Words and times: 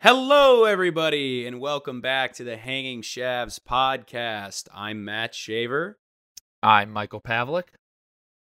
Hello, 0.00 0.64
everybody, 0.64 1.44
and 1.46 1.60
welcome 1.60 2.00
back 2.00 2.32
to 2.34 2.44
the 2.44 2.56
Hanging 2.56 3.02
Shavs 3.02 3.58
podcast. 3.58 4.68
I'm 4.72 5.04
Matt 5.04 5.34
Shaver, 5.34 5.98
I'm 6.62 6.90
Michael 6.90 7.20
Pavlik. 7.20 7.64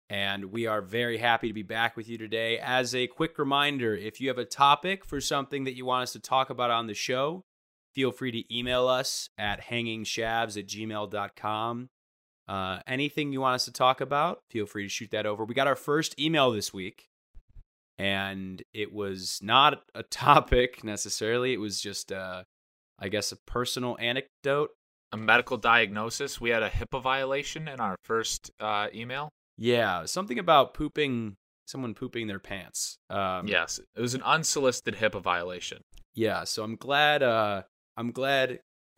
and 0.09 0.45
we 0.51 0.67
are 0.67 0.81
very 0.81 1.17
happy 1.17 1.47
to 1.47 1.53
be 1.53 1.63
back 1.63 1.95
with 1.95 2.09
you 2.09 2.17
today. 2.17 2.59
As 2.59 2.93
a 2.93 3.07
quick 3.07 3.39
reminder, 3.39 3.95
if 3.95 4.19
you 4.19 4.27
have 4.27 4.37
a 4.37 4.45
topic 4.45 5.05
for 5.05 5.21
something 5.21 5.63
that 5.63 5.75
you 5.75 5.85
want 5.85 6.03
us 6.03 6.11
to 6.13 6.19
talk 6.19 6.49
about 6.49 6.71
on 6.71 6.87
the 6.87 6.93
show, 6.93 7.45
feel 7.93 8.11
free 8.11 8.31
to 8.31 8.55
email 8.55 8.87
us 8.89 9.29
at 9.37 9.67
hangingshavs 9.67 10.57
at 10.57 10.67
gmail.com. 10.67 11.89
Uh, 12.47 12.79
anything 12.85 13.31
you 13.31 13.41
want 13.41 13.55
us 13.55 13.65
to 13.65 13.71
talk 13.71 14.01
about, 14.01 14.41
feel 14.51 14.65
free 14.65 14.83
to 14.83 14.89
shoot 14.89 15.09
that 15.11 15.25
over. 15.25 15.45
We 15.45 15.55
got 15.55 15.67
our 15.67 15.75
first 15.75 16.19
email 16.19 16.51
this 16.51 16.73
week, 16.73 17.07
and 17.97 18.61
it 18.73 18.93
was 18.93 19.39
not 19.41 19.83
a 19.93 20.03
topic 20.03 20.83
necessarily. 20.83 21.53
It 21.53 21.59
was 21.59 21.79
just, 21.81 22.11
uh, 22.11 22.43
I 22.99 23.09
guess, 23.09 23.31
a 23.31 23.37
personal 23.37 23.97
anecdote. 23.99 24.71
A 25.11 25.17
medical 25.17 25.55
diagnosis. 25.55 26.41
We 26.41 26.49
had 26.49 26.63
a 26.63 26.69
HIPAA 26.69 27.01
violation 27.01 27.67
in 27.67 27.79
our 27.79 27.95
first 28.03 28.51
uh, 28.59 28.87
email. 28.93 29.29
Yeah, 29.57 30.05
something 30.05 30.39
about 30.39 30.73
pooping, 30.73 31.35
someone 31.67 31.93
pooping 31.93 32.27
their 32.27 32.39
pants. 32.39 32.97
Um, 33.09 33.47
yes, 33.47 33.79
it 33.95 34.01
was 34.01 34.13
an 34.13 34.23
unsolicited 34.23 34.95
HIPAA 34.95 35.21
violation. 35.21 35.81
yeah. 36.15 36.43
So 36.43 36.63
I'm 36.63 36.75
glad. 36.75 37.23
Uh, 37.23 37.61
I'm 37.95 38.11
glad. 38.11 38.59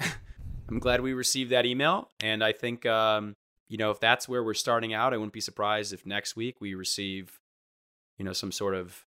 I'm 0.69 0.79
glad 0.79 1.01
we 1.01 1.13
received 1.13 1.51
that 1.51 1.65
email, 1.65 2.09
and 2.19 2.43
I 2.43 2.51
think 2.51 2.85
um, 2.85 3.35
you 3.69 3.77
know 3.77 3.91
if 3.91 3.99
that's 3.99 4.27
where 4.27 4.43
we're 4.43 4.53
starting 4.55 4.93
out, 4.93 5.13
I 5.13 5.17
wouldn't 5.17 5.33
be 5.33 5.41
surprised 5.41 5.93
if 5.93 6.05
next 6.05 6.35
week 6.35 6.55
we 6.59 6.73
receive, 6.73 7.37
you 8.17 8.25
know, 8.25 8.33
some 8.33 8.51
sort 8.51 8.75
of 8.75 9.05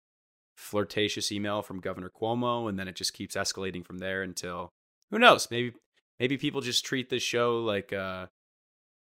flirtatious 0.56 1.32
email 1.32 1.62
from 1.62 1.80
Governor 1.80 2.10
Cuomo, 2.10 2.68
and 2.68 2.78
then 2.78 2.88
it 2.88 2.96
just 2.96 3.12
keeps 3.12 3.36
escalating 3.36 3.84
from 3.84 3.98
there 3.98 4.22
until 4.22 4.70
who 5.10 5.18
knows? 5.18 5.48
Maybe 5.50 5.72
maybe 6.18 6.36
people 6.36 6.60
just 6.60 6.84
treat 6.84 7.10
this 7.10 7.22
show 7.22 7.60
like 7.60 7.92
uh, 7.92 8.26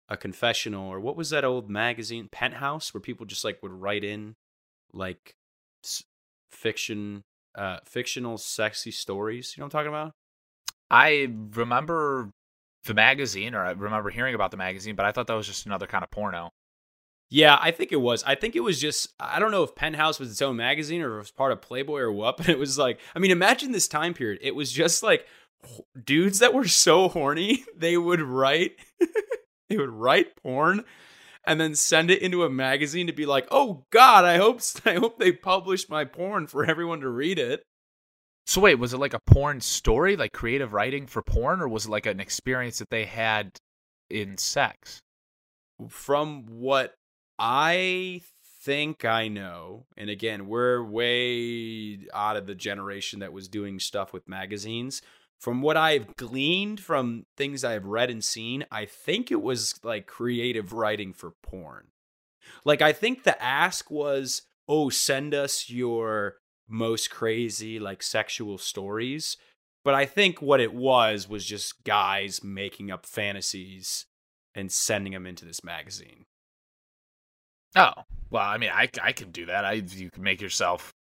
a 0.10 0.18
confessional, 0.18 0.88
or 0.88 1.00
what 1.00 1.18
was 1.18 1.30
that 1.32 1.46
old 1.46 1.70
magazine, 1.70 2.30
Penthouse, 2.32 2.94
where 2.94 3.02
people 3.02 3.26
just 3.26 3.44
like 3.44 3.62
would 3.62 3.72
write 3.72 4.04
in 4.04 4.36
like 4.94 5.36
fiction, 6.52 7.24
uh, 7.56 7.78
fictional 7.86 8.38
sexy 8.38 8.92
stories. 8.92 9.54
You 9.56 9.62
know 9.62 9.66
what 9.66 9.76
I'm 9.76 9.80
talking 9.80 9.94
about? 9.94 10.12
I 10.90 11.28
remember 11.54 12.32
the 12.86 12.94
magazine, 12.94 13.54
or 13.54 13.64
I 13.66 13.72
remember 13.72 14.10
hearing 14.10 14.36
about 14.36 14.52
the 14.52 14.58
magazine, 14.58 14.96
but 14.96 15.06
I 15.06 15.12
thought 15.12 15.28
that 15.28 15.34
was 15.34 15.48
just 15.48 15.66
another 15.66 15.88
kind 15.88 16.04
of 16.04 16.12
porno. 16.12 16.52
Yeah, 17.30 17.58
I 17.60 17.72
think 17.72 17.92
it 17.92 17.98
was. 17.98 18.24
I 18.24 18.36
think 18.36 18.56
it 18.56 18.62
was 18.62 18.80
just. 18.80 19.10
I 19.20 19.40
don't 19.40 19.52
know 19.52 19.64
if 19.64 19.76
Penthouse 19.76 20.20
was 20.20 20.32
its 20.32 20.42
own 20.42 20.56
magazine 20.56 21.02
or 21.02 21.12
if 21.12 21.16
it 21.16 21.20
was 21.20 21.32
part 21.32 21.52
of 21.52 21.62
Playboy 21.62 22.00
or 22.00 22.12
what. 22.12 22.38
But 22.38 22.50
it 22.50 22.60
was 22.60 22.78
like, 22.78 23.00
I 23.16 23.20
mean, 23.20 23.32
imagine 23.32 23.72
this 23.72 23.88
time 23.88 24.14
period. 24.14 24.40
It 24.42 24.56
was 24.56 24.72
just 24.72 25.04
like 25.04 25.26
dudes 26.02 26.40
that 26.40 26.54
were 26.54 26.68
so 26.68 27.10
horny 27.10 27.66
they 27.78 27.98
would 27.98 28.22
write, 28.22 28.76
they 29.70 29.78
would 29.78 29.90
write 29.90 30.36
porn, 30.42 30.86
and 31.46 31.60
then 31.60 31.76
send 31.76 32.12
it 32.12 32.22
into 32.22 32.44
a 32.44 32.50
magazine 32.50 33.08
to 33.08 33.14
be 33.14 33.26
like, 33.26 33.48
oh 33.52 33.86
God, 33.90 34.24
I 34.24 34.38
hope 34.38 34.62
I 34.86 34.96
hope 34.96 35.20
they 35.20 35.32
publish 35.34 35.90
my 35.90 36.06
porn 36.06 36.48
for 36.48 36.66
everyone 36.66 37.02
to 37.02 37.10
read 37.10 37.40
it. 37.40 37.64
So 38.46 38.62
wait, 38.62 38.76
was 38.76 38.94
it 38.94 39.00
like 39.00 39.14
a 39.14 39.20
porn 39.20 39.60
story, 39.60 40.16
like 40.16 40.32
creative 40.32 40.72
writing 40.72 41.08
for 41.08 41.22
porn, 41.22 41.62
or 41.62 41.68
was 41.68 41.86
it 41.86 41.92
like 41.92 42.06
an 42.06 42.22
experience 42.22 42.80
that 42.80 42.90
they 42.90 43.04
had 43.04 43.58
in 44.10 44.38
sex? 44.38 45.02
from 45.90 46.46
what 46.48 46.96
I 47.40 48.22
think 48.64 49.06
I 49.06 49.28
know, 49.28 49.86
and 49.96 50.10
again, 50.10 50.48
we're 50.48 50.84
way 50.84 52.00
out 52.14 52.36
of 52.36 52.48
the 52.48 52.56
generation 52.56 53.20
that 53.20 53.32
was 53.34 53.48
doing 53.48 53.80
stuff 53.80 54.12
with 54.12 54.28
magazines. 54.28 55.02
From 55.40 55.62
what 55.62 55.78
I've 55.78 56.16
gleaned 56.16 56.80
from 56.80 57.26
things 57.38 57.64
I've 57.64 57.86
read 57.86 58.10
and 58.10 58.24
seen, 58.24 58.66
I 58.72 58.86
think 58.86 59.32
it 59.32 59.42
was 59.42 59.76
like 59.84 60.08
creative 60.08 60.74
writing 60.74 61.14
for 61.14 61.32
porn. 61.44 61.88
Like, 62.66 62.82
I 62.82 62.92
think 62.92 63.24
the 63.24 63.42
ask 63.42 63.92
was, 63.92 64.42
oh, 64.68 64.90
send 64.90 65.34
us 65.36 65.70
your 65.70 66.38
most 66.68 67.10
crazy, 67.10 67.80
like, 67.80 68.02
sexual 68.02 68.58
stories. 68.58 69.38
But 69.86 69.94
I 69.94 70.06
think 70.06 70.42
what 70.42 70.60
it 70.60 70.74
was 70.74 71.30
was 71.30 71.46
just 71.46 71.84
guys 71.84 72.44
making 72.44 72.92
up 72.92 73.06
fantasies 73.06 74.06
and 74.56 74.72
sending 74.72 75.14
them 75.14 75.28
into 75.28 75.46
this 75.46 75.64
magazine. 75.64 76.26
Oh, 77.78 77.94
well, 78.32 78.44
I 78.44 78.58
mean, 78.58 78.72
I 78.74 78.90
I 79.02 79.12
can 79.12 79.32
do 79.32 79.46
that. 79.46 79.64
I 79.64 79.74
you 79.74 80.10
can 80.10 80.24
make 80.24 80.42
yourself 80.42 80.94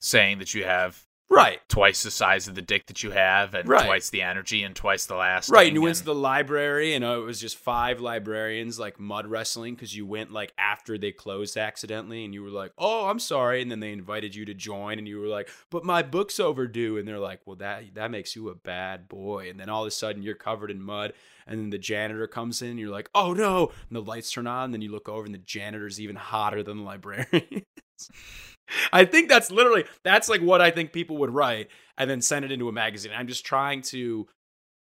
saying 0.00 0.38
that 0.38 0.54
you 0.54 0.64
have 0.64 1.05
Right. 1.28 1.60
twice 1.68 2.02
the 2.02 2.10
size 2.10 2.48
of 2.48 2.54
the 2.54 2.62
dick 2.62 2.86
that 2.86 3.02
you 3.02 3.10
have, 3.10 3.54
and 3.54 3.68
Right. 3.68 3.84
twice 3.84 4.08
the 4.08 4.22
energy, 4.22 4.62
and 4.62 4.74
twice 4.74 5.04
the 5.04 5.16
last. 5.16 5.50
Right, 5.50 5.66
and 5.66 5.74
you 5.74 5.82
went 5.82 5.96
to 5.96 6.04
the 6.04 6.14
library, 6.14 6.94
and 6.94 7.04
uh, 7.04 7.20
it 7.20 7.24
was 7.24 7.38
just 7.40 7.58
five 7.58 8.00
librarians 8.00 8.78
like 8.78 8.98
mud 8.98 9.26
wrestling 9.26 9.74
because 9.74 9.94
you 9.94 10.06
went 10.06 10.32
like 10.32 10.52
after 10.56 10.96
they 10.96 11.12
closed 11.12 11.56
accidentally, 11.58 12.24
and 12.24 12.32
you 12.32 12.42
were 12.42 12.48
like, 12.50 12.72
"Oh, 12.78 13.06
I'm 13.08 13.18
sorry," 13.18 13.60
and 13.60 13.70
then 13.70 13.80
they 13.80 13.92
invited 13.92 14.34
you 14.34 14.46
to 14.46 14.54
join, 14.54 14.98
and 14.98 15.06
you 15.06 15.20
were 15.20 15.26
like, 15.26 15.50
"But 15.68 15.84
my 15.84 16.02
book's 16.02 16.40
overdue," 16.40 16.96
and 16.96 17.06
they're 17.06 17.18
like, 17.18 17.40
"Well, 17.44 17.56
that 17.56 17.94
that 17.94 18.10
makes 18.10 18.34
you 18.34 18.48
a 18.48 18.54
bad 18.54 19.06
boy," 19.06 19.50
and 19.50 19.60
then 19.60 19.68
all 19.68 19.82
of 19.82 19.88
a 19.88 19.90
sudden 19.90 20.22
you're 20.22 20.34
covered 20.36 20.70
in 20.70 20.80
mud, 20.80 21.12
and 21.46 21.58
then 21.60 21.70
the 21.70 21.78
janitor 21.78 22.26
comes 22.26 22.62
in, 22.62 22.70
and 22.70 22.78
you're 22.78 22.88
like, 22.90 23.10
"Oh 23.14 23.34
no!" 23.34 23.72
and 23.90 23.96
the 23.96 24.00
lights 24.02 24.30
turn 24.32 24.46
on, 24.46 24.66
and 24.66 24.74
then 24.74 24.80
you 24.82 24.90
look 24.90 25.08
over, 25.08 25.26
and 25.26 25.34
the 25.34 25.38
janitor's 25.38 26.00
even 26.00 26.16
hotter 26.16 26.62
than 26.62 26.78
the 26.78 26.84
librarian. 26.84 27.62
I 28.92 29.04
think 29.04 29.28
that's 29.28 29.50
literally 29.50 29.84
that's 30.04 30.28
like 30.28 30.40
what 30.40 30.60
I 30.60 30.70
think 30.70 30.92
people 30.92 31.18
would 31.18 31.30
write 31.30 31.68
and 31.96 32.10
then 32.10 32.20
send 32.20 32.44
it 32.44 32.52
into 32.52 32.68
a 32.68 32.72
magazine. 32.72 33.12
I'm 33.14 33.28
just 33.28 33.46
trying 33.46 33.82
to 33.82 34.26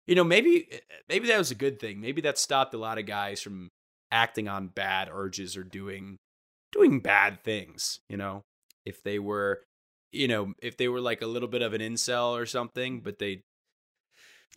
you 0.06 0.14
know, 0.14 0.24
maybe 0.24 0.68
eh, 0.70 0.78
maybe 1.08 1.28
that 1.28 1.38
was 1.38 1.50
a 1.50 1.56
good 1.56 1.80
thing. 1.80 2.00
Maybe 2.00 2.20
that 2.22 2.38
stopped 2.38 2.74
a 2.74 2.78
lot 2.78 2.98
of 2.98 3.06
guys 3.06 3.40
from 3.40 3.70
acting 4.10 4.48
on 4.48 4.68
bad 4.68 5.08
urges 5.12 5.56
or 5.56 5.64
doing 5.64 6.18
doing 6.72 7.00
bad 7.00 7.42
things, 7.42 8.00
you 8.08 8.16
know. 8.16 8.42
If 8.84 9.02
they 9.02 9.18
were 9.18 9.62
you 10.12 10.28
know, 10.28 10.54
if 10.62 10.76
they 10.76 10.88
were 10.88 11.00
like 11.00 11.22
a 11.22 11.26
little 11.26 11.48
bit 11.48 11.62
of 11.62 11.72
an 11.72 11.80
incel 11.80 12.38
or 12.38 12.46
something, 12.46 13.00
but 13.00 13.18
they 13.18 13.42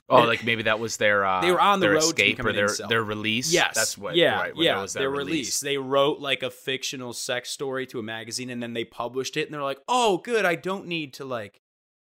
Oh, 0.10 0.24
like 0.24 0.46
maybe 0.46 0.64
that 0.64 0.80
was 0.80 0.96
their 0.98 1.26
uh, 1.26 1.42
They 1.42 1.52
were 1.52 1.60
on 1.60 1.80
the 1.82 1.88
their 1.88 1.96
road 1.96 2.00
to 2.02 2.06
escape 2.08 2.44
or 2.44 2.54
their 2.54 2.70
their 2.88 3.04
release. 3.04 3.52
Yes, 3.52 3.76
that's 3.76 3.98
what. 3.98 4.16
Yeah, 4.16 4.40
right, 4.40 4.54
yeah. 4.56 4.82
was 4.82 4.94
their 4.94 5.02
their 5.04 5.10
release. 5.10 5.60
They 5.60 5.78
wrote 5.78 6.20
like 6.20 6.44
a 6.44 6.50
fictional 6.50 7.12
sex 7.12 7.50
story 7.50 7.86
to 7.88 8.00
a 8.00 8.04
magazine, 8.04 8.50
and 8.50 8.64
then 8.64 8.74
they 8.74 8.86
published 8.86 9.36
it, 9.36 9.46
and 9.48 9.54
they're 9.54 9.64
like, 9.64 9.80
"Oh, 9.88 10.20
good. 10.20 10.46
I 10.46 10.56
don't 10.56 10.88
need 10.88 11.14
to 11.16 11.26
like. 11.26 11.60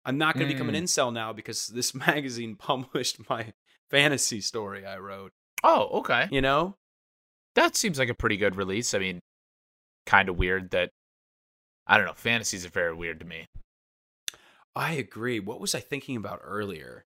I'm 0.05 0.19
not 0.19 0.35
going 0.35 0.49
to 0.49 0.53
become 0.53 0.69
an 0.69 0.75
Mm. 0.75 0.83
incel 0.83 1.13
now 1.13 1.33
because 1.33 1.69
this 1.69 1.95
magazine 2.07 2.57
published 2.57 3.29
my 3.31 3.53
fantasy 3.89 4.41
story 4.41 4.84
I 4.84 4.99
wrote." 4.99 5.31
Oh, 5.63 6.01
okay. 6.01 6.27
You 6.33 6.41
know? 6.41 6.75
That 7.55 7.77
seems 7.77 8.01
like 8.01 8.09
a 8.09 8.15
pretty 8.15 8.37
good 8.37 8.57
release. 8.57 8.95
I 8.95 8.99
mean, 8.99 9.21
kind 10.07 10.29
of 10.29 10.37
weird 10.37 10.71
that. 10.73 10.91
I 11.87 11.99
don't 11.99 12.07
know. 12.07 12.15
Fantasies 12.15 12.67
are 12.67 12.71
very 12.71 12.95
weird 12.95 13.21
to 13.21 13.27
me. 13.27 13.47
I 14.75 14.95
agree. 14.95 15.39
What 15.39 15.61
was 15.61 15.75
I 15.75 15.81
thinking 15.81 16.17
about 16.17 16.41
earlier? 16.43 17.05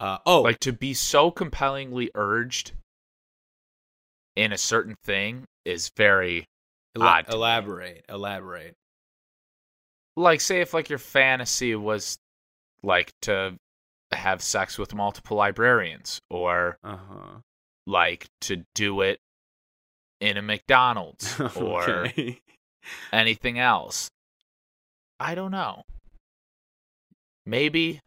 Uh, 0.00 0.18
oh, 0.26 0.42
Like 0.42 0.60
to 0.60 0.72
be 0.72 0.94
so 0.94 1.30
compellingly 1.30 2.10
urged 2.14 2.72
in 4.36 4.52
a 4.52 4.58
certain 4.58 4.94
thing 5.02 5.44
is 5.64 5.90
very 5.96 6.46
ela- 6.96 7.06
odd 7.06 7.32
elaborate, 7.32 8.04
elaborate. 8.08 8.74
like 10.16 10.40
say 10.40 10.60
if 10.60 10.72
like 10.72 10.88
your 10.88 10.98
fantasy 11.00 11.74
was 11.74 12.18
like 12.82 13.12
to 13.22 13.56
have 14.12 14.40
sex 14.42 14.78
with 14.78 14.94
multiple 14.94 15.36
librarians 15.36 16.20
or 16.30 16.78
Uh 16.84 16.96
huh. 16.96 17.38
like 17.86 18.26
to 18.42 18.64
do 18.76 19.00
it 19.00 19.18
in 20.20 20.36
a 20.36 20.42
McDonald's 20.42 21.38
or 21.56 21.82
okay. 22.06 22.40
anything 23.12 23.58
else. 23.58 24.10
I 25.18 25.34
don't 25.34 25.50
know. 25.50 25.82
Maybe. 27.44 28.00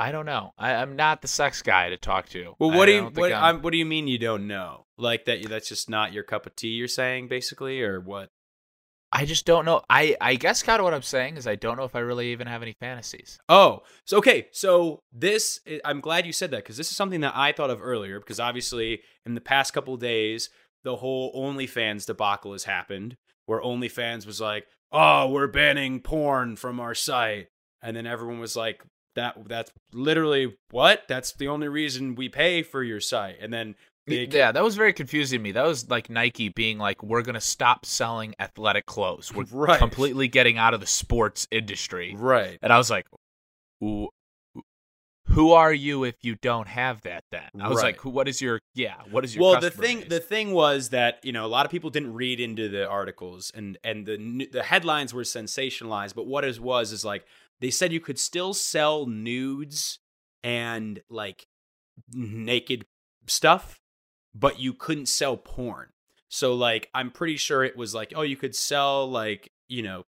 I 0.00 0.12
don't 0.12 0.24
know. 0.26 0.52
I, 0.56 0.74
I'm 0.76 0.96
not 0.96 1.20
the 1.20 1.28
sex 1.28 1.60
guy 1.60 1.90
to 1.90 1.96
talk 1.98 2.28
to. 2.30 2.54
Well, 2.58 2.70
what 2.70 2.86
do 2.86 2.92
you 2.92 3.04
what 3.14 3.32
I'm- 3.32 3.60
what 3.62 3.70
do 3.72 3.76
you 3.78 3.84
mean 3.84 4.08
you 4.08 4.18
don't 4.18 4.46
know? 4.46 4.86
Like 4.96 5.26
that 5.26 5.46
that's 5.48 5.68
just 5.68 5.90
not 5.90 6.12
your 6.14 6.24
cup 6.24 6.46
of 6.46 6.56
tea? 6.56 6.68
You're 6.68 6.88
saying 6.88 7.28
basically, 7.28 7.82
or 7.82 8.00
what? 8.00 8.30
I 9.12 9.24
just 9.26 9.44
don't 9.44 9.64
know. 9.64 9.82
I 9.90 10.16
I 10.20 10.36
guess 10.36 10.62
kind 10.62 10.80
of 10.80 10.84
what 10.84 10.94
I'm 10.94 11.02
saying 11.02 11.36
is 11.36 11.46
I 11.46 11.56
don't 11.56 11.76
know 11.76 11.84
if 11.84 11.94
I 11.94 11.98
really 11.98 12.32
even 12.32 12.46
have 12.46 12.62
any 12.62 12.74
fantasies. 12.80 13.38
Oh, 13.48 13.82
so 14.06 14.18
okay. 14.18 14.48
So 14.52 15.00
this, 15.12 15.60
eh, 15.66 15.80
I'm 15.84 16.00
glad 16.00 16.26
you 16.26 16.32
said 16.32 16.50
that 16.52 16.58
because 16.64 16.76
this 16.76 16.90
is 16.90 16.96
something 16.96 17.20
that 17.20 17.36
I 17.36 17.52
thought 17.52 17.70
of 17.70 17.82
earlier. 17.82 18.20
Because 18.20 18.40
obviously, 18.40 19.00
in 19.26 19.34
the 19.34 19.40
past 19.40 19.72
couple 19.74 19.94
of 19.94 20.00
days, 20.00 20.48
the 20.84 20.96
whole 20.96 21.34
OnlyFans 21.34 22.06
debacle 22.06 22.52
has 22.52 22.64
happened, 22.64 23.16
where 23.46 23.60
OnlyFans 23.60 24.26
was 24.26 24.40
like, 24.40 24.66
"Oh, 24.92 25.28
we're 25.28 25.48
banning 25.48 26.00
porn 26.00 26.56
from 26.56 26.78
our 26.80 26.94
site," 26.94 27.48
and 27.82 27.96
then 27.96 28.06
everyone 28.06 28.38
was 28.40 28.54
like, 28.56 28.82
"That 29.16 29.48
that's 29.48 29.72
literally 29.92 30.56
what? 30.70 31.04
That's 31.08 31.32
the 31.32 31.48
only 31.48 31.68
reason 31.68 32.14
we 32.14 32.28
pay 32.28 32.62
for 32.62 32.82
your 32.82 33.00
site." 33.00 33.36
And 33.40 33.52
then 33.52 33.74
they, 34.06 34.26
yeah, 34.30 34.50
that 34.50 34.64
was 34.64 34.76
very 34.76 34.92
confusing 34.92 35.38
to 35.38 35.42
me. 35.42 35.52
That 35.52 35.66
was 35.66 35.88
like 35.88 36.10
Nike 36.10 36.48
being 36.48 36.78
like, 36.78 37.02
"We're 37.02 37.22
gonna 37.22 37.40
stop 37.40 37.84
selling 37.86 38.34
athletic 38.40 38.86
clothes. 38.86 39.32
We're 39.32 39.44
Right. 39.52 39.78
completely 39.78 40.26
getting 40.28 40.58
out 40.58 40.74
of 40.74 40.80
the 40.80 40.86
sports 40.86 41.46
industry." 41.50 42.14
right. 42.16 42.58
And 42.62 42.72
I 42.72 42.78
was 42.78 42.90
like, 42.90 43.06
who, 45.26 45.52
are 45.52 45.72
you 45.72 46.04
if 46.04 46.16
you 46.22 46.34
don't 46.42 46.66
have 46.66 47.02
that? 47.02 47.22
Then 47.30 47.42
I 47.60 47.68
was 47.68 47.76
Right. 47.82 47.96
like. 47.96 48.04
What 48.04 48.26
is 48.28 48.40
your? 48.42 48.60
Yeah, 48.74 48.96
what 49.10 49.24
is 49.24 49.34
your? 49.36 49.42
well 49.44 49.60
the 49.60 49.70
thing 49.70 50.00
base? 50.00 50.08
the 50.08 50.20
thing 50.20 50.52
was 50.52 50.88
that 50.90 51.20
you 51.22 51.32
know 51.32 51.46
a 51.46 51.48
lot 51.48 51.64
of 51.66 51.70
people 51.72 51.90
didn't 51.90 52.14
read 52.14 52.40
into 52.40 52.68
the 52.68 52.88
articles 52.88 53.52
and 53.54 53.78
and 53.84 54.06
the 54.06 54.48
the 54.50 54.62
headlines 54.62 55.14
were 55.14 55.22
sensationalized 55.22 56.14
but 56.14 56.26
what 56.26 56.44
it 56.44 56.58
was 56.58 56.90
is 56.92 57.04
like 57.04 57.24
they 57.60 57.70
said 57.70 57.92
you 57.92 58.00
could 58.00 58.18
still 58.18 58.54
sell 58.54 59.06
nudes 59.06 59.98
and 60.42 61.00
like 61.08 61.46
naked 62.12 62.84
stuff 63.26 63.80
but 64.34 64.58
you 64.58 64.72
couldn't 64.72 65.06
sell 65.06 65.36
porn 65.36 65.88
so 66.28 66.54
like 66.54 66.88
i'm 66.94 67.10
pretty 67.10 67.36
sure 67.36 67.62
it 67.62 67.76
was 67.76 67.94
like 67.94 68.12
oh 68.16 68.22
you 68.22 68.36
could 68.36 68.54
sell 68.54 69.08
like 69.08 69.50
you 69.68 69.82
know 69.82 70.04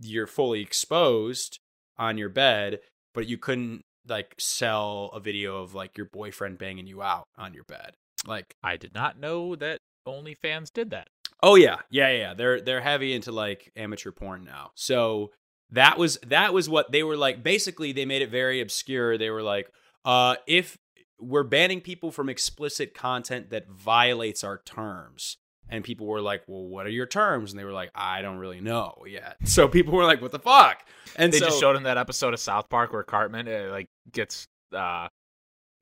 you're 0.00 0.26
fully 0.26 0.60
exposed 0.60 1.58
on 1.96 2.18
your 2.18 2.28
bed 2.28 2.80
but 3.14 3.26
you 3.26 3.38
couldn't 3.38 3.82
like 4.06 4.34
sell 4.38 5.10
a 5.14 5.20
video 5.20 5.62
of 5.62 5.74
like 5.74 5.96
your 5.96 6.06
boyfriend 6.06 6.58
banging 6.58 6.86
you 6.86 7.02
out 7.02 7.28
on 7.38 7.54
your 7.54 7.64
bed 7.64 7.94
like 8.26 8.54
I 8.62 8.76
did 8.76 8.94
not 8.94 9.18
know 9.18 9.56
that 9.56 9.78
OnlyFans 10.06 10.72
did 10.72 10.90
that. 10.90 11.08
Oh 11.42 11.56
yeah, 11.56 11.78
yeah, 11.90 12.10
yeah. 12.10 12.18
yeah. 12.18 12.34
They're 12.34 12.60
they're 12.60 12.80
heavy 12.80 13.14
into 13.14 13.32
like 13.32 13.72
amateur 13.76 14.12
porn 14.12 14.44
now. 14.44 14.70
So 14.74 15.32
that 15.72 15.98
was 15.98 16.18
that 16.26 16.54
was 16.54 16.68
what 16.68 16.92
they 16.92 17.02
were 17.02 17.16
like. 17.16 17.42
Basically, 17.42 17.92
they 17.92 18.04
made 18.04 18.22
it 18.22 18.30
very 18.30 18.60
obscure. 18.60 19.18
They 19.18 19.30
were 19.30 19.42
like, 19.42 19.70
uh, 20.04 20.36
if 20.46 20.78
we're 21.22 21.44
banning 21.44 21.80
people 21.80 22.10
from 22.10 22.28
explicit 22.28 22.94
content 22.94 23.50
that 23.50 23.68
violates 23.68 24.44
our 24.44 24.58
terms. 24.64 25.38
And 25.68 25.82
people 25.82 26.06
were 26.06 26.20
like, 26.20 26.42
"Well, 26.46 26.64
what 26.64 26.84
are 26.86 26.90
your 26.90 27.06
terms?" 27.06 27.50
And 27.50 27.58
they 27.58 27.64
were 27.64 27.72
like, 27.72 27.90
"I 27.94 28.20
don't 28.20 28.36
really 28.36 28.60
know 28.60 29.04
yet." 29.06 29.36
So 29.44 29.68
people 29.68 29.94
were 29.94 30.04
like, 30.04 30.20
"What 30.20 30.32
the 30.32 30.38
fuck?" 30.38 30.84
And 31.16 31.32
They 31.32 31.38
so, 31.38 31.46
just 31.46 31.60
showed 31.60 31.76
in 31.76 31.84
that 31.84 31.96
episode 31.96 32.34
of 32.34 32.40
South 32.40 32.68
Park 32.68 32.92
where 32.92 33.02
Cartman 33.02 33.48
uh, 33.48 33.70
like 33.70 33.88
gets 34.10 34.48
uh, 34.74 35.08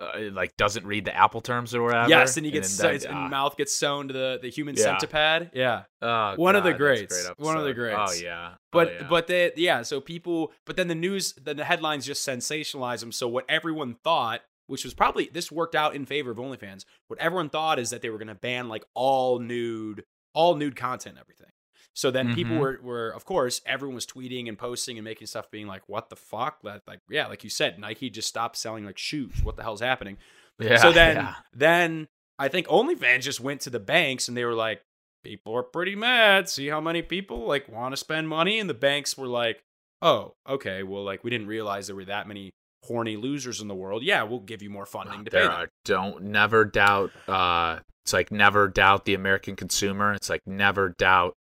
uh 0.01 0.19
like 0.33 0.57
doesn't 0.57 0.87
read 0.87 1.05
the 1.05 1.15
Apple 1.15 1.41
terms 1.41 1.75
or 1.75 1.83
whatever. 1.83 2.09
yes, 2.09 2.37
and 2.37 2.47
he 2.47 2.53
gets 2.53 2.77
then, 2.77 2.95
his 2.95 3.07
uh, 3.07 3.13
mouth 3.13 3.57
gets 3.57 3.75
sewn 3.77 4.09
to 4.09 4.15
the 4.15 4.39
the 4.41 4.49
human 4.51 4.75
Yeah. 4.77 4.83
centipede. 4.99 5.51
Yeah, 5.55 5.83
oh, 6.03 6.35
one 6.37 6.57
of 6.57 6.65
the 6.65 6.71
God, 6.73 6.81
that's 6.81 7.01
a 7.01 7.07
greats. 7.07 7.27
great 7.27 7.39
One 7.47 7.57
of 7.57 7.65
the 7.65 7.75
greats. 7.75 7.99
Oh 7.99 8.13
yeah. 8.23 8.55
But 8.73 8.89
oh, 8.89 8.93
yeah. 9.01 9.07
but 9.09 9.27
they 9.27 9.53
yeah, 9.57 9.83
so 9.83 10.01
people 10.01 10.53
but 10.67 10.77
then 10.77 10.89
the 10.89 10.95
news 10.95 11.35
then 11.35 11.57
the 11.57 11.65
headlines 11.65 12.07
just 12.07 12.27
sensationalize 12.27 13.01
them. 13.01 13.13
So 13.13 13.29
what 13.29 13.45
everyone 13.49 13.97
thought, 14.03 14.41
which 14.67 14.85
was 14.85 14.95
probably 14.95 15.29
this 15.33 15.51
worked 15.53 15.75
out 15.75 15.95
in 15.95 16.07
favor 16.07 16.31
of 16.31 16.39
OnlyFans, 16.39 16.85
what 17.09 17.19
everyone 17.21 17.51
thought 17.51 17.79
is 17.79 17.91
that 17.91 18.01
they 18.03 18.11
were 18.11 18.19
gonna 18.19 18.35
ban 18.35 18.69
like 18.69 18.85
all 18.95 19.39
nude 19.39 20.05
all 20.35 20.55
nude 20.55 20.77
content 20.77 21.17
and 21.17 21.21
everything. 21.21 21.51
So 21.95 22.11
then 22.11 22.35
people 22.35 22.57
Mhm. 22.57 22.61
were 22.61 22.81
were 22.83 23.11
of 23.11 23.25
course 23.25 23.61
everyone 23.67 23.95
was 23.97 24.07
tweeting 24.07 24.49
and 24.49 24.57
posting 24.59 24.97
and 24.97 25.05
making 25.05 25.27
stuff 25.27 25.51
being 25.51 25.67
like, 25.67 25.83
what 25.89 26.09
the 26.09 26.17
fuck? 26.17 26.59
Like 26.63 27.01
yeah, 27.11 27.27
like 27.27 27.45
you 27.45 27.51
said, 27.51 27.79
Nike 27.79 28.11
just 28.11 28.29
stopped 28.29 28.57
selling 28.57 28.85
like 28.85 28.99
shoes. 28.99 29.43
What 29.43 29.57
the 29.57 29.63
hell's 29.63 29.81
happening? 29.81 30.17
yeah, 30.59 30.77
so 30.77 30.93
then 30.93 31.17
yeah. 31.17 31.35
then 31.53 32.09
I 32.39 32.49
think 32.49 32.67
OnlyFans 32.69 33.23
just 33.23 33.41
went 33.41 33.61
to 33.63 33.71
the 33.71 33.81
banks 33.81 34.29
and 34.29 34.37
they 34.37 34.45
were 34.45 34.55
like, 34.55 34.83
people 35.25 35.55
are 35.55 35.63
pretty 35.63 35.95
mad. 35.97 36.49
See 36.49 36.69
how 36.69 36.81
many 36.81 37.03
people 37.03 37.47
like 37.47 37.69
want 37.69 37.93
to 37.93 37.97
spend 37.97 38.29
money, 38.29 38.59
and 38.59 38.71
the 38.71 38.75
banks 38.75 39.19
were 39.19 39.27
like, 39.29 39.63
oh, 40.01 40.35
okay, 40.49 40.83
well, 40.83 41.03
like 41.05 41.23
we 41.25 41.31
didn't 41.31 41.49
realize 41.49 41.87
there 41.89 41.97
were 41.97 42.05
that 42.07 42.27
many 42.29 42.51
horny 42.85 43.17
losers 43.17 43.61
in 43.61 43.69
the 43.69 43.75
world. 43.75 44.03
Yeah, 44.03 44.23
we'll 44.23 44.41
give 44.41 44.63
you 44.63 44.71
more 44.71 44.87
funding 44.87 45.25
to 45.27 45.31
pay 45.31 45.39
there 45.41 45.49
them. 45.49 45.61
are, 45.61 45.69
don't 45.85 46.23
never 46.23 46.65
doubt 46.65 47.11
uh 47.29 47.81
it's 48.07 48.15
like 48.15 48.33
never 48.33 48.69
doubt 48.69 49.05
the 49.05 49.13
American 49.15 49.57
consumer. 49.57 50.15
It's 50.15 50.31
like 50.31 50.41
never 50.47 50.89
doubt 50.89 51.35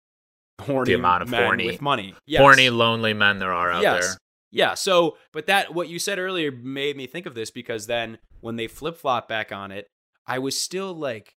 Horny 0.61 0.95
amount 0.95 1.23
of 1.23 1.29
men 1.31 1.43
horny- 1.45 1.67
with 1.67 1.81
money. 1.83 2.15
Yes. 2.27 2.41
horny, 2.41 2.71
lonely 2.71 3.13
men 3.13 3.39
there 3.39 3.53
are 3.53 3.71
out 3.71 3.83
yes. 3.83 4.07
there. 4.07 4.17
Yeah. 4.53 4.75
So, 4.75 5.17
but 5.33 5.47
that 5.47 5.75
what 5.75 5.89
you 5.89 5.99
said 5.99 6.19
earlier 6.19 6.51
made 6.51 6.97
me 6.97 7.07
think 7.07 7.27
of 7.27 7.35
this 7.35 7.51
because 7.51 7.87
then 7.87 8.19
when 8.41 8.57
they 8.57 8.67
flip 8.67 8.97
flop 8.97 9.29
back 9.29 9.53
on 9.53 9.71
it, 9.71 9.87
I 10.27 10.39
was 10.39 10.59
still 10.61 10.95
like, 10.95 11.35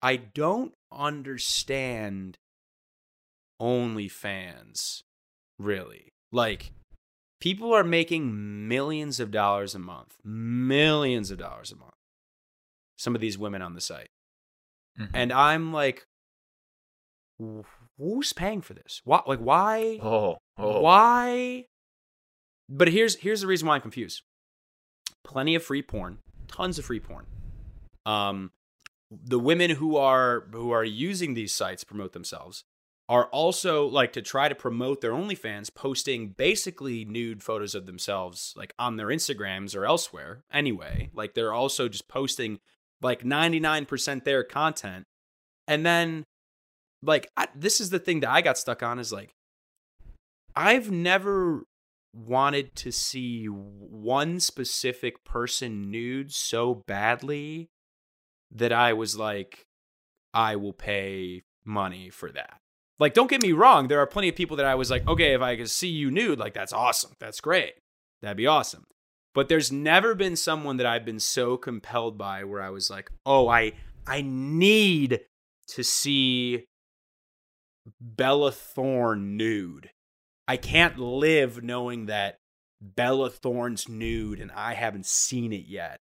I 0.00 0.16
don't 0.16 0.72
understand 0.90 2.38
OnlyFans, 3.60 5.02
really. 5.58 6.12
Like, 6.32 6.72
people 7.40 7.72
are 7.74 7.84
making 7.84 8.68
millions 8.68 9.20
of 9.20 9.30
dollars 9.30 9.74
a 9.74 9.78
month, 9.78 10.16
millions 10.24 11.30
of 11.30 11.38
dollars 11.38 11.72
a 11.72 11.76
month. 11.76 11.92
Some 12.96 13.14
of 13.14 13.20
these 13.20 13.36
women 13.38 13.60
on 13.62 13.74
the 13.74 13.80
site, 13.80 14.08
Mhm. 14.98 15.10
and 15.12 15.32
I'm 15.32 15.72
like, 15.72 16.06
who's 17.98 18.32
paying 18.32 18.60
for 18.60 18.74
this? 18.74 19.00
Why? 19.04 19.22
Like, 19.26 19.40
why? 19.40 19.98
Oh, 20.02 20.38
oh. 20.58 20.80
Why? 20.80 21.66
But 22.68 22.88
here's 22.88 23.16
here's 23.16 23.42
the 23.42 23.46
reason 23.46 23.68
why 23.68 23.76
I'm 23.76 23.80
confused. 23.80 24.22
Plenty 25.22 25.54
of 25.54 25.62
free 25.62 25.82
porn, 25.82 26.18
tons 26.48 26.78
of 26.78 26.84
free 26.84 27.00
porn. 27.00 27.26
Um, 28.06 28.50
the 29.10 29.38
women 29.38 29.70
who 29.70 29.96
are 29.96 30.46
who 30.52 30.70
are 30.70 30.84
using 30.84 31.34
these 31.34 31.52
sites 31.52 31.80
to 31.80 31.86
promote 31.86 32.12
themselves 32.12 32.64
are 33.08 33.26
also 33.26 33.86
like 33.86 34.12
to 34.14 34.22
try 34.22 34.48
to 34.48 34.54
promote 34.54 35.00
their 35.00 35.12
OnlyFans, 35.12 35.74
posting 35.74 36.28
basically 36.28 37.04
nude 37.04 37.42
photos 37.42 37.74
of 37.74 37.84
themselves 37.86 38.54
like 38.56 38.74
on 38.78 38.96
their 38.96 39.08
Instagrams 39.08 39.76
or 39.76 39.84
elsewhere. 39.84 40.42
Anyway, 40.52 41.10
like 41.14 41.34
they're 41.34 41.52
also 41.52 41.88
just 41.88 42.08
posting 42.08 42.60
like 43.02 43.22
99% 43.22 44.24
their 44.24 44.42
content, 44.42 45.04
and 45.68 45.84
then 45.84 46.24
like 47.06 47.30
I, 47.36 47.48
this 47.54 47.80
is 47.80 47.90
the 47.90 47.98
thing 47.98 48.20
that 48.20 48.30
I 48.30 48.40
got 48.40 48.58
stuck 48.58 48.82
on 48.82 48.98
is 48.98 49.12
like 49.12 49.34
I've 50.56 50.90
never 50.90 51.64
wanted 52.12 52.76
to 52.76 52.92
see 52.92 53.46
one 53.46 54.38
specific 54.38 55.24
person 55.24 55.90
nude 55.90 56.32
so 56.32 56.82
badly 56.86 57.70
that 58.52 58.72
I 58.72 58.92
was 58.92 59.16
like 59.16 59.64
I 60.32 60.56
will 60.56 60.72
pay 60.72 61.42
money 61.64 62.10
for 62.10 62.30
that. 62.32 62.58
Like 62.98 63.14
don't 63.14 63.30
get 63.30 63.42
me 63.42 63.52
wrong, 63.52 63.88
there 63.88 64.00
are 64.00 64.06
plenty 64.06 64.28
of 64.28 64.36
people 64.36 64.56
that 64.58 64.66
I 64.66 64.74
was 64.74 64.90
like, 64.90 65.06
okay, 65.08 65.34
if 65.34 65.40
I 65.40 65.56
could 65.56 65.70
see 65.70 65.88
you 65.88 66.10
nude, 66.10 66.38
like 66.38 66.54
that's 66.54 66.72
awesome. 66.72 67.12
That's 67.18 67.40
great. 67.40 67.74
That'd 68.22 68.36
be 68.36 68.46
awesome. 68.46 68.84
But 69.34 69.48
there's 69.48 69.72
never 69.72 70.14
been 70.14 70.36
someone 70.36 70.76
that 70.76 70.86
I've 70.86 71.04
been 71.04 71.18
so 71.18 71.56
compelled 71.56 72.16
by 72.16 72.44
where 72.44 72.62
I 72.62 72.70
was 72.70 72.88
like, 72.88 73.10
"Oh, 73.26 73.48
I 73.48 73.72
I 74.06 74.22
need 74.22 75.20
to 75.68 75.82
see 75.82 76.66
Bella 78.00 78.52
Thorne 78.52 79.36
nude. 79.36 79.90
I 80.46 80.56
can't 80.56 80.98
live 80.98 81.62
knowing 81.62 82.06
that 82.06 82.38
Bella 82.80 83.30
Thorne's 83.30 83.88
nude 83.88 84.40
and 84.40 84.52
I 84.52 84.74
haven't 84.74 85.06
seen 85.06 85.52
it 85.52 85.66
yet. 85.66 85.98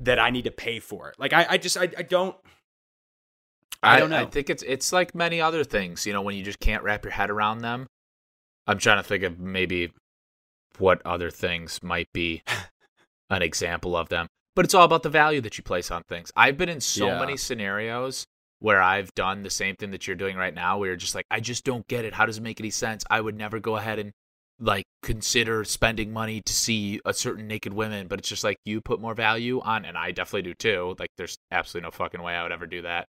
That 0.00 0.18
I 0.18 0.30
need 0.30 0.44
to 0.44 0.50
pay 0.50 0.80
for 0.80 1.08
it. 1.10 1.16
Like 1.18 1.32
I, 1.32 1.46
I 1.50 1.56
just 1.58 1.76
I, 1.76 1.88
I 1.96 2.02
don't 2.02 2.36
I 3.82 4.00
don't 4.00 4.10
know. 4.10 4.22
I 4.22 4.26
think 4.26 4.50
it's 4.50 4.62
it's 4.66 4.92
like 4.92 5.14
many 5.14 5.40
other 5.40 5.62
things, 5.62 6.06
you 6.06 6.12
know, 6.12 6.22
when 6.22 6.34
you 6.36 6.42
just 6.42 6.58
can't 6.58 6.82
wrap 6.82 7.04
your 7.04 7.12
head 7.12 7.30
around 7.30 7.58
them. 7.58 7.86
I'm 8.66 8.78
trying 8.78 8.96
to 8.96 9.02
think 9.02 9.22
of 9.22 9.38
maybe 9.38 9.92
what 10.78 11.00
other 11.04 11.30
things 11.30 11.82
might 11.82 12.08
be 12.12 12.42
an 13.30 13.42
example 13.42 13.96
of 13.96 14.08
them. 14.08 14.26
But 14.56 14.64
it's 14.64 14.74
all 14.74 14.84
about 14.84 15.02
the 15.02 15.10
value 15.10 15.40
that 15.42 15.58
you 15.58 15.64
place 15.64 15.90
on 15.90 16.02
things. 16.08 16.32
I've 16.34 16.56
been 16.56 16.68
in 16.68 16.80
so 16.80 17.06
Yeah. 17.08 17.18
many 17.20 17.36
scenarios 17.36 18.24
where 18.64 18.80
I've 18.80 19.12
done 19.14 19.42
the 19.42 19.50
same 19.50 19.76
thing 19.76 19.90
that 19.90 20.06
you're 20.06 20.16
doing 20.16 20.36
right 20.38 20.54
now, 20.54 20.78
where 20.78 20.88
you're 20.88 20.96
just 20.96 21.14
like, 21.14 21.26
I 21.30 21.38
just 21.40 21.64
don't 21.64 21.86
get 21.86 22.06
it. 22.06 22.14
How 22.14 22.24
does 22.24 22.38
it 22.38 22.42
make 22.42 22.60
any 22.60 22.70
sense? 22.70 23.04
I 23.10 23.20
would 23.20 23.36
never 23.36 23.60
go 23.60 23.76
ahead 23.76 23.98
and 23.98 24.10
like 24.58 24.86
consider 25.02 25.64
spending 25.64 26.14
money 26.14 26.40
to 26.40 26.52
see 26.54 26.98
a 27.04 27.12
certain 27.12 27.46
naked 27.46 27.74
women, 27.74 28.06
but 28.06 28.18
it's 28.18 28.28
just 28.28 28.42
like 28.42 28.56
you 28.64 28.80
put 28.80 29.02
more 29.02 29.12
value 29.12 29.60
on, 29.60 29.84
and 29.84 29.98
I 29.98 30.12
definitely 30.12 30.42
do 30.50 30.54
too. 30.54 30.96
Like, 30.98 31.10
there's 31.18 31.36
absolutely 31.50 31.88
no 31.88 31.90
fucking 31.90 32.22
way 32.22 32.32
I 32.34 32.42
would 32.42 32.52
ever 32.52 32.66
do 32.66 32.80
that. 32.82 33.06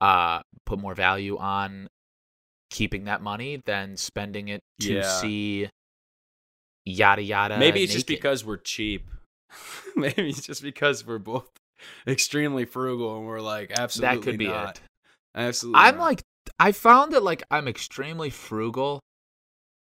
Uh, 0.00 0.42
put 0.66 0.78
more 0.78 0.94
value 0.94 1.36
on 1.36 1.88
keeping 2.70 3.06
that 3.06 3.20
money 3.20 3.60
than 3.66 3.96
spending 3.96 4.46
it 4.46 4.60
to 4.82 4.92
Yeah. 4.94 5.20
see 5.20 5.68
yada 6.84 7.22
yada. 7.22 7.58
Maybe 7.58 7.82
it's 7.82 7.92
just 7.92 8.06
because 8.06 8.44
we're 8.44 8.56
cheap. 8.58 9.08
Maybe 9.96 10.28
it's 10.28 10.42
just 10.46 10.62
because 10.62 11.04
we're 11.04 11.18
both 11.18 11.48
extremely 12.06 12.64
frugal 12.64 13.18
and 13.18 13.26
we're 13.26 13.40
like 13.40 13.72
absolutely 13.76 14.16
that 14.16 14.22
could 14.22 14.38
be 14.38 14.46
not. 14.48 14.76
it. 14.76 14.80
Absolutely. 15.34 15.80
I'm 15.80 15.96
not. 15.96 16.02
like, 16.02 16.22
I 16.58 16.72
found 16.72 17.12
that 17.12 17.22
like 17.22 17.42
I'm 17.50 17.68
extremely 17.68 18.30
frugal, 18.30 19.00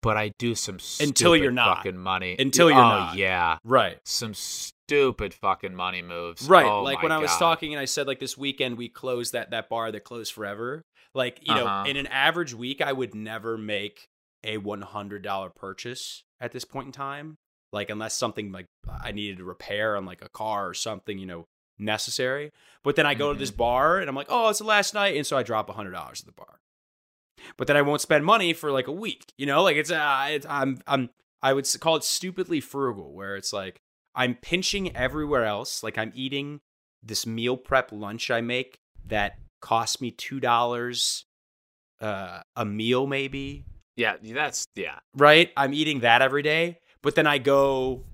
but 0.02 0.16
I 0.16 0.32
do 0.38 0.54
some 0.54 0.78
Until 1.00 1.36
you're 1.36 1.50
not. 1.52 1.78
fucking 1.78 1.96
money 1.98 2.36
Until 2.38 2.68
you're 2.70 2.78
oh, 2.78 2.88
not. 2.88 3.16
Yeah, 3.16 3.58
right. 3.64 3.98
some 4.04 4.34
stupid 4.34 5.34
fucking 5.34 5.74
money 5.74 6.02
moves. 6.02 6.48
Right. 6.48 6.66
Oh 6.66 6.82
like 6.82 7.02
when 7.02 7.12
I 7.12 7.18
was 7.18 7.36
talking 7.36 7.72
and 7.72 7.80
I 7.80 7.84
said 7.84 8.06
like 8.06 8.18
this 8.20 8.36
weekend 8.38 8.78
we 8.78 8.88
closed 8.88 9.32
that 9.34 9.50
that 9.50 9.68
bar 9.68 9.92
that 9.92 10.04
closed 10.04 10.32
forever. 10.32 10.82
Like, 11.14 11.40
you 11.42 11.54
know, 11.54 11.66
Uh-huh. 11.66 11.84
in 11.88 11.96
an 11.96 12.06
average 12.08 12.54
week 12.54 12.80
I 12.80 12.92
would 12.92 13.14
never 13.14 13.56
make 13.58 14.06
a 14.44 14.56
$100 14.58 15.54
purchase 15.54 16.22
at 16.40 16.52
this 16.52 16.64
point 16.64 16.86
in 16.86 16.92
time. 16.92 17.36
Like 17.72 17.90
unless 17.90 18.14
something 18.14 18.50
like 18.50 18.66
I 19.02 19.12
needed 19.12 19.38
to 19.38 19.44
repair 19.44 19.96
on 19.96 20.06
like 20.06 20.22
a 20.22 20.28
car 20.30 20.68
or 20.68 20.74
something, 20.74 21.18
you 21.18 21.26
know, 21.26 21.44
necessary. 21.78 22.52
But 22.82 22.96
then 22.96 23.06
I 23.06 23.14
go 23.14 23.32
to 23.32 23.38
this 23.38 23.50
Mm-hmm. 23.50 23.58
bar 23.58 23.98
and 23.98 24.08
I'm 24.08 24.14
like, 24.16 24.28
"Oh, 24.30 24.48
it's 24.48 24.58
the 24.58 24.64
last 24.64 24.94
night." 24.94 25.16
And 25.16 25.26
so 25.26 25.36
I 25.36 25.42
drop 25.42 25.68
$100 25.68 25.94
at 25.94 26.26
the 26.26 26.32
bar. 26.32 26.60
But 27.56 27.66
then 27.66 27.76
I 27.76 27.82
won't 27.82 28.00
spend 28.00 28.24
money 28.24 28.52
for 28.52 28.70
like 28.72 28.88
a 28.88 28.92
week, 28.92 29.32
you 29.36 29.46
know? 29.46 29.62
Like 29.62 29.76
it's 29.76 29.90
uh 29.90 30.26
it's, 30.30 30.46
I'm 30.48 30.80
I'm 30.86 31.10
I 31.42 31.52
would 31.52 31.66
call 31.80 31.96
it 31.96 32.04
stupidly 32.04 32.60
frugal, 32.60 33.12
where 33.12 33.36
it's 33.36 33.52
like 33.52 33.80
I'm 34.14 34.34
pinching 34.34 34.96
everywhere 34.96 35.44
else. 35.44 35.82
Like 35.82 35.96
I'm 35.98 36.12
eating 36.14 36.60
this 37.02 37.26
meal 37.26 37.56
prep 37.56 37.92
lunch 37.92 38.30
I 38.30 38.40
make 38.40 38.78
that 39.06 39.38
costs 39.60 40.00
me 40.00 40.10
two 40.10 40.40
dollars 40.40 41.24
uh, 42.00 42.40
a 42.56 42.64
meal, 42.64 43.06
maybe. 43.06 43.64
Yeah, 43.96 44.16
that's 44.22 44.66
yeah. 44.74 44.98
Right? 45.16 45.50
I'm 45.56 45.74
eating 45.74 46.00
that 46.00 46.22
every 46.22 46.42
day, 46.42 46.78
but 47.02 47.14
then 47.14 47.26
I 47.26 47.38
go. 47.38 48.04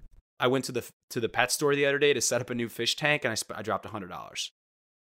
I 0.45 0.47
went 0.47 0.67
to 0.67 0.73
the 0.73 0.85
to 1.11 1.21
the 1.21 1.29
pet 1.31 1.51
store 1.51 1.75
the 1.75 1.87
other 1.87 1.99
day 1.99 2.13
to 2.13 2.21
set 2.21 2.43
up 2.43 2.51
a 2.51 2.55
new 2.55 2.69
fish 2.69 2.97
tank, 2.97 3.25
and 3.25 3.33
I 3.33 3.35
sp- 3.41 3.57
I 3.57 3.63
dropped 3.63 3.87
hundred 3.87 4.09
dollars. 4.11 4.53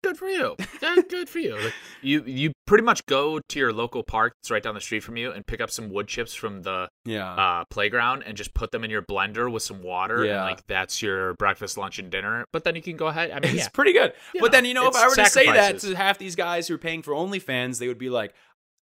Good 0.03 0.17
for 0.17 0.29
you. 0.29 0.57
Good 1.11 1.29
for 1.29 1.39
you. 1.39 1.55
Like, 1.57 1.75
you 2.03 2.25
you 2.25 2.53
pretty 2.67 2.83
much 2.85 3.05
go 3.07 3.39
to 3.39 3.59
your 3.59 3.73
local 3.73 4.03
park 4.03 4.33
that's 4.43 4.51
right 4.51 4.63
down 4.63 4.75
the 4.75 4.81
street 4.81 5.01
from 5.05 5.17
you 5.19 5.31
and 5.31 5.47
pick 5.47 5.61
up 5.61 5.71
some 5.71 5.91
wood 5.91 6.09
chips 6.09 6.35
from 6.35 6.63
the 6.63 6.89
Yeah. 7.05 7.33
uh, 7.35 7.65
playground 7.71 8.23
and 8.27 8.35
just 8.37 8.55
put 8.55 8.73
them 8.73 8.83
in 8.83 8.91
your 8.91 9.03
blender 9.03 9.53
with 9.53 9.63
some 9.63 9.83
water. 9.83 10.25
Yeah. 10.25 10.39
And 10.39 10.51
like 10.51 10.67
that's 10.67 11.01
your 11.03 11.35
breakfast, 11.35 11.77
lunch, 11.77 11.99
and 12.01 12.11
dinner. 12.11 12.45
But 12.53 12.65
then 12.65 12.75
you 12.77 12.83
can 12.83 12.97
go 12.97 13.07
ahead. 13.09 13.31
I 13.31 13.35
mean, 13.41 13.55
It's 13.55 13.65
yeah. 13.65 13.69
pretty 13.75 13.93
good. 13.93 14.15
You 14.35 14.41
but 14.41 14.47
know, 14.53 14.53
then 14.59 14.65
you 14.65 14.75
know, 14.75 14.89
if 14.89 14.97
I 14.97 15.07
were 15.07 15.15
to 15.17 15.27
say 15.27 15.47
that 15.47 15.79
to 15.81 15.95
half 15.95 16.17
these 16.19 16.35
guys 16.35 16.67
who 16.67 16.75
are 16.75 16.79
paying 16.79 17.03
for 17.03 17.13
OnlyFans, 17.13 17.79
they 17.79 17.87
would 17.89 17.99
be 17.99 18.11
like, 18.11 18.33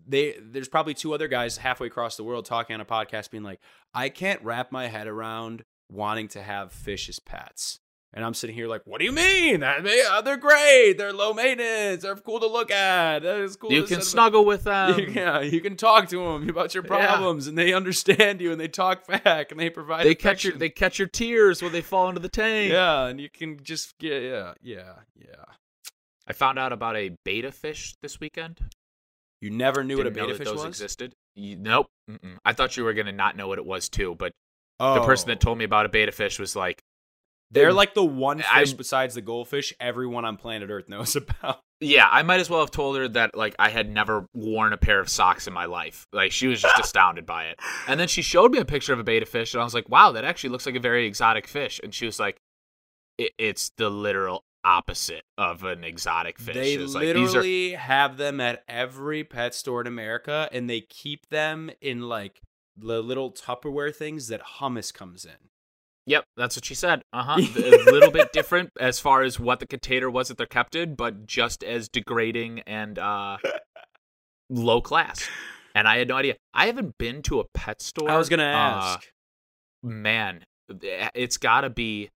they 0.07 0.35
there's 0.43 0.69
probably 0.69 0.95
two 0.95 1.15
other 1.15 1.29
guys 1.29 1.57
halfway 1.59 1.87
across 1.87 2.17
the 2.17 2.25
world 2.25 2.45
talking 2.45 2.75
on 2.75 2.81
a 2.81 2.85
podcast, 2.85 3.31
being 3.31 3.45
like, 3.45 3.61
I 3.95 4.09
can't 4.09 4.43
wrap 4.43 4.73
my 4.73 4.89
head 4.89 5.07
around 5.07 5.63
wanting 5.91 6.29
to 6.29 6.43
have 6.43 6.73
fish 6.73 7.09
as 7.09 7.19
pets. 7.19 7.79
And 8.17 8.25
I'm 8.25 8.33
sitting 8.33 8.55
here 8.55 8.69
like, 8.69 8.83
what 8.85 9.01
do 9.01 9.05
you 9.07 9.11
mean? 9.11 9.65
Uh, 9.65 10.21
they're 10.25 10.37
great. 10.37 10.93
They're 10.97 11.13
low 11.13 11.33
maintenance. 11.35 12.05
They're 12.05 12.15
cool 12.15 12.39
to 12.39 12.47
look 12.47 12.71
at. 12.71 13.25
It's 13.25 13.57
cool. 13.57 13.73
you 13.73 13.83
can 13.83 14.03
snuggle 14.03 14.45
with 14.45 14.63
them. 14.71 15.01
yeah, 15.13 15.41
you 15.41 15.61
can 15.61 15.77
talk 15.77 16.09
to 16.11 16.19
them 16.19 16.49
about 16.49 16.75
your 16.75 16.85
Yeah. 16.85 16.89
problems, 17.09 17.49
and 17.49 17.59
they 17.59 17.73
understand 17.73 18.41
you, 18.41 18.53
and 18.53 18.61
they 18.61 18.69
talk 18.69 19.05
back, 19.25 19.51
and 19.51 19.59
they 19.59 19.69
provide. 19.69 20.07
They 20.07 20.15
catch 20.15 20.45
your 20.45 20.53
they 20.55 20.69
catch 20.69 20.97
your 20.97 21.09
tears 21.09 21.61
when 21.61 21.73
they 21.73 21.81
fall 21.81 22.09
into 22.09 22.21
the 22.21 22.29
tank. 22.29 22.71
yeah, 22.71 23.07
and 23.07 23.21
you 23.21 23.29
can 23.29 23.59
just 23.65 23.99
get 23.99 24.23
yeah, 24.23 24.53
yeah, 24.63 24.93
yeah. 25.17 25.45
I 26.29 26.35
found 26.35 26.57
out 26.57 26.73
about 26.73 26.95
a 26.97 27.17
betta 27.25 27.51
fish 27.51 27.97
this 28.01 28.21
weekend. 28.21 28.61
You 29.41 29.51
never 29.51 29.83
knew 29.83 29.97
what 29.97 30.07
a 30.07 30.11
Didn't 30.11 30.23
betta 30.29 30.33
that 30.35 30.39
fish 30.39 30.47
those 30.47 30.57
was. 30.65 30.67
existed. 30.67 31.15
You, 31.35 31.57
nope. 31.57 31.89
Mm-mm. 32.09 32.37
I 32.45 32.53
thought 32.53 32.77
you 32.77 32.85
were 32.85 32.95
gonna 32.95 33.11
not 33.11 33.37
know 33.37 33.49
what 33.49 33.59
it 33.59 33.67
was 33.67 33.89
too, 33.89 34.15
but 34.17 34.31
Oh, 34.81 34.95
the 34.95 35.03
person 35.05 35.29
that 35.29 35.41
told 35.41 35.59
me 35.59 35.65
about 35.65 35.87
a 35.87 35.89
betta 35.89 36.13
fish 36.13 36.39
was 36.39 36.57
like, 36.57 36.83
they're 37.51 37.73
like 37.73 37.95
the 37.95 38.05
one 38.05 38.39
fish 38.39 38.47
I'm- 38.51 38.77
besides 38.77 39.15
the 39.15 39.21
goldfish 39.23 39.73
everyone 39.79 40.25
on 40.25 40.37
planet 40.37 40.71
Earth 40.71 40.89
knows 40.89 41.15
about. 41.17 41.61
Yeah, 41.81 42.09
I 42.11 42.23
might 42.23 42.41
as 42.41 42.49
well 42.49 42.61
have 42.61 42.71
told 42.71 42.97
her 42.97 43.09
that 43.09 43.37
like 43.37 43.55
I 43.59 43.69
had 43.69 43.91
never 43.91 44.27
worn 44.33 44.73
a 44.73 44.77
pair 44.77 44.99
of 45.01 45.09
socks 45.09 45.47
in 45.47 45.53
my 45.53 45.67
life. 45.67 46.07
Like 46.13 46.33
she 46.33 46.47
was 46.47 46.63
just 46.63 46.79
astounded 46.81 47.27
by 47.27 47.47
it. 47.47 47.61
And 47.87 48.01
then 48.01 48.09
she 48.09 48.23
showed 48.23 48.53
me 48.53 48.59
a 48.59 48.65
picture 48.65 48.93
of 48.93 48.99
a 48.99 49.05
betta 49.05 49.27
fish, 49.27 49.55
and 49.55 49.61
I 49.61 49.65
was 49.65 49.75
like, 49.75 49.89
"Wow, 49.89 50.13
that 50.13 50.25
actually 50.25 50.51
looks 50.51 50.67
like 50.67 50.77
a 50.77 50.81
very 50.81 51.07
exotic 51.07 51.47
fish." 51.47 51.81
And 51.83 51.93
she 51.95 52.07
was 52.07 52.19
like, 52.19 52.39
it, 53.19 53.33
"It's 53.39 53.71
the 53.77 53.91
literal 53.91 54.45
opposite 54.65 55.25
of 55.37 55.63
an 55.65 55.85
exotic 55.85 56.39
fish." 56.39 56.55
They 56.55 56.75
It 56.75 56.81
was 56.81 56.95
like, 56.95 57.03
"These 57.13 57.17
are 57.35 57.39
literally 57.43 57.73
have 57.73 58.17
them 58.17 58.41
at 58.41 58.65
every 58.67 59.23
pet 59.23 59.55
store 59.55 59.83
in 59.83 59.87
America, 59.87 60.49
and 60.53 60.71
they 60.71 60.81
keep 60.81 61.29
them 61.29 61.71
in 61.81 62.09
like 62.09 62.41
the 62.77 63.01
little 63.03 63.31
Tupperware 63.33 63.95
things 63.95 64.29
that 64.29 64.41
hummus 64.61 64.93
comes 64.93 65.25
in. 65.25 65.51
Yep, 66.07 66.25
that's 66.37 66.57
what 66.57 66.65
she 66.65 66.75
said. 66.75 67.03
Uh 67.13 67.23
huh. 67.23 67.37
a 67.39 67.91
little 67.91 68.11
bit 68.11 68.33
different 68.33 68.71
as 68.79 68.99
far 69.01 69.23
as 69.23 69.41
what 69.41 69.61
the 69.61 69.67
container 69.67 70.11
was 70.11 70.29
that 70.29 70.37
they're 70.37 70.47
kept 70.47 70.75
in, 70.75 70.95
but 70.95 71.27
just 71.27 71.65
as 71.65 71.89
degrading 71.89 72.61
and 72.67 72.99
uh, 72.99 73.39
low 74.51 74.81
class. 74.81 75.29
And 75.75 75.89
I 75.89 75.99
had 75.99 76.09
no 76.09 76.17
idea. 76.17 76.37
I 76.53 76.67
haven't 76.67 76.99
been 76.99 77.23
to 77.23 77.41
a 77.41 77.45
pet 77.55 77.81
store. 77.83 78.11
I 78.11 78.17
was 78.17 78.29
gonna 78.29 78.43
uh, 78.45 78.97
ask. 78.97 79.09
man, 79.83 80.45
it's 81.15 81.37
got 81.37 81.63
to 81.63 81.71
be, 81.71 82.11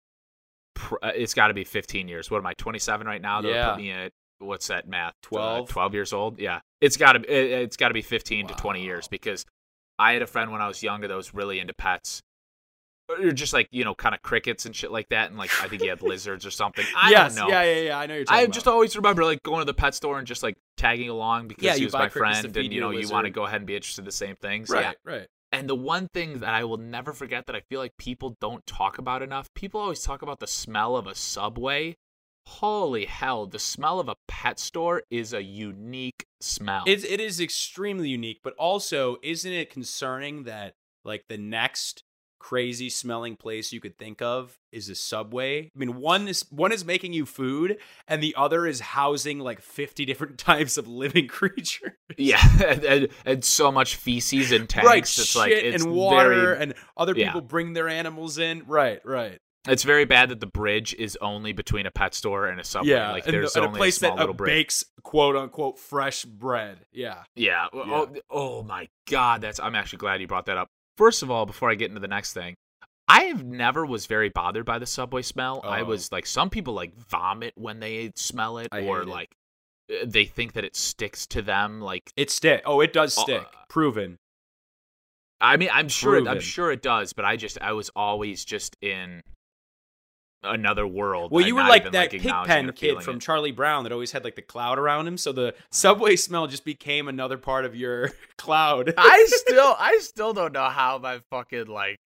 uh, 0.92 1.12
it's 1.16 1.34
got 1.34 1.48
to 1.48 1.54
be 1.54 1.64
15 1.64 2.08
years. 2.08 2.30
What 2.30 2.38
am 2.38 2.46
I? 2.46 2.54
27 2.54 3.08
right 3.08 3.22
now. 3.22 3.42
That 3.42 3.50
Yeah. 3.50 3.70
put 3.70 3.78
me 3.78 3.92
at 3.92 4.12
what's 4.40 4.68
that 4.68 4.88
math? 4.88 5.14
12? 5.24 5.70
12 5.70 5.94
years 5.96 6.14
old. 6.14 6.40
Yeah, 6.40 6.60
it's 6.82 6.98
got 6.98 7.14
to 7.14 7.20
be. 7.20 7.28
it- 7.30 7.62
It's 7.64 7.78
got 7.78 7.88
to 7.88 7.94
be 7.94 8.02
15 8.04 8.48
to 8.48 8.54
20 8.54 8.84
years 8.84 9.08
because 9.08 9.46
I 10.00 10.14
had 10.14 10.22
a 10.22 10.28
friend 10.28 10.52
when 10.52 10.62
I 10.62 10.68
was 10.68 10.84
younger 10.84 11.08
that 11.08 11.16
was 11.16 11.34
really 11.34 11.60
into 11.60 11.74
pets. 11.74 12.22
Or 13.10 13.32
just 13.32 13.54
like 13.54 13.70
you 13.72 13.86
know, 13.86 13.96
kind 13.96 14.14
of 14.14 14.22
crickets 14.22 14.66
and 14.66 14.76
shit 14.76 14.92
like 14.92 15.08
that, 15.10 15.30
and 15.30 15.38
like 15.38 15.50
I 15.64 15.70
think 15.70 15.82
he 15.82 15.88
had 15.88 16.02
lizards 16.02 16.46
or 16.46 16.52
something. 16.52 16.86
I 16.94 17.10
yes, 17.12 17.36
don't 17.36 17.48
know. 17.48 17.54
yeah, 17.54 17.64
yeah, 17.64 17.82
yeah. 17.82 17.98
I 18.00 18.06
know 18.06 18.16
you're 18.16 18.26
talking 18.26 18.38
I 18.40 18.42
about. 18.44 18.54
just 18.54 18.68
always 18.68 18.96
remember 18.98 19.24
like 19.24 19.42
going 19.44 19.60
to 19.60 19.66
the 19.66 19.74
pet 19.74 19.96
store 19.96 20.18
and 20.18 20.28
just 20.28 20.44
like 20.44 20.58
tagging 20.76 21.08
along 21.10 21.48
because 21.48 21.64
Yeah, 21.64 21.76
he 21.76 21.86
was 21.86 21.94
my 21.94 22.10
friend, 22.10 22.58
and 22.58 22.74
you 22.74 22.82
know 22.82 22.90
you 22.90 23.08
want 23.08 23.24
to 23.24 23.32
go 23.32 23.46
ahead 23.46 23.62
and 23.62 23.66
be 23.66 23.78
interested 23.78 24.02
in 24.02 24.06
the 24.06 24.12
same 24.12 24.36
things. 24.36 24.70
right, 24.70 24.82
Yeah. 24.82 24.94
right. 25.06 25.28
And 25.54 25.70
the 25.70 25.76
one 25.76 26.10
thing 26.10 26.40
that 26.40 26.50
I 26.50 26.66
will 26.66 26.76
never 26.76 27.14
forget 27.14 27.46
that 27.46 27.56
I 27.56 27.62
feel 27.62 27.80
like 27.80 27.96
people 27.98 28.36
don't 28.42 28.68
talk 28.68 28.98
about 28.98 29.22
enough, 29.22 29.54
people 29.54 29.80
always 29.80 30.04
talk 30.04 30.22
about 30.22 30.42
the 30.42 30.48
smell 30.48 30.98
of 30.98 31.08
a 31.08 31.16
subway. 31.16 31.96
Holy 32.48 33.06
hell, 33.06 33.46
the 33.46 33.60
smell 33.60 34.00
of 34.00 34.08
a 34.08 34.16
pet 34.28 34.58
store 34.58 35.04
is 35.12 35.34
a 35.34 35.44
unique 35.44 36.26
smell. 36.40 36.86
It, 36.88 37.04
it 37.04 37.20
is 37.20 37.42
extremely 37.42 38.08
unique, 38.08 38.40
but 38.42 38.54
also, 38.54 39.18
isn't 39.22 39.52
it 39.52 39.70
concerning 39.70 40.44
that 40.44 40.76
like 41.04 41.26
the 41.28 41.38
next 41.38 42.04
crazy 42.40 42.90
smelling 42.90 43.36
place 43.36 43.74
you 43.74 43.82
could 43.82 43.98
think 43.98 44.22
of 44.22 44.58
is 44.72 44.88
a 44.88 44.96
subway? 44.96 45.66
I 45.66 45.78
mean, 45.78 45.98
one 45.98 46.30
is 46.30 46.46
one 46.50 46.72
is 46.72 46.86
making 46.86 47.12
you 47.12 47.26
food, 47.26 47.80
and 48.08 48.24
the 48.24 48.34
other 48.38 48.66
is 48.66 48.80
housing 48.80 49.40
like 49.40 49.62
fifty 49.62 50.06
different 50.06 50.38
types 50.38 50.78
of 50.78 50.88
living 50.88 51.28
creatures. 51.28 51.92
yeah, 52.18 52.42
and, 52.66 52.84
and, 52.86 53.08
and 53.26 53.44
so 53.44 53.74
much 53.74 53.98
feces 53.98 54.54
and 54.54 54.70
tanks. 54.70 54.88
right, 54.88 55.04
it's 55.04 55.12
shit 55.12 55.36
like 55.36 55.52
it's 55.52 55.84
and 55.84 55.94
water, 55.94 56.30
very, 56.30 56.60
and 56.60 56.74
other 56.96 57.14
yeah. 57.14 57.26
people 57.28 57.42
bring 57.42 57.74
their 57.74 57.90
animals 57.90 58.38
in. 58.38 58.64
Right, 58.66 59.02
right. 59.06 59.40
It's 59.70 59.84
very 59.84 60.06
bad 60.06 60.30
that 60.30 60.40
the 60.40 60.46
bridge 60.48 60.94
is 60.96 61.18
only 61.22 61.54
between 61.54 61.86
a 61.86 61.92
pet 61.92 62.14
store 62.14 62.48
and 62.48 62.60
a 62.60 62.64
subway. 62.64 62.92
yeah, 62.92 63.12
like 63.12 63.26
and, 63.26 63.34
there's 63.34 63.54
the- 63.54 63.60
and 63.62 63.68
only 63.70 63.78
a 63.78 63.82
place 63.82 63.98
small 63.98 64.12
that 64.16 64.20
little 64.22 64.34
uh, 64.34 64.38
bridge. 64.38 64.50
bakes 64.50 64.86
quote 65.04 65.36
unquote 65.36 65.78
fresh 65.80 66.24
bread. 66.26 66.80
Yeah, 66.92 67.24
Yeah. 67.36 67.68
Oh, 67.74 68.08
oh 68.30 68.64
my 68.64 68.88
god, 69.10 69.42
that's 69.42 69.60
I'm 69.60 69.76
actually 69.76 70.00
glad 70.00 70.22
you 70.22 70.28
brought 70.28 70.46
that 70.48 70.58
up. 70.58 70.68
First 70.98 71.24
of 71.24 71.30
all, 71.32 71.46
before 71.46 71.70
I 71.70 71.76
get 71.76 71.90
into 71.90 72.00
the 72.02 72.08
next 72.08 72.34
thing, 72.34 72.56
I 73.08 73.24
have 73.26 73.44
never 73.46 73.86
was 73.86 74.06
very 74.06 74.30
bothered 74.30 74.66
by 74.66 74.80
the 74.80 74.86
subway 74.86 75.22
smell. 75.22 75.62
I 75.64 75.82
Oh. 75.82 75.86
was 75.86 76.12
like 76.12 76.26
some 76.26 76.50
people 76.50 76.74
like 76.74 76.94
vomit 76.96 77.54
when 77.56 77.80
they 77.80 78.12
smell 78.16 78.58
it 78.58 78.68
I 78.72 78.80
or 78.82 79.00
hate 79.00 79.08
it. 79.08 79.08
like 79.08 79.30
uh, 79.92 80.06
they 80.06 80.26
think 80.26 80.54
that 80.54 80.66
it 80.66 80.76
sticks 80.76 81.26
to 81.28 81.42
them 81.42 81.80
like 81.82 82.12
it 82.18 82.30
stick. 82.30 82.64
Oh, 82.66 82.82
it 82.82 82.92
does 82.94 83.18
Uh, 83.18 83.22
stick. 83.22 83.46
Proven. 83.70 84.18
I 85.40 85.56
mean, 85.58 85.70
I'm 85.72 85.88
sure 85.88 86.28
I'm 86.28 86.40
sure 86.40 86.72
it 86.72 86.82
does, 86.82 87.14
but 87.14 87.24
I 87.24 87.36
just 87.36 87.62
I 87.62 87.74
was 87.74 87.90
always 87.96 88.44
just 88.44 88.76
in 88.82 89.22
another 90.48 90.88
world. 90.88 91.32
Well, 91.32 91.46
you 91.46 91.56
were 91.56 91.62
like 91.62 91.92
that 91.92 92.14
acknowledging 92.14 92.48
Pigpen 92.56 92.70
or 92.70 92.72
kid 92.72 93.02
from 93.04 93.16
it. 93.18 93.22
Charlie 93.22 93.52
Brown 93.52 93.84
that 93.84 93.92
always 93.92 94.12
had 94.12 94.24
like 94.24 94.36
the 94.36 94.42
cloud 94.42 94.80
around 94.80 95.08
him. 95.08 95.18
So 95.18 95.32
the 95.32 95.54
subway 95.72 96.16
smell 96.16 96.48
just 96.48 96.66
became 96.66 97.08
another 97.08 97.38
part 97.38 97.66
of 97.66 97.76
your 97.76 98.12
cloud. 98.38 98.94
I 98.98 99.26
still 99.30 99.76
I 99.78 99.98
still 100.02 100.34
don't 100.34 100.54
know 100.54 100.70
how 100.70 100.98
my 100.98 101.20
fucking 101.30 101.68
like 101.68 101.98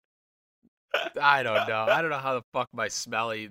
I 1.20 1.42
don't 1.42 1.68
know. 1.68 1.86
I 1.88 2.00
don't 2.02 2.10
know 2.10 2.18
how 2.18 2.34
the 2.34 2.42
fuck 2.52 2.68
my 2.72 2.88
smelly 2.88 3.50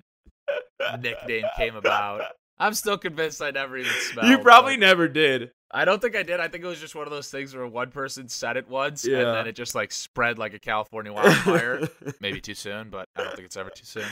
nickname 0.99 1.45
came 1.57 1.75
about. 1.75 2.23
I'm 2.57 2.73
still 2.73 2.97
convinced 2.97 3.41
I 3.41 3.51
never 3.51 3.77
even 3.77 3.91
smelled. 4.11 4.27
you 4.27 4.37
probably 4.39 4.75
but 4.75 4.81
never 4.81 5.07
did. 5.07 5.51
I 5.71 5.85
don't 5.85 6.01
think 6.01 6.15
I 6.15 6.23
did. 6.23 6.39
I 6.39 6.47
think 6.47 6.63
it 6.63 6.67
was 6.67 6.79
just 6.79 6.95
one 6.95 7.05
of 7.05 7.11
those 7.11 7.29
things 7.29 7.55
where 7.55 7.65
one 7.65 7.91
person 7.91 8.27
said 8.27 8.57
it 8.57 8.67
once 8.67 9.05
Yeah. 9.05 9.19
and 9.19 9.27
then 9.27 9.47
it 9.47 9.53
just 9.55 9.75
like 9.75 9.91
spread 9.91 10.37
like 10.39 10.53
a 10.53 10.59
California 10.59 11.13
wildfire. 11.13 11.87
Maybe 12.19 12.41
too 12.41 12.55
soon, 12.55 12.89
but 12.89 13.07
I 13.15 13.23
don't 13.23 13.35
think 13.35 13.45
it's 13.45 13.55
ever 13.55 13.69
too 13.69 13.85
soon. 13.85 14.05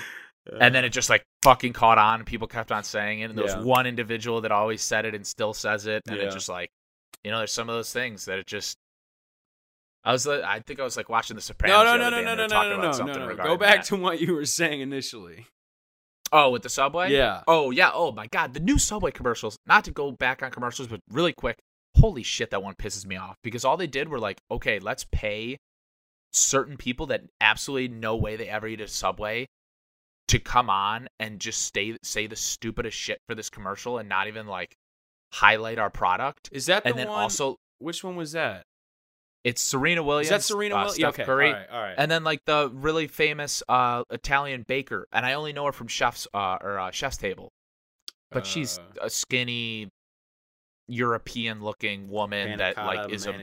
And 0.60 0.74
then 0.74 0.86
it 0.86 0.89
just 0.89 1.10
like 1.10 1.24
fucking 1.44 1.74
caught 1.74 1.98
on 1.98 2.20
and 2.20 2.25
people 2.25 2.48
kept 2.48 2.72
on 2.72 2.84
saying 2.84 3.22
it. 3.22 3.30
And 3.30 3.38
there 3.38 3.46
was 3.46 3.56
one 3.56 3.86
individual 3.86 4.42
that 4.42 4.51
always 4.51 4.82
said 4.82 5.06
it 5.06 5.16
and 5.16 5.25
still 5.25 5.54
says 5.54 5.86
it. 5.88 6.04
And 6.08 6.18
Yeah. 6.18 6.24
it 6.24 6.32
just 6.32 6.50
like, 6.50 6.70
you 7.24 7.32
know, 7.32 7.39
there's 7.39 7.51
some 7.51 7.70
of 7.70 7.75
those 7.75 7.92
things 7.92 8.25
that 8.25 8.39
it 8.39 8.48
just. 8.48 8.77
I 10.04 10.13
was, 10.13 10.25
I 10.25 10.62
think 10.66 10.80
I 10.80 10.84
was 10.84 10.96
like 10.96 11.10
watching 11.10 11.36
The 11.36 11.42
Sopranos. 11.42 11.84
no, 11.84 11.98
no, 11.98 12.10
no, 12.10 12.10
no, 12.10 12.18
day, 12.18 12.24
no, 12.24 12.32
and 12.32 12.39
no, 12.39 12.48
no, 12.48 12.77
no, 12.77 12.92
no, 12.92 13.13
no, 13.27 13.34
no. 13.34 13.44
Go 13.44 13.58
back 13.58 13.77
that. 13.77 13.86
to 13.86 13.98
what 13.98 14.22
you 14.22 14.34
were 14.36 14.46
saying 14.46 14.80
initially. 14.80 15.48
Oh, 16.32 16.50
with 16.51 16.63
the 16.63 16.70
subway? 16.70 17.12
Yeah. 17.12 17.42
Oh 17.48 17.72
yeah. 17.72 17.92
Oh 17.94 18.12
my 18.12 18.27
god, 18.27 18.54
the 18.54 18.60
new 18.60 18.77
subway 18.77 19.12
commercials. 19.12 19.58
Not 19.66 19.84
to 19.86 19.92
go 19.92 20.12
back 20.12 20.44
on 20.44 20.51
commercials, 20.51 20.88
but 20.88 21.00
really 21.10 21.34
quick. 21.34 21.58
Holy 21.98 22.24
shit, 22.24 22.51
that 22.51 22.62
one 22.63 22.75
pisses 22.75 23.06
me 23.06 23.16
off 23.16 23.36
because 23.44 23.66
all 23.66 23.75
they 23.77 23.88
did 23.88 24.08
were 24.10 24.20
like, 24.20 24.39
okay, 24.51 24.80
let's 24.80 25.06
pay 25.12 25.58
certain 26.32 26.77
people 26.77 27.08
that 27.08 27.24
absolutely 27.42 27.88
no 27.88 28.16
way 28.16 28.36
they 28.36 28.48
ever 28.48 28.68
eat 28.68 28.82
a 28.82 28.88
subway 28.88 29.48
to 30.27 30.39
come 30.39 30.69
on 30.69 31.07
and 31.19 31.39
just 31.39 31.62
stay 31.62 31.98
say 32.03 32.27
the 32.27 32.36
stupidest 32.36 32.98
shit 32.98 33.19
for 33.27 33.36
this 33.36 33.50
commercial 33.50 33.98
and 33.98 34.10
not 34.10 34.27
even 34.27 34.48
like 34.48 34.75
highlight 35.34 35.79
our 35.79 35.89
product. 35.89 36.50
Is 36.51 36.65
that 36.67 36.84
the 36.84 36.89
And 36.89 37.00
then 37.00 37.07
one? 37.10 37.19
also 37.19 37.57
which 37.79 38.03
one 38.03 38.15
was 38.15 38.31
that? 38.34 38.63
it's 39.43 39.62
Serena 39.62 40.03
Williams. 40.03 40.27
Is 40.27 40.31
that 40.31 40.43
Serena 40.43 40.75
uh, 40.75 40.79
Williams? 40.79 40.96
Steph 40.96 41.13
okay. 41.13 41.24
Curry. 41.24 41.48
All 41.48 41.53
right. 41.53 41.69
All 41.72 41.81
right. 41.81 41.96
And 41.98 42.12
then 42.12 42.25
like 42.25 42.43
the 42.46 42.69
really 42.74 43.07
famous 43.07 43.63
uh, 43.69 44.03
Italian 44.10 44.65
baker, 44.67 45.07
and 45.13 45.25
I 45.25 45.34
only 45.34 45.53
know 45.53 45.65
her 45.65 45.72
from 45.72 45.88
Chef's 45.88 46.27
uh, 46.34 46.57
or 46.60 46.77
uh, 46.79 46.91
Chef's 46.91 47.15
Table, 47.15 47.53
but 48.29 48.46
she's 48.46 48.77
Uh, 48.77 49.05
a 49.05 49.10
skinny 49.10 49.89
European-looking 50.89 52.10
woman 52.10 52.48
Panna 52.50 52.57
that 52.57 52.77
like 52.77 53.12
is 53.12 53.25
a 53.25 53.34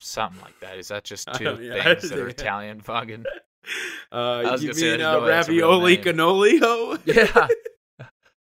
something 0.00 0.40
like 0.42 0.60
that. 0.60 0.78
Is 0.78 0.88
that 0.88 1.02
just 1.02 1.28
two 1.34 1.58
yeah, 1.60 1.82
things 1.82 2.10
that 2.10 2.18
are 2.18 2.28
Italian? 2.28 2.80
Fucking 2.80 3.24
Uh, 4.12 4.56
you 4.60 4.72
mean 4.74 5.00
uh, 5.00 5.18
know 5.18 5.26
that's 5.26 5.48
a 5.48 5.52
real 5.52 5.68
ravioli 5.80 5.96
name. 5.96 6.04
cannolio? 6.04 7.00
yeah, 7.04 7.48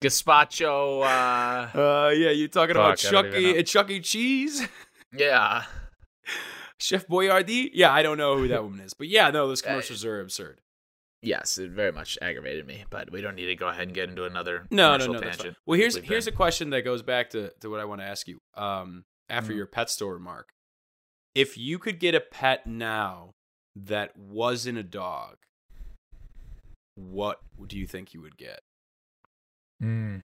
gazpacho. 0.02 1.04
Uh, 1.04 1.78
Uh, 1.78 2.10
yeah, 2.10 2.30
you 2.32 2.48
talking 2.48 2.76
about 2.76 3.00
Fuck, 3.00 3.10
I 3.10 3.12
don't 3.22 3.32
Chuck 3.32 3.40
E. 3.42 3.54
know. 3.54 3.62
Chuck 3.64 3.90
E. 3.92 4.00
Cheese? 4.00 4.68
yeah, 5.14 5.64
Chef 6.78 7.08
Boyardee? 7.08 7.70
Yeah, 7.74 7.92
I 7.92 8.02
don't 8.02 8.18
know 8.18 8.38
who 8.38 8.48
that 8.48 8.64
woman 8.64 8.80
is, 8.80 8.94
but 8.94 9.08
yeah, 9.08 9.30
no, 9.30 9.48
those 9.48 9.62
commercials 9.62 10.04
are 10.06 10.20
absurd. 10.22 10.62
yes, 11.22 11.58
it 11.58 11.72
very 11.72 11.92
much 11.92 12.18
aggravated 12.22 12.66
me. 12.66 12.86
But 12.90 13.12
we 13.12 13.22
don't 13.22 13.36
need 13.36 13.46
to 13.48 13.56
go 13.56 13.68
ahead 13.68 13.84
and 13.84 13.94
get 13.94 14.10
into 14.10 14.26
another 14.26 14.66
No, 14.72 14.98
no, 14.98 15.08
no. 15.08 15.20
Tangent. 15.20 15.56
Well, 15.66 15.78
here's 15.78 15.96
We've 15.96 16.06
here's 16.06 16.28
a 16.28 16.32
question 16.32 16.72
that 16.72 16.82
goes 16.84 17.04
back 17.04 17.30
to 17.32 17.52
to 17.62 17.70
what 17.70 17.80
I 17.80 17.86
want 17.86 18.02
to 18.02 18.06
ask 18.08 18.28
you. 18.28 18.40
Um, 18.56 19.04
after 19.30 19.54
Mhm. 19.54 19.58
your 19.58 19.68
pet 19.68 19.90
store 19.90 20.14
remark, 20.14 20.50
if 21.36 21.58
you 21.58 21.78
could 21.80 22.00
get 22.00 22.16
a 22.16 22.20
pet 22.22 22.66
now 22.66 23.32
that 23.76 24.16
wasn't 24.18 24.78
a 24.78 24.84
dog, 24.84 25.38
what 26.96 27.40
do 27.68 27.78
you 27.78 27.88
think 27.88 28.14
you 28.14 28.22
would 28.22 28.38
get? 28.38 28.60
Mm. 29.82 30.22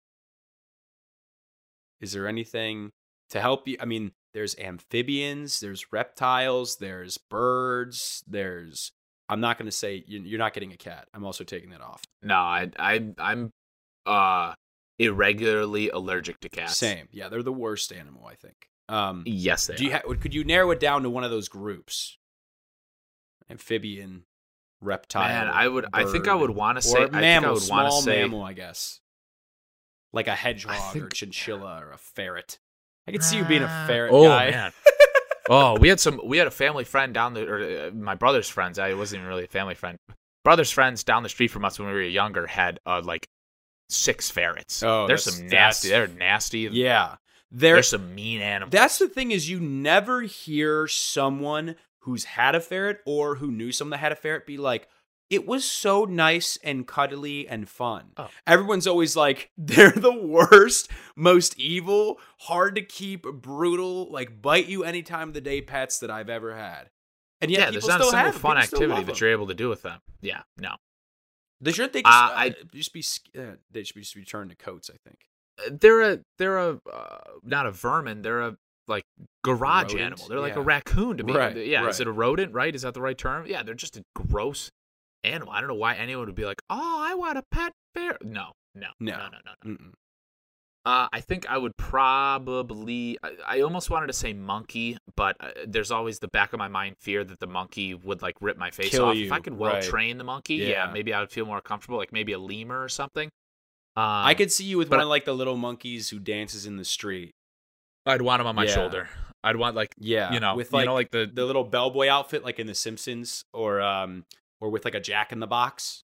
Is 2.01 2.11
there 2.13 2.27
anything 2.27 2.91
to 3.29 3.41
help 3.41 3.67
you? 3.67 3.77
I 3.79 3.85
mean, 3.85 4.11
there's 4.33 4.57
amphibians, 4.59 5.59
there's 5.59 5.91
reptiles, 5.91 6.77
there's 6.77 7.17
birds, 7.17 8.23
there's. 8.27 8.91
I'm 9.29 9.41
not 9.41 9.57
going 9.57 9.65
to 9.65 9.71
say 9.75 10.03
you- 10.07 10.21
you're 10.21 10.39
not 10.39 10.53
getting 10.53 10.71
a 10.71 10.77
cat. 10.77 11.07
I'm 11.13 11.25
also 11.25 11.43
taking 11.43 11.71
that 11.71 11.81
off. 11.81 12.01
No, 12.21 12.35
I, 12.35 12.69
I, 12.79 13.09
I'm 13.17 13.51
uh 14.05 14.53
irregularly 14.99 15.89
allergic 15.89 16.39
to 16.41 16.49
cats. 16.49 16.77
Same. 16.77 17.07
Yeah, 17.11 17.27
they're 17.29 17.43
the 17.43 17.51
worst 17.51 17.91
animal, 17.91 18.25
I 18.25 18.35
think. 18.35 18.55
Um, 18.89 19.23
Yes, 19.25 19.67
they 19.67 19.75
do 19.75 19.83
you 19.85 19.91
are. 19.91 20.01
ha- 20.05 20.13
could 20.21 20.33
you 20.33 20.43
narrow 20.45 20.71
it 20.71 20.79
down 20.79 21.03
to 21.03 21.09
one 21.09 21.23
of 21.25 21.31
those 21.31 21.49
groups? 21.49 22.17
Amphibian, 23.49 24.23
reptile. 24.81 25.27
Man, 25.27 25.47
I 25.47 25.67
would. 25.67 25.85
I 25.93 26.05
think 26.05 26.27
I 26.27 26.35
would 26.35 26.49
want 26.49 26.77
to 26.77 26.81
say. 26.81 26.99
or 26.99 27.01
I 27.03 27.05
think 27.05 27.15
I 27.15 27.21
mammal, 27.21 27.53
would 27.53 27.69
want 27.69 27.87
to 27.87 27.91
small 27.91 28.01
say. 28.01 28.21
mammal, 28.21 28.43
I 28.43 28.53
guess. 28.53 28.99
Like 30.13 30.27
a 30.27 30.35
hedgehog 30.35 30.95
or 30.97 31.09
chinchilla 31.09 31.79
or 31.81 31.91
a 31.91 31.97
ferret. 31.97 32.59
I 33.07 33.11
could 33.11 33.23
see 33.23 33.37
you 33.37 33.45
being 33.45 33.63
a 33.63 33.85
ferret 33.87 34.11
oh, 34.13 34.27
guy. 34.27 34.51
man. 34.51 34.71
oh, 35.49 35.79
we 35.79 35.89
had 35.89 35.99
some. 35.99 36.19
We 36.23 36.37
had 36.37 36.47
a 36.47 36.51
family 36.51 36.83
friend 36.83 37.13
down 37.13 37.33
the, 37.33 37.47
or 37.47 37.87
uh, 37.87 37.91
my 37.91 38.15
brother's 38.15 38.49
friends. 38.49 38.79
I 38.79 38.93
wasn't 38.93 39.19
even 39.19 39.29
really 39.29 39.45
a 39.45 39.47
family 39.47 39.75
friend. 39.75 39.97
Brother's 40.43 40.71
friends 40.71 41.03
down 41.03 41.23
the 41.23 41.29
street 41.29 41.49
from 41.49 41.65
us 41.65 41.77
when 41.77 41.87
we 41.89 41.93
were 41.93 42.01
younger 42.01 42.47
had 42.47 42.79
uh, 42.85 43.01
like 43.03 43.27
six 43.89 44.29
ferrets. 44.29 44.83
Oh, 44.83 45.07
there's 45.07 45.25
that's- 45.25 45.39
some 45.39 45.47
nasty. 45.47 45.89
They're 45.89 46.07
nasty. 46.07 46.59
Yeah. 46.71 47.15
There, 47.49 47.75
there's 47.75 47.89
some 47.89 48.13
mean 48.13 48.41
animals. 48.41 48.71
That's 48.73 48.99
the 48.99 49.07
thing 49.07 49.31
is 49.31 49.49
you 49.49 49.61
never 49.61 50.21
hear 50.21 50.85
someone 50.87 51.77
who's 52.07 52.23
had 52.23 52.55
a 52.55 52.59
ferret 52.59 52.99
or 53.05 53.35
who 53.35 53.51
knew 53.51 53.71
someone 53.71 53.91
that 53.91 53.97
had 53.97 54.11
a 54.11 54.15
ferret 54.15 54.45
be 54.47 54.57
like, 54.57 54.87
it 55.29 55.45
was 55.45 55.65
so 55.65 56.05
nice 56.05 56.57
and 56.63 56.87
cuddly 56.87 57.47
and 57.49 57.67
fun. 57.67 58.11
Oh. 58.15 58.29
Everyone's 58.47 58.87
always 58.87 59.15
like, 59.17 59.51
they're 59.57 59.91
the 59.91 60.13
worst, 60.17 60.89
most 61.17 61.59
evil, 61.59 62.17
hard 62.39 62.75
to 62.75 62.81
keep, 62.81 63.23
brutal, 63.23 64.09
like 64.11 64.41
bite 64.41 64.67
you 64.67 64.83
any 64.85 65.03
time 65.03 65.27
of 65.27 65.33
the 65.33 65.41
day 65.41 65.61
pets 65.61 65.99
that 65.99 66.09
I've 66.09 66.29
ever 66.29 66.55
had. 66.55 66.89
And 67.41 67.51
yet 67.51 67.59
yeah, 67.59 67.65
people 67.71 67.73
there's 67.73 67.87
not 67.89 67.99
a 68.01 68.03
still 68.05 68.11
single 68.19 68.39
fun 68.39 68.57
activity 68.57 69.03
that 69.03 69.19
you're 69.21 69.31
able 69.31 69.47
to 69.47 69.53
do 69.53 69.67
with 69.69 69.81
them. 69.83 69.99
Yeah, 70.21 70.41
no. 70.57 70.75
They 71.59 71.71
shouldn't 71.73 71.91
they 71.93 72.03
Uh, 72.03 72.03
just, 72.03 72.33
uh, 72.33 72.35
I- 72.37 72.55
just 72.73 72.93
be 72.93 73.03
uh, 73.37 73.55
they 73.69 73.83
should 73.83 73.95
be 73.95 74.01
just 74.01 74.15
be 74.15 74.23
turned 74.23 74.49
to 74.51 74.55
coats, 74.55 74.89
I 74.89 74.97
think. 75.07 75.79
they're 75.81 76.01
a 76.13 76.19
they're 76.37 76.57
a 76.57 76.79
uh, 76.91 77.17
not 77.43 77.65
a 77.65 77.71
vermin. 77.71 78.21
They're 78.21 78.41
a 78.41 78.57
like 78.87 79.03
garage 79.43 79.93
Rodent? 79.93 80.01
animal. 80.01 80.27
They're 80.27 80.39
like 80.39 80.53
Yeah. 80.55 80.59
a 80.61 80.63
raccoon 80.63 81.17
to 81.17 81.23
me. 81.23 81.33
Right, 81.33 81.55
yeah, 81.65 81.87
is 81.87 81.99
it 81.99 82.07
a 82.07 82.11
rodent? 82.11 82.53
Right? 82.53 82.73
Is 82.73 82.81
that 82.83 82.93
the 82.93 83.01
right 83.01 83.17
term? 83.17 83.45
Yeah, 83.47 83.63
they're 83.63 83.73
just 83.75 83.97
a 83.97 84.03
gross 84.15 84.69
animal. 85.23 85.51
I 85.53 85.59
don't 85.59 85.67
know 85.67 85.75
why 85.75 85.95
anyone 85.95 86.25
would 86.25 86.35
be 86.35 86.45
like, 86.45 86.61
"Oh, 86.69 86.99
I 87.01 87.15
want 87.15 87.37
a 87.37 87.43
pet 87.51 87.73
bear." 87.93 88.17
No, 88.23 88.51
no, 88.75 88.87
No. 88.99 89.17
no, 89.17 89.27
no, 89.29 89.37
no. 89.63 89.71
no. 89.71 89.77
Uh, 90.85 91.09
I 91.11 91.19
think 91.19 91.45
I 91.49 91.57
would 91.57 91.75
probably. 91.75 93.17
I, 93.21 93.31
I 93.45 93.61
almost 93.61 93.89
wanted 93.89 94.07
to 94.07 94.13
say 94.13 94.31
monkey, 94.31 94.97
but 95.17 95.35
uh, 95.41 95.49
there's 95.67 95.91
always 95.91 96.19
the 96.19 96.29
back 96.29 96.53
of 96.53 96.59
my 96.59 96.69
mind 96.69 96.95
fear 97.01 97.25
that 97.25 97.39
the 97.39 97.47
monkey 97.47 97.93
would 97.93 98.21
like 98.21 98.35
rip 98.39 98.57
my 98.57 98.71
face 98.71 98.91
Kill 98.91 99.05
off. 99.05 99.15
you, 99.17 99.25
If 99.25 99.31
I 99.33 99.39
could 99.41 99.57
well 99.57 99.73
right. 99.73 99.83
train 99.83 100.17
the 100.17 100.23
monkey, 100.23 100.55
yeah. 100.55 100.67
Yeah. 100.85 100.91
maybe 100.93 101.13
I 101.13 101.19
would 101.19 101.29
feel 101.31 101.45
more 101.45 101.59
comfortable. 101.59 101.97
Like 101.97 102.13
maybe 102.13 102.31
a 102.31 102.39
lemur 102.39 102.81
or 102.81 102.87
something. 102.87 103.27
Um, 103.97 104.03
I 104.03 104.33
could 104.33 104.51
see 104.51 104.63
you 104.63 104.77
with 104.77 104.89
one 104.89 104.99
of 105.01 105.07
like 105.09 105.25
the 105.25 105.33
little 105.33 105.57
monkeys 105.57 106.09
who 106.11 106.19
dances 106.19 106.65
in 106.65 106.77
the 106.77 106.85
street. 106.85 107.31
I'd 108.07 108.21
want 108.21 108.41
him 108.41 108.47
on 108.47 108.55
my 108.55 108.63
Yeah. 108.65 108.73
shoulder. 108.73 109.09
I'd 109.43 109.55
want 109.57 109.75
like 109.75 109.89
Yeah, 109.99 110.33
you 110.33 110.39
know, 110.39 110.55
with 110.55 110.73
like, 110.73 110.81
you 110.81 110.85
know, 110.87 110.93
like 110.95 111.11
the 111.11 111.29
the 111.31 111.45
little 111.45 111.63
bellboy 111.63 112.07
outfit, 112.09 112.43
like 112.43 112.57
in 112.59 112.67
The 112.67 112.73
Simpsons, 112.75 113.43
or 113.53 113.81
um, 113.81 114.25
or 114.59 114.69
with 114.69 114.83
like 114.85 114.95
a 114.95 114.99
Jack 114.99 115.31
in 115.31 115.39
the 115.39 115.47
Box. 115.47 116.01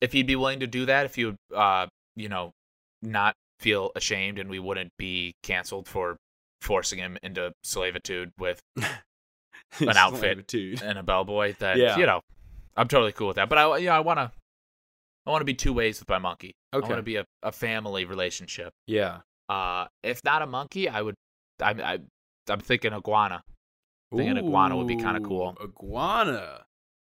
if 0.00 0.12
he'd 0.12 0.26
be 0.26 0.36
willing 0.36 0.60
to 0.60 0.66
do 0.66 0.84
that, 0.86 1.06
if 1.06 1.16
you 1.16 1.26
would, 1.26 1.56
uh, 1.56 1.86
you 2.16 2.28
know, 2.28 2.50
not 3.00 3.34
feel 3.60 3.92
ashamed, 3.94 4.38
and 4.38 4.50
we 4.50 4.58
wouldn't 4.58 4.90
be 4.98 5.32
canceled 5.44 5.86
for 5.88 6.16
forcing 6.60 6.98
him 6.98 7.16
into 7.22 7.52
slavitude 7.62 8.32
with 8.38 8.60
An 9.80 9.96
outfit. 9.96 10.52
and 10.82 10.98
a 10.98 11.02
bellboy, 11.02 11.54
then 11.58 11.78
Yeah. 11.78 11.96
you 11.96 12.06
know, 12.06 12.20
I'm 12.76 12.88
totally 12.88 13.12
cool 13.12 13.28
with 13.28 13.36
that. 13.36 13.48
But 13.48 13.58
I, 13.58 13.76
yeah, 13.78 13.96
I 13.96 14.00
wanna, 14.00 14.32
I 15.26 15.30
want 15.30 15.40
to 15.40 15.44
be 15.46 15.54
two 15.54 15.72
ways 15.72 16.00
with 16.00 16.08
my 16.08 16.18
monkey. 16.18 16.52
Okay. 16.74 16.84
I 16.84 16.88
want 16.88 16.98
to 16.98 17.02
be 17.02 17.16
a, 17.16 17.24
a 17.42 17.52
family 17.52 18.04
relationship. 18.04 18.72
Yeah. 18.86 19.20
Uh, 19.48 19.86
if 20.02 20.20
not 20.24 20.42
a 20.42 20.46
monkey, 20.46 20.88
I 20.88 21.02
would, 21.02 21.14
I, 21.60 21.70
I, 21.70 21.98
I'm 22.48 22.60
thinking 22.60 22.92
iguana. 22.92 23.42
think 24.14 24.30
an 24.30 24.38
iguana 24.38 24.76
would 24.76 24.86
be 24.86 24.96
kinda 24.96 25.20
cool. 25.20 25.56
Iguana. 25.62 26.66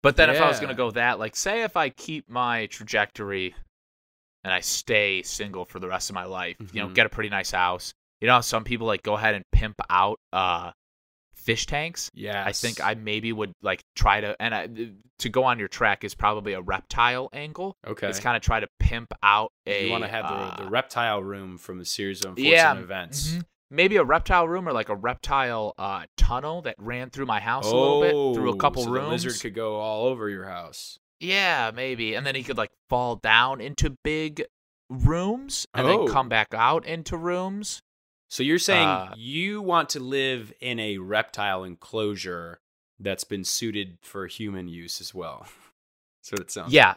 But 0.02 0.16
then 0.16 0.30
if 0.30 0.40
I 0.40 0.46
was 0.48 0.60
gonna 0.60 0.74
go 0.74 0.90
that, 0.92 1.18
like, 1.18 1.34
say 1.36 1.62
if 1.62 1.76
I 1.76 1.88
keep 1.90 2.28
my 2.28 2.66
trajectory 2.66 3.54
and 4.44 4.52
I 4.52 4.60
stay 4.60 5.22
single 5.22 5.64
for 5.64 5.80
the 5.80 5.88
rest 5.88 6.10
of 6.10 6.14
my 6.14 6.24
life, 6.24 6.56
you 6.72 6.80
know, 6.80 6.88
Mhm. 6.88 6.94
get 6.94 7.06
a 7.06 7.08
pretty 7.08 7.28
nice 7.30 7.50
house. 7.50 7.92
You 8.20 8.28
know, 8.28 8.40
some 8.40 8.62
people 8.64 8.86
like 8.86 9.02
go 9.02 9.14
ahead 9.14 9.34
and 9.34 9.44
pimp 9.52 9.80
out 9.90 10.18
uh 10.32 10.72
fish 11.34 11.66
tanks. 11.66 12.10
Yeah. 12.14 12.44
I 12.44 12.52
think 12.52 12.80
I 12.80 12.94
maybe 12.94 13.32
would 13.32 13.52
like 13.62 13.82
try 13.94 14.20
to 14.20 14.36
and 14.40 14.54
I, 14.54 14.68
to 15.18 15.28
go 15.28 15.44
on 15.44 15.58
your 15.58 15.68
track 15.68 16.02
is 16.04 16.14
probably 16.14 16.52
a 16.54 16.60
reptile 16.60 17.28
angle. 17.32 17.76
Okay. 17.86 18.08
It's 18.08 18.20
kind 18.20 18.36
of 18.36 18.42
try 18.42 18.60
to 18.60 18.68
pimp 18.78 19.12
out 19.22 19.52
a. 19.66 19.84
you 19.86 19.90
want 19.90 20.04
to 20.04 20.08
have 20.08 20.26
the, 20.28 20.34
uh, 20.34 20.56
the 20.64 20.70
reptile 20.70 21.22
room 21.22 21.56
from 21.58 21.78
the 21.78 21.84
series 21.84 22.22
of 22.24 22.30
unfortunate 22.30 22.50
yeah, 22.52 22.74
events. 22.78 23.32
mhm. 23.32 23.44
Maybe 23.70 23.96
a 23.96 24.04
reptile 24.04 24.46
room 24.46 24.68
or 24.68 24.72
like 24.72 24.88
a 24.88 24.94
reptile 24.94 25.74
uh, 25.76 26.04
tunnel 26.16 26.62
that 26.62 26.76
ran 26.78 27.10
through 27.10 27.26
my 27.26 27.40
house 27.40 27.66
a 27.66 27.74
little 27.74 28.00
bit 28.00 28.12
through 28.36 28.50
a 28.50 28.54
Oh, 28.54 28.58
couple 28.58 28.84
so 28.84 28.90
rooms. 28.90 29.22
The 29.22 29.28
lizard 29.28 29.42
could 29.42 29.54
go 29.54 29.76
all 29.80 30.06
over 30.06 30.28
your 30.30 30.44
house. 30.46 30.98
Yeah, 31.18 31.72
maybe. 31.74 32.14
And 32.14 32.24
then 32.26 32.34
he 32.36 32.42
could 32.44 32.56
like 32.56 32.70
fall 32.88 33.16
down 33.16 33.60
into 33.60 33.96
big 34.04 34.44
rooms 34.88 35.66
and 35.74 35.86
Oh. 35.86 36.04
then 36.04 36.12
come 36.12 36.28
back 36.28 36.48
out 36.54 36.86
into 36.86 37.16
rooms. 37.16 37.80
So 38.28 38.42
you're 38.42 38.58
saying 38.58 38.88
Uh, 38.88 39.14
you 39.16 39.62
want 39.62 39.88
to 39.90 40.00
live 40.00 40.52
in 40.60 40.78
a 40.78 40.98
reptile 40.98 41.64
enclosure 41.64 42.58
that's 42.98 43.24
been 43.24 43.44
suited 43.44 43.98
for 44.02 44.26
human 44.26 44.68
use 44.68 45.00
as 45.00 45.14
well. 45.14 45.46
That's 46.22 46.32
what 46.32 46.40
it 46.40 46.50
sounds. 46.50 46.72
Yeah. 46.72 46.94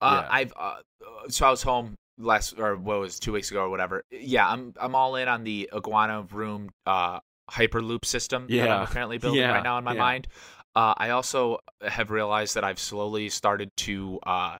Uh, 0.00 0.20
Yeah. 0.22 0.28
I've 0.30 0.52
uh, 0.56 0.76
uh, 1.06 1.28
so 1.28 1.46
I 1.46 1.50
was 1.50 1.62
home 1.62 1.94
last 2.20 2.58
or 2.58 2.76
what 2.76 3.00
was 3.00 3.18
two 3.18 3.32
weeks 3.32 3.50
ago 3.50 3.62
or 3.62 3.68
whatever. 3.70 4.04
Yeah, 4.10 4.46
I'm 4.48 4.74
I'm 4.80 4.94
all 4.94 5.16
in 5.16 5.26
on 5.28 5.44
the 5.44 5.68
iguana 5.74 6.22
room 6.32 6.70
uh 6.86 7.20
hyperloop 7.50 8.04
system 8.04 8.46
that 8.48 8.70
I'm 8.70 8.86
currently 8.86 9.18
building 9.22 9.40
Yeah, 9.40 9.52
right 9.52 9.64
now 9.64 9.78
in 9.78 9.84
my 9.84 9.94
yeah. 9.94 9.98
mind. 9.98 10.28
Uh, 10.76 10.94
I 10.96 11.10
also 11.10 11.58
have 11.82 12.12
realized 12.12 12.54
that 12.54 12.62
I've 12.62 12.78
slowly 12.78 13.28
started 13.28 13.70
to 13.78 14.20
uh 14.24 14.56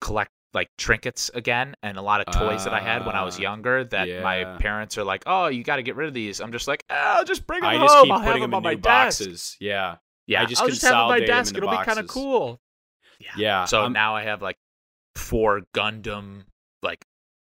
collect 0.00 0.30
like 0.54 0.68
trinkets 0.78 1.30
again 1.34 1.74
and 1.82 1.98
a 1.98 2.02
lot 2.02 2.26
of 2.26 2.32
toys 2.34 2.64
that 2.64 2.72
I 2.72 2.80
had 2.80 3.04
when 3.04 3.14
I 3.14 3.22
was 3.22 3.38
Ah, 3.38 3.42
younger 3.42 3.84
that 3.84 4.08
my 4.22 4.56
parents 4.58 4.96
are 4.96 5.04
like, 5.04 5.22
"Oh, 5.26 5.48
you 5.48 5.62
got 5.62 5.76
to 5.76 5.82
get 5.82 5.96
rid 5.96 6.08
of 6.08 6.14
these." 6.14 6.40
I'm 6.40 6.52
just 6.52 6.66
like, 6.66 6.82
oh, 6.88 6.94
"I'll 6.94 7.24
just 7.24 7.46
bring 7.46 7.60
them 7.60 7.68
I 7.70 7.76
home. 7.76 7.86
just 7.86 8.02
keep 8.04 8.12
I'll 8.12 8.18
have 8.20 8.26
putting 8.26 8.40
them 8.42 8.50
them 8.52 8.54
on 8.54 8.60
in 8.62 8.64
my 8.64 8.74
new 8.74 8.80
desk." 8.80 9.20
boxes. 9.20 9.56
Yeah. 9.60 9.96
Yeah, 10.26 10.42
I 10.42 10.46
just 10.46 10.62
I'll 10.62 10.68
just 10.68 10.82
have 10.82 10.92
them 10.92 10.98
on 11.00 11.08
my 11.10 11.20
desk. 11.20 11.56
It'll 11.56 11.70
be 11.70 11.76
kind 11.84 11.98
of 11.98 12.06
cool. 12.08 12.60
Yeah. 13.36 13.66
So 13.66 13.82
I'm- 13.82 13.92
now 13.92 14.16
I 14.16 14.22
have 14.22 14.40
like 14.40 14.56
four 15.16 15.62
Gundam 15.74 16.44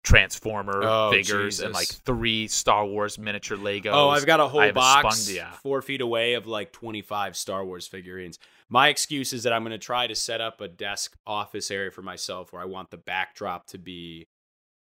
Transformer 0.08 0.82
Oh, 0.84 1.12
figures 1.12 1.60
and 1.60 1.74
like 1.74 1.88
three 1.88 2.48
Star 2.48 2.86
Wars 2.86 3.18
miniature 3.20 3.58
Legos. 3.58 3.92
Oh, 3.94 4.10
I've 4.10 4.26
got 4.26 4.40
a 4.40 4.48
whole 4.48 4.62
have 4.62 4.70
a 4.72 4.74
box 4.74 5.20
Spundia. 5.28 5.54
four 5.56 5.82
feet 5.82 6.02
away 6.02 6.34
of 6.36 6.48
like 6.48 6.72
25 6.72 7.36
Star 7.36 7.66
Wars 7.66 7.88
figurines. 7.88 8.40
My 8.70 8.88
excuse 8.88 9.34
is 9.34 9.44
that 9.44 9.54
I'm 9.54 9.64
going 9.64 9.72
to 9.72 9.78
try 9.78 10.08
to 10.08 10.16
set 10.16 10.40
up 10.42 10.62
a 10.62 10.68
desk 10.68 11.18
office 11.26 11.70
area 11.72 11.92
for 11.92 12.02
myself 12.02 12.52
where 12.54 12.62
I 12.62 12.66
want 12.66 12.90
the 12.92 12.98
backdrop 12.98 13.68
to 13.68 13.78
be, 13.78 14.28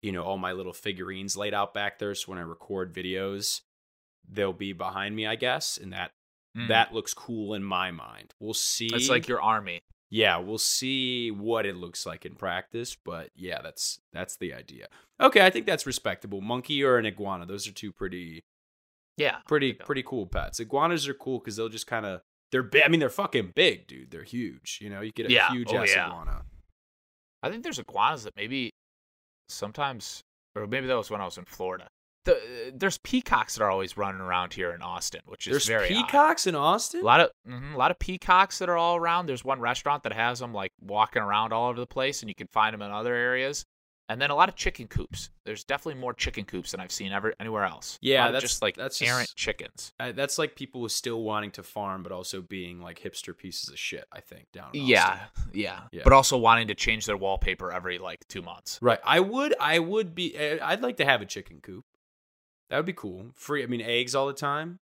you 0.02 0.12
know, 0.12 0.24
all 0.24 0.38
my 0.38 0.52
little 0.54 0.74
figurines 0.74 1.38
laid 1.38 1.54
out 1.54 1.74
back 1.74 2.00
there. 2.00 2.14
So 2.16 2.32
when 2.32 2.40
I 2.40 2.44
record 2.44 2.94
videos, 2.94 3.62
they'll 4.28 4.52
be 4.54 4.74
behind 4.74 5.16
me, 5.16 5.28
I 5.28 5.36
guess. 5.36 5.78
And 5.78 5.94
that 5.94 6.12
Mm. 6.56 6.68
that 6.68 6.94
looks 6.94 7.16
cool 7.16 7.56
in 7.56 7.64
my 7.64 7.90
mind. 7.90 8.36
We'll 8.40 8.54
see. 8.54 8.88
It's 8.94 9.10
like 9.10 9.28
your 9.28 9.42
army. 9.42 9.82
Yeah, 10.16 10.38
we'll 10.38 10.60
see 10.60 11.32
what 11.32 11.66
it 11.66 11.76
looks 11.76 12.06
like 12.06 12.24
in 12.24 12.36
practice. 12.36 12.96
But 12.96 13.32
yeah, 13.36 13.62
that's 13.64 14.00
that's 14.14 14.36
the 14.38 14.54
idea. 14.54 14.88
Okay, 15.20 15.44
I 15.44 15.50
think 15.50 15.66
that's 15.66 15.88
respectable. 15.88 16.40
Monkey 16.40 16.84
or 16.84 16.98
an 17.00 17.06
iguana. 17.08 17.48
Those 17.48 17.68
are 17.68 17.72
two 17.72 17.92
pretty 17.92 18.44
Yeah. 19.18 19.38
Pretty 19.48 19.72
there 19.72 19.74
you 19.74 19.80
go. 19.80 19.86
pretty 19.86 20.04
cool 20.04 20.28
pets. 20.28 20.60
Iguanas 20.60 21.08
are 21.08 21.16
cool 21.16 21.40
because 21.40 21.56
they'll 21.56 21.68
just 21.70 21.88
kind 21.88 22.06
of 22.06 22.22
they're 22.52 22.62
big. 22.62 22.84
I 22.86 22.90
mean, 22.90 23.00
they're 23.00 23.10
fucking 23.10 23.54
big, 23.56 23.88
dude. 23.88 24.12
They're 24.12 24.22
huge. 24.24 24.78
You 24.82 24.92
know, 24.92 25.02
you 25.02 25.12
get 25.12 25.26
a 25.26 25.32
Yeah. 25.32 25.50
huge 25.52 25.74
Oh, 25.74 25.78
ass 25.78 25.90
yeah. 25.96 26.06
iguana. 26.08 26.44
I 27.42 27.50
think 27.50 27.64
there's 27.64 27.80
iguanas 27.80 28.24
that 28.26 28.36
maybe 28.36 28.70
sometimes, 29.50 30.22
or 30.56 30.68
maybe 30.68 30.86
that 30.88 30.96
was 30.96 31.10
when 31.10 31.22
I 31.22 31.26
was 31.26 31.38
in 31.40 31.46
Florida. 31.46 31.88
The, 32.26 32.72
there's 32.74 32.98
peacocks 33.00 33.56
that 33.56 33.64
are 33.64 33.70
always 33.70 33.98
running 33.98 34.22
around 34.22 34.54
here 34.54 34.72
in 34.72 34.82
Austin, 34.82 35.22
which 35.26 35.46
is 35.48 35.52
There's 35.52 35.68
very 35.68 35.94
odd. 35.96 36.06
peacocks 36.06 36.48
in 36.48 36.56
Austin. 36.56 37.02
A 37.02 37.04
lot 37.04 37.20
of 37.20 37.32
mhm, 37.48 37.74
a 37.74 37.78
lot 37.78 37.92
of 37.92 38.00
peacocks 38.00 38.60
that 38.60 38.70
are 38.70 38.78
all 38.78 38.96
around. 38.96 39.26
There's 39.26 39.44
one 39.44 39.60
restaurant 39.60 40.04
that 40.04 40.14
has 40.14 40.40
them 40.40 40.54
like 40.54 40.72
walking 40.82 41.22
around 41.22 41.52
all 41.54 41.70
over 41.70 41.80
the 41.80 41.86
place, 41.88 42.22
and 42.22 42.30
you 42.30 42.36
can 42.36 42.48
find 42.48 42.74
them 42.74 42.82
in 42.82 42.92
other 42.92 43.14
areas. 43.14 43.66
And 44.10 44.22
then 44.22 44.32
a 44.32 44.36
lot 44.36 44.50
of 44.50 44.56
chicken 44.56 44.88
coops. 44.88 45.30
There's 45.46 45.64
definitely 45.64 46.00
more 46.02 46.14
chicken 46.14 46.44
coops 46.44 46.72
than 46.72 46.82
I've 46.82 46.92
seen 46.92 47.14
ever 47.14 47.34
anywhere 47.40 47.64
else. 47.64 47.98
Yeah, 48.02 48.26
that's- 48.32 48.42
just 48.42 48.62
like 48.62 48.76
that's 48.76 49.02
errant 49.02 49.28
just- 49.28 49.38
chickens. 49.38 49.94
Uh, 50.00 50.12
that's 50.12 50.38
like 50.38 50.56
people 50.56 50.88
still 50.90 51.24
wanting 51.24 51.52
to 51.52 51.64
farm, 51.64 52.04
but 52.04 52.12
also 52.12 52.42
being 52.42 52.82
like 52.82 53.00
hipster 53.02 53.36
pieces 53.36 53.70
of 53.70 53.80
shit. 53.80 54.06
I 54.12 54.20
think 54.20 54.52
down. 54.52 54.70
In 54.74 54.84
Yeah, 54.86 55.20
yeah, 55.54 55.82
Yeah. 55.94 56.02
But 56.04 56.12
also 56.14 56.38
wanting 56.38 56.68
to 56.68 56.76
change 56.76 57.06
their 57.06 57.18
wallpaper 57.18 57.72
every 57.72 57.98
like 57.98 58.28
two 58.28 58.42
months. 58.42 58.78
Right. 58.82 59.00
I 59.06 59.20
would. 59.22 59.56
I 59.60 59.80
would 59.80 60.14
be. 60.14 60.38
uh, 60.38 60.66
I'd 60.66 60.82
like 60.82 60.98
to 60.98 61.06
have 61.06 61.22
a 61.22 61.26
chicken 61.26 61.60
coop. 61.62 61.86
That 62.70 62.78
would 62.78 62.86
be 62.86 62.94
cool. 62.94 63.28
Free. 63.36 63.64
I 63.64 63.68
mean, 63.68 63.82
eggs 63.82 64.16
all 64.16 64.28
the 64.28 64.34
time. 64.34 64.80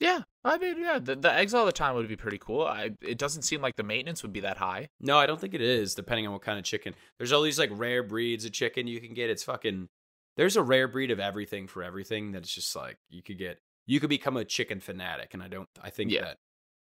Yeah, 0.00 0.22
I 0.44 0.58
mean, 0.58 0.80
yeah, 0.80 0.98
the, 0.98 1.14
the 1.14 1.32
eggs 1.32 1.54
all 1.54 1.64
the 1.64 1.70
time 1.70 1.94
would 1.94 2.08
be 2.08 2.16
pretty 2.16 2.38
cool. 2.38 2.62
I, 2.64 2.90
it 3.00 3.18
doesn't 3.18 3.42
seem 3.42 3.62
like 3.62 3.76
the 3.76 3.84
maintenance 3.84 4.22
would 4.24 4.32
be 4.32 4.40
that 4.40 4.56
high. 4.56 4.88
No, 5.00 5.16
I 5.16 5.26
don't 5.26 5.40
think 5.40 5.54
it 5.54 5.60
is. 5.60 5.94
Depending 5.94 6.26
on 6.26 6.32
what 6.32 6.42
kind 6.42 6.58
of 6.58 6.64
chicken. 6.64 6.94
There's 7.18 7.30
all 7.30 7.42
these 7.42 7.58
like 7.58 7.70
rare 7.72 8.02
breeds 8.02 8.44
of 8.44 8.50
chicken 8.50 8.88
you 8.88 9.00
can 9.00 9.14
get. 9.14 9.30
It's 9.30 9.44
fucking. 9.44 9.88
There's 10.36 10.56
a 10.56 10.62
rare 10.62 10.88
breed 10.88 11.10
of 11.12 11.20
everything 11.20 11.68
for 11.68 11.84
everything. 11.84 12.32
That's 12.32 12.52
just 12.52 12.74
like 12.74 12.96
you 13.10 13.22
could 13.22 13.38
get. 13.38 13.58
You 13.86 14.00
could 14.00 14.10
become 14.10 14.36
a 14.36 14.44
chicken 14.44 14.80
fanatic, 14.80 15.34
and 15.34 15.42
I 15.42 15.46
don't. 15.48 15.68
I 15.80 15.90
think 15.90 16.10
Yeah. 16.10 16.22
that. 16.22 16.38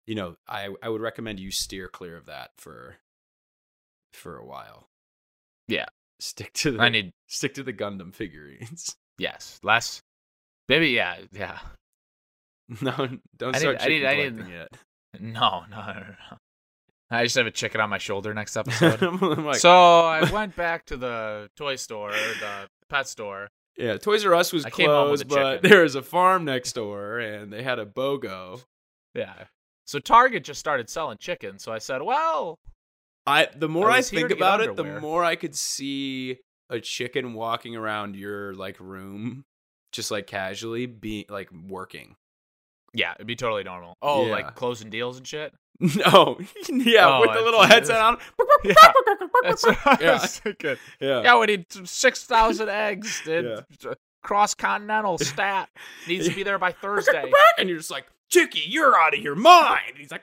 You 0.07 0.15
know, 0.15 0.37
I 0.47 0.69
I 0.83 0.89
would 0.91 1.01
recommend 1.01 1.41
you 1.41 1.51
steer 1.51 1.89
clear 1.89 2.17
of 2.19 2.27
that 2.27 2.51
for. 2.59 2.97
For 4.13 4.37
a 4.37 4.45
while. 4.45 4.89
Yeah. 5.69 5.87
Stick 6.21 6.53
to 6.55 6.73
the. 6.73 6.81
I 6.83 6.89
need 6.91 7.13
stick 7.29 7.55
to 7.55 7.63
the 7.63 7.73
Gundam 7.73 8.15
figurines. 8.15 8.95
yes, 9.19 9.59
less. 9.63 10.03
Maybe 10.69 10.89
yeah, 10.89 11.17
yeah. 11.33 11.59
No, 12.81 13.09
don't 13.37 13.55
I 13.55 13.59
start 13.61 13.87
need- 13.89 14.05
I 14.05 14.15
need- 14.17 14.27
I 14.27 14.29
need- 14.43 14.49
yet. 14.53 14.69
No, 15.21 15.65
no, 15.71 15.77
no, 15.79 15.95
no. 16.31 16.37
I 17.11 17.23
just 17.25 17.37
have 17.37 17.47
a 17.47 17.51
chicken 17.53 17.81
on 17.81 17.89
my 17.89 17.99
shoulder 17.99 18.35
next 18.35 18.55
episode. 18.57 19.01
Like, 19.23 19.57
so 19.57 19.71
I 19.71 20.29
went 20.31 20.57
back 20.57 20.85
to 20.87 20.97
the 20.97 21.49
toy 21.57 21.77
store, 21.77 22.11
the 22.11 22.69
pet 22.91 23.07
store. 23.09 23.49
yeah, 23.79 23.97
Toys 23.97 24.27
R 24.27 24.35
Us 24.35 24.53
was 24.53 24.67
I 24.67 24.71
came 24.71 24.91
home 24.91 25.11
with 25.13 25.27
closed, 25.27 25.29
but 25.29 25.55
chicken. 25.57 25.71
there 25.71 25.83
was 25.85 25.95
a 25.95 26.03
farm 26.03 26.45
next 26.45 26.73
door, 26.75 27.19
and 27.21 27.51
they 27.53 27.63
had 27.63 27.79
a 27.79 27.87
BOGO. 27.87 28.63
Yeah. 29.15 29.45
So 29.87 30.01
Target 30.01 30.43
just 30.45 30.59
started 30.61 30.91
selling 30.91 31.17
chicken. 31.19 31.59
So 31.61 31.73
I 31.73 31.79
said, 31.79 32.03
well, 32.03 32.59
I 33.27 33.49
the 33.57 33.69
more 33.69 33.89
I 33.91 33.99
I, 33.99 34.03
think 34.03 34.31
about 34.33 34.61
it, 34.61 34.75
the 34.77 35.01
more 35.01 35.25
I 35.25 35.37
could 35.37 35.55
see 35.55 36.39
a 36.69 36.81
chicken 36.81 37.33
walking 37.33 37.75
around 37.77 38.17
your 38.17 38.53
like 38.55 38.79
room, 38.81 39.45
just 39.92 40.11
like 40.11 40.27
casually, 40.27 40.87
be 40.87 41.27
like 41.29 41.51
working. 41.53 42.16
yeah, 42.94 43.12
it'd 43.14 43.27
be 43.27 43.37
totally 43.37 43.62
normal. 43.64 43.96
Oh, 44.03 44.27
Yeah. 44.27 44.33
like 44.33 44.55
closing 44.55 44.90
deals 44.90 45.18
and 45.18 45.27
shit. 45.27 45.53
No, 45.79 46.38
yeah, 46.70 47.07
Oh, 47.07 47.20
with 47.20 47.35
the 47.35 47.42
little 47.42 47.62
headset 47.62 48.01
on. 48.01 48.18
Yeah. 48.64 48.75
That's 49.42 49.64
Yeah. 50.01 50.18
thinking. 50.18 50.77
yeah. 51.01 51.22
Yeah, 51.22 51.38
we 51.38 51.46
need 51.46 51.66
six 51.87 52.25
thousand 52.25 52.68
eggs. 52.70 53.20
Dude. 53.25 53.62
Yeah. 53.85 53.92
Cross 54.22 54.55
continental 54.55 55.18
stat 55.18 55.68
needs 56.09 56.27
to 56.29 56.35
be 56.35 56.42
there 56.42 56.59
by 56.59 56.72
Thursday. 56.72 57.31
and 57.59 57.68
you're 57.68 57.79
just 57.79 57.90
like, 57.92 58.07
Chicky, 58.29 58.62
you're 58.66 58.99
out 58.99 59.14
of 59.14 59.20
your 59.20 59.37
mind. 59.37 59.92
He's 59.99 60.11
like, 60.11 60.22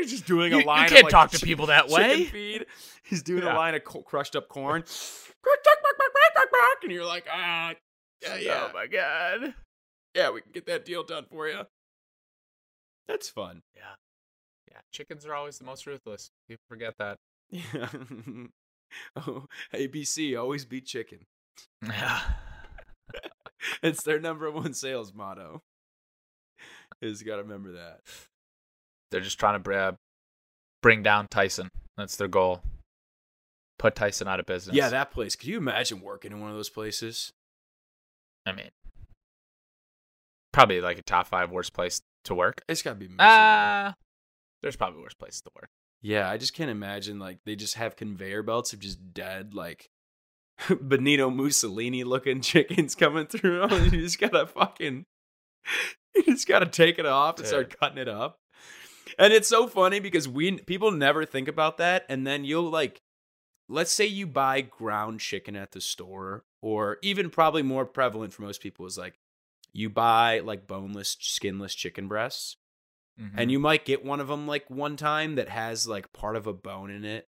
he's 0.00 0.10
just 0.10 0.26
doing 0.26 0.50
You, 0.52 0.58
a 0.58 0.60
you 0.62 0.66
line. 0.66 0.88
can't 0.88 0.98
of, 1.00 1.04
like, 1.04 1.10
talk 1.12 1.30
to 1.30 1.38
people 1.46 1.66
that 1.66 1.88
way. 1.88 2.24
feed. 2.24 2.66
He's 3.04 3.22
doing 3.22 3.42
a 3.44 3.54
line 3.54 3.74
of 3.74 3.84
crushed 3.84 4.36
up 4.36 4.48
corn. 4.48 4.84
And 6.82 6.92
you're 6.92 7.06
like, 7.06 7.26
ah, 7.32 7.72
yeah, 8.22 8.36
yeah, 8.36 8.68
Oh 8.68 8.72
my 8.72 8.86
god. 8.86 9.54
yeah, 10.14 10.30
we 10.30 10.40
can 10.42 10.52
get 10.52 10.66
that 10.66 10.84
deal 10.84 11.02
done 11.02 11.26
for 11.30 11.48
you. 11.48 11.62
That's 13.08 13.28
fun. 13.28 13.62
Yeah, 13.74 13.94
Yeah. 14.70 14.78
chickens 14.92 15.26
are 15.26 15.34
always 15.34 15.58
the 15.58 15.64
most 15.64 15.86
ruthless. 15.86 16.30
People 16.48 16.62
forget 16.68 16.94
that. 16.98 17.16
Yeah. 17.50 17.88
oh, 19.16 19.46
ABC 19.74 20.38
always 20.40 20.64
beat 20.64 20.86
chicken. 20.86 21.20
Yeah. 21.86 22.20
It's 23.82 24.02
their 24.02 24.18
number 24.18 24.50
one 24.50 24.74
sales 24.74 25.12
motto. 25.14 25.62
Is 27.00 27.22
got 27.22 27.36
to 27.36 27.42
remember 27.42 27.72
that. 27.72 28.00
They're 29.10 29.20
just 29.20 29.38
trying 29.38 29.54
to 29.54 29.58
br- 29.60 29.72
uh, 29.74 29.92
bring 30.82 31.02
down 31.02 31.28
Tyson. 31.28 31.68
That's 31.96 32.16
their 32.16 32.28
goal. 32.28 32.62
Put 33.78 33.94
Tyson 33.94 34.26
out 34.28 34.40
of 34.40 34.46
business. 34.46 34.74
Yeah, 34.76 34.88
that 34.88 35.10
place. 35.12 35.36
Could 35.36 35.48
you 35.48 35.58
imagine 35.58 36.00
working 36.00 36.32
in 36.32 36.40
one 36.40 36.50
of 36.50 36.56
those 36.56 36.70
places? 36.70 37.32
I 38.46 38.52
mean, 38.52 38.70
probably 40.52 40.80
like 40.80 40.98
a 40.98 41.02
top 41.02 41.26
five 41.26 41.50
worst 41.50 41.72
place 41.72 42.02
to 42.24 42.34
work. 42.34 42.62
It's 42.68 42.82
got 42.82 42.90
to 42.90 42.96
be 42.96 43.06
miserable. 43.06 43.24
Ah, 43.24 43.94
there's 44.62 44.76
probably 44.76 45.00
worse 45.02 45.14
places 45.14 45.42
to 45.42 45.50
work. 45.56 45.70
Yeah, 46.00 46.28
I 46.28 46.36
just 46.36 46.54
can't 46.54 46.70
imagine 46.70 47.18
like 47.18 47.38
they 47.44 47.56
just 47.56 47.74
have 47.74 47.96
conveyor 47.96 48.42
belts 48.42 48.72
of 48.72 48.80
just 48.80 49.14
dead 49.14 49.54
like 49.54 49.88
Benito 50.80 51.30
Mussolini 51.30 52.04
looking 52.04 52.40
chickens 52.42 52.94
coming 52.94 53.26
through. 53.26 53.62
and 53.62 53.92
you 53.92 54.02
just 54.02 54.20
gotta 54.20 54.46
fucking 54.46 55.04
you 56.14 56.22
just 56.24 56.48
gotta 56.48 56.66
take 56.66 56.98
it 56.98 57.06
off 57.06 57.38
and 57.38 57.46
start 57.46 57.78
cutting 57.78 57.98
it 57.98 58.08
up. 58.08 58.38
And 59.18 59.32
it's 59.32 59.48
so 59.48 59.66
funny 59.66 60.00
because 60.00 60.28
we 60.28 60.58
people 60.58 60.90
never 60.90 61.24
think 61.24 61.46
about 61.48 61.78
that, 61.78 62.04
and 62.08 62.26
then 62.26 62.44
you'll 62.44 62.70
like 62.70 63.00
let's 63.68 63.92
say 63.92 64.06
you 64.06 64.26
buy 64.26 64.60
ground 64.60 65.20
chicken 65.20 65.56
at 65.56 65.72
the 65.72 65.80
store, 65.80 66.44
or 66.60 66.98
even 67.02 67.30
probably 67.30 67.62
more 67.62 67.84
prevalent 67.86 68.32
for 68.32 68.42
most 68.42 68.60
people 68.60 68.86
is 68.86 68.98
like 68.98 69.18
you 69.72 69.88
buy 69.90 70.40
like 70.40 70.66
boneless, 70.66 71.16
skinless 71.20 71.74
chicken 71.74 72.08
breasts 72.08 72.56
Mhm. 73.20 73.32
and 73.36 73.50
you 73.52 73.58
might 73.58 73.84
get 73.84 74.04
one 74.04 74.20
of 74.20 74.28
them 74.28 74.46
like 74.46 74.68
one 74.70 74.96
time 74.96 75.34
that 75.34 75.48
has 75.50 75.86
like 75.86 76.12
part 76.14 76.34
of 76.36 76.46
a 76.46 76.52
bone 76.54 76.90
in 76.90 77.04
it 77.04 77.28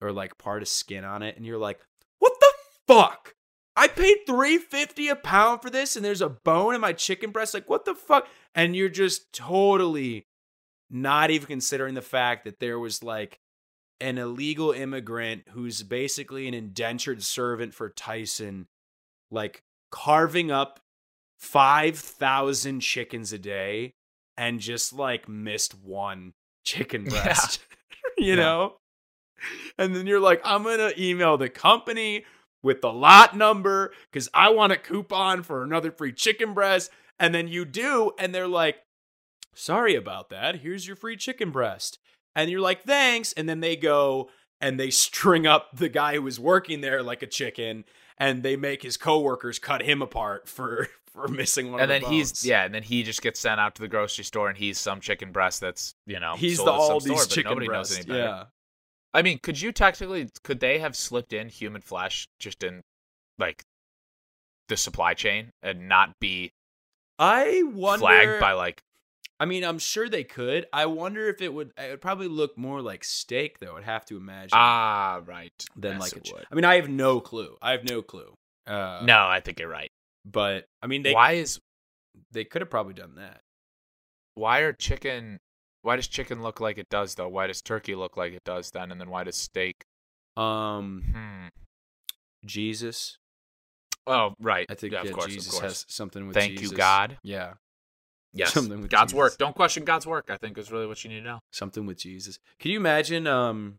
or 0.00 0.12
like 0.12 0.38
part 0.38 0.62
of 0.62 0.68
skin 0.68 1.04
on 1.04 1.22
it 1.22 1.36
and 1.36 1.44
you're 1.44 1.58
like 1.58 1.80
what 2.18 2.32
the 2.40 2.52
fuck? 2.86 3.34
I 3.76 3.88
paid 3.88 4.18
350 4.26 5.08
a 5.08 5.16
pound 5.16 5.60
for 5.62 5.70
this 5.70 5.96
and 5.96 6.04
there's 6.04 6.20
a 6.22 6.28
bone 6.28 6.74
in 6.76 6.80
my 6.80 6.92
chicken 6.92 7.30
breast? 7.32 7.52
Like 7.54 7.68
what 7.68 7.84
the 7.84 7.94
fuck? 7.96 8.28
And 8.54 8.76
you're 8.76 8.88
just 8.88 9.32
totally 9.32 10.26
not 10.90 11.30
even 11.30 11.46
considering 11.48 11.94
the 11.94 12.02
fact 12.02 12.44
that 12.44 12.60
there 12.60 12.78
was 12.78 13.02
like 13.02 13.40
an 14.00 14.18
illegal 14.18 14.72
immigrant 14.72 15.42
who's 15.50 15.82
basically 15.82 16.46
an 16.48 16.54
indentured 16.54 17.22
servant 17.22 17.74
for 17.74 17.88
tyson 17.90 18.66
like 19.30 19.62
carving 19.90 20.50
up 20.50 20.80
5000 21.38 22.80
chickens 22.80 23.32
a 23.32 23.38
day 23.38 23.92
and 24.36 24.60
just 24.60 24.92
like 24.92 25.28
missed 25.28 25.74
one 25.74 26.32
chicken 26.64 27.04
Yeah. 27.10 27.10
breast, 27.10 27.60
you 28.18 28.30
Yeah. 28.30 28.36
know? 28.36 28.76
And 29.78 29.94
then 29.94 30.06
you're 30.06 30.20
like, 30.20 30.40
I'm 30.44 30.62
gonna 30.62 30.92
email 30.98 31.36
the 31.36 31.48
company 31.48 32.24
with 32.62 32.80
the 32.80 32.92
lot 32.92 33.36
number 33.36 33.92
because 34.10 34.28
I 34.32 34.48
want 34.50 34.72
a 34.72 34.76
coupon 34.76 35.42
for 35.42 35.62
another 35.62 35.90
free 35.90 36.12
chicken 36.12 36.54
breast. 36.54 36.90
And 37.18 37.34
then 37.34 37.46
you 37.48 37.64
do, 37.64 38.12
and 38.18 38.34
they're 38.34 38.48
like, 38.48 38.78
sorry 39.54 39.94
about 39.94 40.30
that. 40.30 40.60
Here's 40.60 40.86
your 40.86 40.96
free 40.96 41.16
chicken 41.16 41.50
breast. 41.50 41.98
And 42.34 42.50
you're 42.50 42.60
like, 42.60 42.82
thanks. 42.84 43.32
And 43.32 43.48
then 43.48 43.60
they 43.60 43.76
go 43.76 44.28
and 44.60 44.78
they 44.78 44.90
string 44.90 45.46
up 45.46 45.76
the 45.76 45.88
guy 45.88 46.14
who 46.14 46.22
was 46.22 46.40
working 46.40 46.80
there 46.80 47.02
like 47.02 47.22
a 47.22 47.26
chicken 47.26 47.84
and 48.18 48.42
they 48.42 48.56
make 48.56 48.82
his 48.82 48.96
coworkers 48.96 49.58
cut 49.58 49.82
him 49.82 50.02
apart 50.02 50.48
for 50.48 50.88
for 51.12 51.28
missing 51.28 51.70
one 51.70 51.80
and 51.80 51.90
of 51.90 52.00
then 52.00 52.02
the 52.10 52.16
he's 52.16 52.44
yeah, 52.44 52.64
and 52.64 52.74
then 52.74 52.82
he 52.82 53.02
just 53.04 53.22
gets 53.22 53.38
sent 53.38 53.60
out 53.60 53.76
to 53.76 53.82
the 53.82 53.88
grocery 53.88 54.24
store, 54.24 54.48
and 54.48 54.58
he's 54.58 54.78
some 54.78 55.00
chicken 55.00 55.30
breast 55.30 55.60
that's 55.60 55.94
you 56.06 56.18
know 56.18 56.34
He's 56.36 56.56
sold 56.56 56.68
the 56.68 56.72
all 56.72 57.00
store, 57.00 57.16
these 57.16 57.26
but 57.26 57.34
chicken 57.34 57.50
nobody 57.50 57.66
breasts. 57.66 57.96
knows 57.96 58.04
any 58.04 58.08
better. 58.08 58.28
Yeah. 58.28 58.44
I 59.12 59.22
mean, 59.22 59.38
could 59.40 59.60
you 59.60 59.70
technically 59.70 60.28
could 60.42 60.58
they 60.58 60.78
have 60.80 60.96
slipped 60.96 61.32
in 61.32 61.48
human 61.48 61.82
flesh 61.82 62.26
just 62.40 62.64
in 62.64 62.82
like 63.38 63.62
the 64.68 64.76
supply 64.76 65.14
chain 65.14 65.50
and 65.62 65.88
not 65.88 66.18
be 66.20 66.52
I 67.18 67.62
wonder 67.64 68.00
flagged 68.00 68.40
by 68.40 68.52
like 68.52 68.82
I 69.40 69.46
mean, 69.46 69.64
I'm 69.64 69.78
sure 69.78 70.08
they 70.08 70.24
could. 70.24 70.66
I 70.72 70.86
wonder 70.86 71.28
if 71.28 71.42
it 71.42 71.52
would 71.52 71.72
it 71.76 71.90
would 71.90 72.00
probably 72.00 72.28
look 72.28 72.56
more 72.56 72.80
like 72.80 73.02
steak 73.04 73.58
though. 73.58 73.76
I'd 73.76 73.84
have 73.84 74.04
to 74.06 74.16
imagine. 74.16 74.50
ah 74.52 75.20
right 75.24 75.52
than 75.76 75.92
Yes, 75.92 76.00
like 76.00 76.16
a 76.16 76.20
ch- 76.20 76.32
would. 76.32 76.46
I 76.50 76.54
mean, 76.54 76.64
I 76.64 76.76
have 76.76 76.88
no 76.88 77.20
clue. 77.20 77.56
I 77.60 77.72
have 77.72 77.84
no 77.84 78.00
clue. 78.02 78.34
Uh 78.66 79.00
no, 79.04 79.26
I 79.26 79.40
think 79.40 79.58
you're 79.60 79.68
right. 79.68 79.90
but 80.24 80.66
I 80.82 80.86
mean 80.86 81.02
they 81.02 81.12
why 81.12 81.32
is 81.32 81.60
they 82.30 82.44
could 82.44 82.62
have 82.62 82.70
probably 82.70 82.94
done 82.94 83.16
that. 83.16 83.40
why 84.34 84.60
are 84.60 84.72
chicken 84.72 85.40
why 85.82 85.96
does 85.96 86.06
chicken 86.08 86.42
look 86.42 86.60
like 86.60 86.78
it 86.78 86.88
does 86.88 87.16
though? 87.16 87.28
Why 87.28 87.46
does 87.48 87.60
turkey 87.60 87.94
look 87.94 88.16
like 88.16 88.32
it 88.32 88.44
does 88.44 88.70
then? 88.70 88.90
And 88.92 89.00
then 89.00 89.10
why 89.10 89.24
does 89.24 89.36
steak? 89.36 89.84
Um 90.36 91.02
Hmm. 91.12 91.48
Jesus. 92.46 93.18
Oh 94.06 94.34
right, 94.38 94.66
I 94.70 94.74
think 94.74 94.92
yeah, 94.92 95.02
yeah, 95.04 95.12
course, 95.12 95.26
Jesus 95.26 95.58
has 95.58 95.84
something 95.88 96.26
with 96.26 96.34
Thank 96.34 96.52
Jesus. 96.52 96.70
you, 96.70 96.76
God. 96.76 97.18
Yeah. 97.22 97.54
Yes, 98.36 98.52
Something 98.52 98.80
with 98.80 98.90
God's 98.90 99.12
Jesus. 99.12 99.18
work. 99.18 99.38
Don't 99.38 99.54
question 99.54 99.84
God's 99.84 100.06
work. 100.06 100.26
I 100.28 100.36
think 100.36 100.58
is 100.58 100.72
really 100.72 100.86
what 100.88 101.02
you 101.04 101.10
need 101.10 101.20
to 101.20 101.24
know. 101.24 101.38
something 101.52 101.86
with 101.86 101.98
Jesus. 101.98 102.38
Can 102.58 102.72
you 102.72 102.78
imagine? 102.78 103.26
Um, 103.26 103.78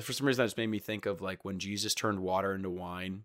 for 0.00 0.12
some 0.12 0.26
reason, 0.26 0.42
that 0.42 0.46
just 0.46 0.56
made 0.58 0.66
me 0.68 0.78
think 0.78 1.06
of 1.06 1.20
like 1.22 1.44
when 1.44 1.58
Jesus 1.58 1.94
turned 1.94 2.20
water 2.20 2.54
into 2.54 2.68
wine. 2.70 3.24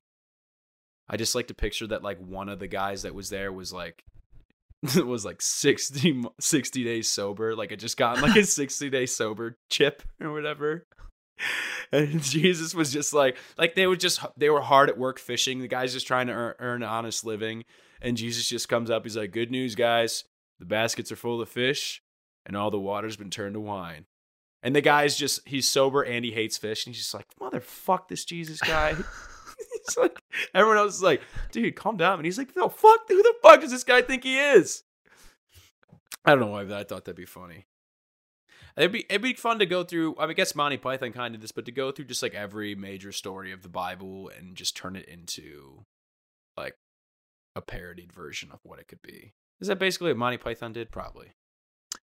I 1.10 1.18
just 1.18 1.36
like 1.36 1.48
to 1.48 1.54
picture 1.54 1.88
that 1.88 2.04
like 2.04 2.20
one 2.20 2.48
of 2.50 2.60
the 2.60 2.68
guys 2.68 3.02
that 3.02 3.14
was 3.16 3.30
there 3.30 3.52
was 3.52 3.74
like 3.74 4.04
was 5.06 5.26
like 5.26 5.42
60, 5.42 6.24
60 6.40 6.84
days 6.84 7.10
sober. 7.10 7.56
Like 7.56 7.72
it 7.72 7.78
just 7.78 7.98
got 7.98 8.22
like 8.22 8.36
a 8.36 8.44
60 8.46 8.90
day 8.90 9.06
sober 9.06 9.58
chip 9.70 10.04
or 10.22 10.32
whatever. 10.32 10.86
And 11.92 12.22
Jesus 12.22 12.76
was 12.76 12.94
just 12.94 13.14
like, 13.14 13.36
like 13.58 13.74
they 13.74 13.88
were 13.88 13.96
just, 13.96 14.20
they 14.38 14.50
were 14.50 14.62
hard 14.62 14.90
at 14.90 14.98
work 14.98 15.18
fishing. 15.20 15.60
The 15.60 15.68
guy's 15.68 15.92
just 15.92 16.06
trying 16.06 16.28
to 16.28 16.34
earn, 16.34 16.54
earn 16.60 16.84
an 16.84 16.90
honest 16.90 17.26
living. 17.26 17.66
And 18.02 18.18
Jesus 18.18 18.48
just 18.48 18.70
comes 18.70 18.90
up. 18.90 19.04
He's 19.04 19.18
like, 19.18 19.32
good 19.32 19.52
news, 19.52 19.76
guys. 19.76 20.24
The 20.60 20.66
baskets 20.66 21.12
are 21.12 21.18
full 21.18 21.42
of 21.42 21.50
fish 21.50 22.02
and 22.46 22.56
all 22.56 22.72
the 22.72 22.80
water's 22.80 23.18
been 23.18 23.30
turned 23.30 23.54
to 23.54 23.60
wine. 23.60 24.06
And 24.62 24.76
the 24.76 24.82
guy's 24.82 25.16
just, 25.16 25.48
he's 25.48 25.68
sober 25.68 26.02
and 26.02 26.26
he 26.26 26.32
hates 26.32 26.58
fish. 26.58 26.86
And 26.86 26.94
he's 26.94 27.04
just 27.04 27.14
like, 27.14 27.28
motherfuck 27.40 28.08
this 28.10 28.26
Jesus 28.26 28.60
guy. 28.60 28.94
he's 29.86 29.98
like, 29.98 30.20
everyone 30.54 30.78
else 30.78 30.96
is 30.96 31.04
like, 31.04 31.22
dude, 31.52 31.76
calm 31.76 31.98
down. 31.98 32.20
And 32.20 32.26
he's 32.26 32.38
like, 32.38 32.56
no, 32.56 32.68
fuck, 32.68 33.02
who 33.08 33.22
the 33.22 33.36
fuck 33.42 33.62
does 33.62 33.72
this 33.72 33.84
guy 33.84 34.02
think 34.02 34.24
he 34.24 34.38
is? 34.38 34.84
I 36.26 36.32
don't 36.32 36.42
know 36.42 36.48
why, 36.48 36.66
but 36.66 36.78
I 36.78 36.84
thought 36.84 37.06
that'd 37.06 37.16
be 37.16 37.26
funny. 37.26 37.66
It'd 38.78 38.92
be 38.92 39.06
it'd 39.10 39.22
be 39.22 39.34
fun 39.34 39.60
to 39.60 39.66
go 39.66 39.84
through. 39.84 40.16
I, 40.18 40.22
mean, 40.22 40.32
I 40.32 40.34
guess 40.34 40.56
Monty 40.56 40.78
Python 40.78 41.12
kind 41.12 41.34
of 41.34 41.42
did 41.42 41.44
this, 41.44 41.52
but 41.52 41.66
to 41.66 41.72
go 41.72 41.92
through 41.92 42.06
just 42.06 42.24
like 42.24 42.34
every 42.34 42.76
major 42.76 43.12
story 43.12 43.52
of 43.52 43.62
the 43.62 43.70
Bible 43.70 44.32
and 44.38 44.56
just 44.56 44.78
turn 44.78 44.96
it 44.96 45.06
into 45.06 45.86
like 46.56 46.76
a 47.60 47.62
parodied 47.62 48.12
version 48.12 48.50
of 48.52 48.60
what 48.64 48.80
it 48.80 48.88
could 48.88 49.02
be. 49.04 49.34
Is 49.62 49.68
that 49.68 49.78
basically 49.78 50.10
what 50.12 50.18
Monty 50.18 50.38
Python 50.38 50.74
did? 50.74 50.90
Probably. 50.92 51.34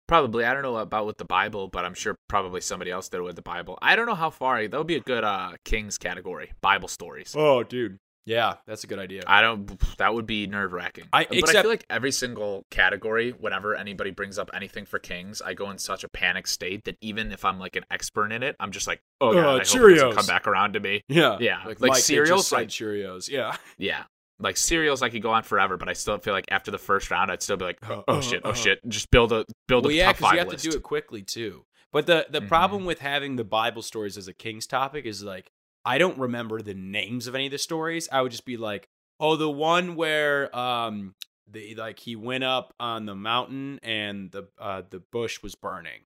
Probably. 0.06 0.44
I 0.44 0.52
don't 0.52 0.62
know 0.62 0.76
about 0.76 1.06
with 1.06 1.16
the 1.18 1.24
Bible, 1.24 1.68
but 1.68 1.84
I'm 1.84 1.94
sure 1.94 2.18
probably 2.28 2.60
somebody 2.60 2.90
else 2.90 3.08
did 3.08 3.18
it 3.18 3.22
with 3.22 3.36
the 3.36 3.42
Bible. 3.42 3.78
I 3.80 3.96
don't 3.96 4.06
know 4.06 4.14
how 4.14 4.30
far. 4.30 4.66
That 4.66 4.76
would 4.76 4.86
be 4.86 4.96
a 4.96 5.00
good 5.00 5.24
uh 5.24 5.52
Kings 5.64 5.96
category. 5.96 6.52
Bible 6.60 6.88
stories. 6.88 7.34
Oh, 7.36 7.62
dude. 7.62 7.98
Yeah, 8.26 8.54
that's 8.66 8.84
a 8.84 8.86
good 8.86 8.98
idea. 8.98 9.22
I 9.26 9.42
don't. 9.42 9.66
That 9.98 10.14
would 10.14 10.24
be 10.26 10.46
nerve 10.46 10.72
wracking. 10.72 11.04
I- 11.12 11.26
but 11.28 11.54
I 11.54 11.60
feel 11.60 11.70
like 11.70 11.84
every 11.90 12.10
single 12.10 12.64
category, 12.70 13.32
whenever 13.32 13.74
anybody 13.74 14.10
brings 14.12 14.38
up 14.38 14.50
anything 14.54 14.86
for 14.86 14.98
Kings, 14.98 15.42
I 15.42 15.52
go 15.52 15.70
in 15.70 15.76
such 15.76 16.04
a 16.04 16.08
panic 16.08 16.46
state 16.46 16.84
that 16.84 16.96
even 17.02 17.32
if 17.32 17.44
I'm 17.44 17.58
like 17.58 17.76
an 17.76 17.84
expert 17.90 18.32
in 18.32 18.42
it, 18.42 18.56
I'm 18.60 18.72
just 18.72 18.86
like, 18.86 19.00
oh 19.20 19.28
Uh, 19.28 19.32
god, 19.32 19.44
I 19.44 19.50
hope 19.52 19.60
it 19.60 19.66
Cheerios. 19.66 19.94
doesn't 19.96 20.16
come 20.16 20.26
back 20.26 20.46
around 20.46 20.72
to 20.72 20.80
me. 20.80 21.02
yeah, 21.08 21.36
Yeah, 21.38 21.58
like, 21.66 21.80
like 21.80 21.90
Mike, 21.90 21.90
they 21.90 21.96
just 21.96 22.06
cereals, 22.06 22.46
said 22.48 22.56
like- 22.56 22.68
Cheerios. 22.68 23.28
Yeah, 23.28 23.56
Yeah. 23.76 24.04
Like 24.44 24.56
cereals, 24.56 25.02
I 25.02 25.08
could 25.08 25.22
go 25.22 25.30
on 25.32 25.42
forever, 25.42 25.76
but 25.76 25.88
I 25.88 25.94
still 25.94 26.18
feel 26.18 26.34
like 26.34 26.44
after 26.50 26.70
the 26.70 26.78
first 26.78 27.10
round, 27.10 27.30
I'd 27.32 27.42
still 27.42 27.56
be 27.56 27.64
like, 27.64 27.78
oh, 27.90 28.04
oh 28.06 28.20
shit, 28.20 28.42
oh 28.44 28.50
Uh-huh. 28.50 28.54
shit, 28.54 28.78
just 28.88 29.10
build 29.10 29.32
a 29.32 29.44
build 29.66 29.84
well, 29.84 29.90
a 29.92 29.96
yeah, 29.96 30.06
top 30.06 30.16
because 30.16 30.24
five 30.26 30.32
you 30.34 30.38
have 30.38 30.48
list. 30.48 30.64
to 30.64 30.70
do 30.70 30.76
it 30.76 30.82
quickly 30.82 31.22
too. 31.22 31.64
But 31.92 32.06
the 32.06 32.26
the 32.30 32.40
Mhm. 32.40 32.48
problem 32.48 32.84
with 32.84 33.00
having 33.00 33.36
the 33.36 33.44
Bible 33.44 33.82
stories 33.82 34.16
as 34.16 34.28
a 34.28 34.32
King's 34.34 34.66
topic 34.66 35.04
is 35.06 35.22
like 35.24 35.50
I 35.84 35.98
don't 35.98 36.18
remember 36.18 36.62
the 36.62 36.74
names 36.74 37.26
of 37.26 37.34
any 37.34 37.46
of 37.46 37.52
the 37.52 37.58
stories. 37.58 38.08
I 38.12 38.22
would 38.22 38.32
just 38.32 38.44
be 38.46 38.56
like, 38.56 38.88
oh, 39.20 39.36
the 39.36 39.50
one 39.50 39.96
where 39.96 40.54
um 40.56 41.14
the 41.46 41.74
like 41.74 41.98
he 42.00 42.16
went 42.16 42.42
up 42.44 42.74
on 42.80 43.06
the 43.06 43.14
mountain 43.14 43.78
and 43.82 44.30
the 44.30 44.48
uh 44.58 44.82
the 44.88 45.00
bush 45.00 45.42
was 45.42 45.54
burning. 45.54 46.00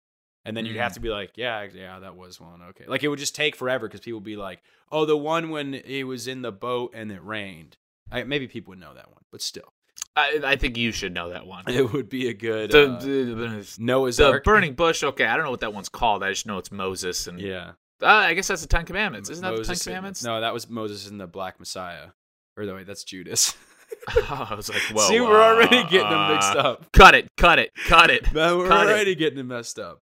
And 0.44 0.56
then 0.56 0.64
you'd 0.64 0.76
have 0.76 0.92
Mm. 0.92 0.94
to 0.94 1.00
be 1.00 1.08
like, 1.10 1.32
yeah, 1.36 1.66
yeah, 1.74 1.98
that 1.98 2.16
was 2.16 2.40
one. 2.40 2.62
Okay. 2.70 2.84
Like 2.86 3.02
it 3.02 3.08
would 3.08 3.18
just 3.18 3.34
take 3.34 3.54
forever 3.54 3.86
because 3.86 4.00
people 4.00 4.20
would 4.20 4.24
be 4.24 4.36
like, 4.36 4.62
oh, 4.90 5.04
the 5.04 5.16
one 5.16 5.50
when 5.50 5.74
he 5.84 6.04
was 6.04 6.26
in 6.26 6.40
the 6.42 6.52
boat 6.52 6.92
and 6.94 7.12
it 7.12 7.22
rained. 7.22 7.76
I, 8.10 8.24
maybe 8.24 8.48
people 8.48 8.72
would 8.72 8.80
know 8.80 8.94
that 8.94 9.08
one, 9.10 9.22
but 9.30 9.42
still, 9.42 9.72
I, 10.16 10.40
I 10.44 10.56
think 10.56 10.76
you 10.76 10.92
should 10.92 11.12
know 11.12 11.30
that 11.30 11.46
one. 11.46 11.64
it 11.68 11.92
would 11.92 12.08
be 12.08 12.28
a 12.28 12.34
good 12.34 12.70
The, 12.70 12.92
uh, 12.92 12.98
the, 13.00 13.06
the, 13.34 13.76
Noah's 13.78 14.16
the 14.16 14.28
Ark. 14.28 14.44
burning 14.44 14.74
bush. 14.74 15.02
Okay, 15.04 15.24
I 15.26 15.36
don't 15.36 15.44
know 15.44 15.50
what 15.50 15.60
that 15.60 15.74
one's 15.74 15.88
called. 15.88 16.22
I 16.22 16.30
just 16.30 16.46
know 16.46 16.58
it's 16.58 16.72
Moses, 16.72 17.26
and 17.26 17.40
Yeah. 17.40 17.72
uh, 18.02 18.06
I 18.06 18.34
guess 18.34 18.48
that's 18.48 18.62
the 18.62 18.68
Ten 18.68 18.84
Commandments. 18.84 19.30
Isn't 19.30 19.42
that 19.42 19.50
the 19.50 19.56
Ten 19.56 19.60
Moses 19.68 19.86
and- 19.86 19.90
Commandments? 19.90 20.24
No, 20.24 20.40
that 20.40 20.52
was 20.54 20.68
Moses 20.68 21.08
and 21.08 21.20
the 21.20 21.26
Black 21.26 21.58
Messiah. 21.58 22.08
Or 22.56 22.64
no, 22.64 22.74
wait, 22.74 22.86
that's 22.86 23.04
Judas. 23.04 23.54
I 24.08 24.54
was 24.54 24.68
like, 24.68 24.82
whoa. 24.92 25.08
See, 25.08 25.20
we're 25.20 25.40
already 25.42 25.78
uh, 25.78 25.82
getting 25.88 26.10
them 26.10 26.32
mixed 26.32 26.54
uh, 26.54 26.58
up. 26.58 26.92
Cut 26.92 27.14
it, 27.14 27.28
cut 27.36 27.58
it, 27.58 27.70
cut 27.86 28.10
it. 28.10 28.32
Man, 28.34 28.58
we're 28.58 28.68
cut 28.68 28.86
it. 28.86 28.90
already 28.90 29.14
getting 29.14 29.38
them 29.38 29.48
messed 29.48 29.78
up. 29.78 30.00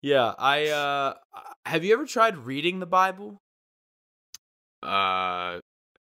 Yeah, 0.00 0.32
I 0.38 0.68
uh 0.68 1.14
have 1.66 1.84
you 1.84 1.92
ever 1.94 2.06
tried 2.06 2.36
reading 2.36 2.78
the 2.80 2.86
Bible? 2.86 3.40
Uh, 4.82 5.60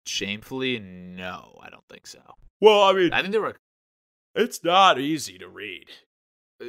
shamefully, 0.07 0.79
no, 0.79 1.59
I 1.63 1.69
don't 1.69 1.83
think 1.89 2.07
so. 2.07 2.19
Well, 2.61 2.83
I 2.83 2.93
mean, 2.93 3.13
I 3.13 3.21
think 3.21 3.31
there 3.31 3.41
were. 3.41 3.55
it's 4.35 4.63
not 4.63 4.99
easy 4.99 5.37
to 5.37 5.47
read. 5.47 5.85
uh, 6.61 6.65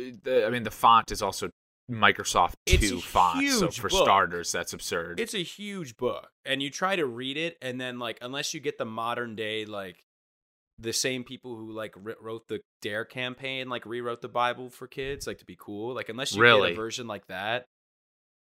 I 0.47 0.51
mean, 0.51 0.65
the 0.65 0.71
font 0.71 1.11
is 1.11 1.23
also 1.23 1.51
Microsoft 1.91 2.53
It's 2.67 2.89
Two 2.89 3.01
font, 3.01 3.49
so 3.49 3.71
for 3.71 3.89
book. 3.89 4.05
starters, 4.05 4.53
that's 4.53 4.73
absurd. 4.75 5.19
It's 5.21 5.35
a 5.35 5.43
huge 5.43 5.97
book, 5.97 6.29
and 6.45 6.63
you 6.63 6.69
try 6.71 6.97
to 6.97 7.07
read 7.07 7.37
it, 7.39 7.57
and 7.63 7.81
then 7.81 7.99
like 7.99 8.19
unless 8.21 8.53
you 8.53 8.61
get 8.61 8.77
the 8.79 8.85
modern 8.85 9.35
day 9.37 9.65
like 9.65 10.03
the 10.79 10.93
same 10.93 11.25
people 11.25 11.57
who 11.57 11.73
like 11.73 11.95
wrote 12.21 12.47
the 12.49 12.61
D.A.R.E. 12.83 13.07
campaign, 13.11 13.69
like 13.69 13.85
rewrote 13.87 14.21
the 14.21 14.29
Bible 14.29 14.69
for 14.71 14.87
kids, 14.87 15.27
like 15.27 15.39
to 15.39 15.45
be 15.47 15.57
cool. 15.59 15.95
Like 15.95 16.09
unless 16.11 16.35
you 16.37 16.43
Really? 16.43 16.69
get 16.71 16.79
a 16.79 16.81
version 16.81 17.07
like 17.07 17.27
that, 17.29 17.65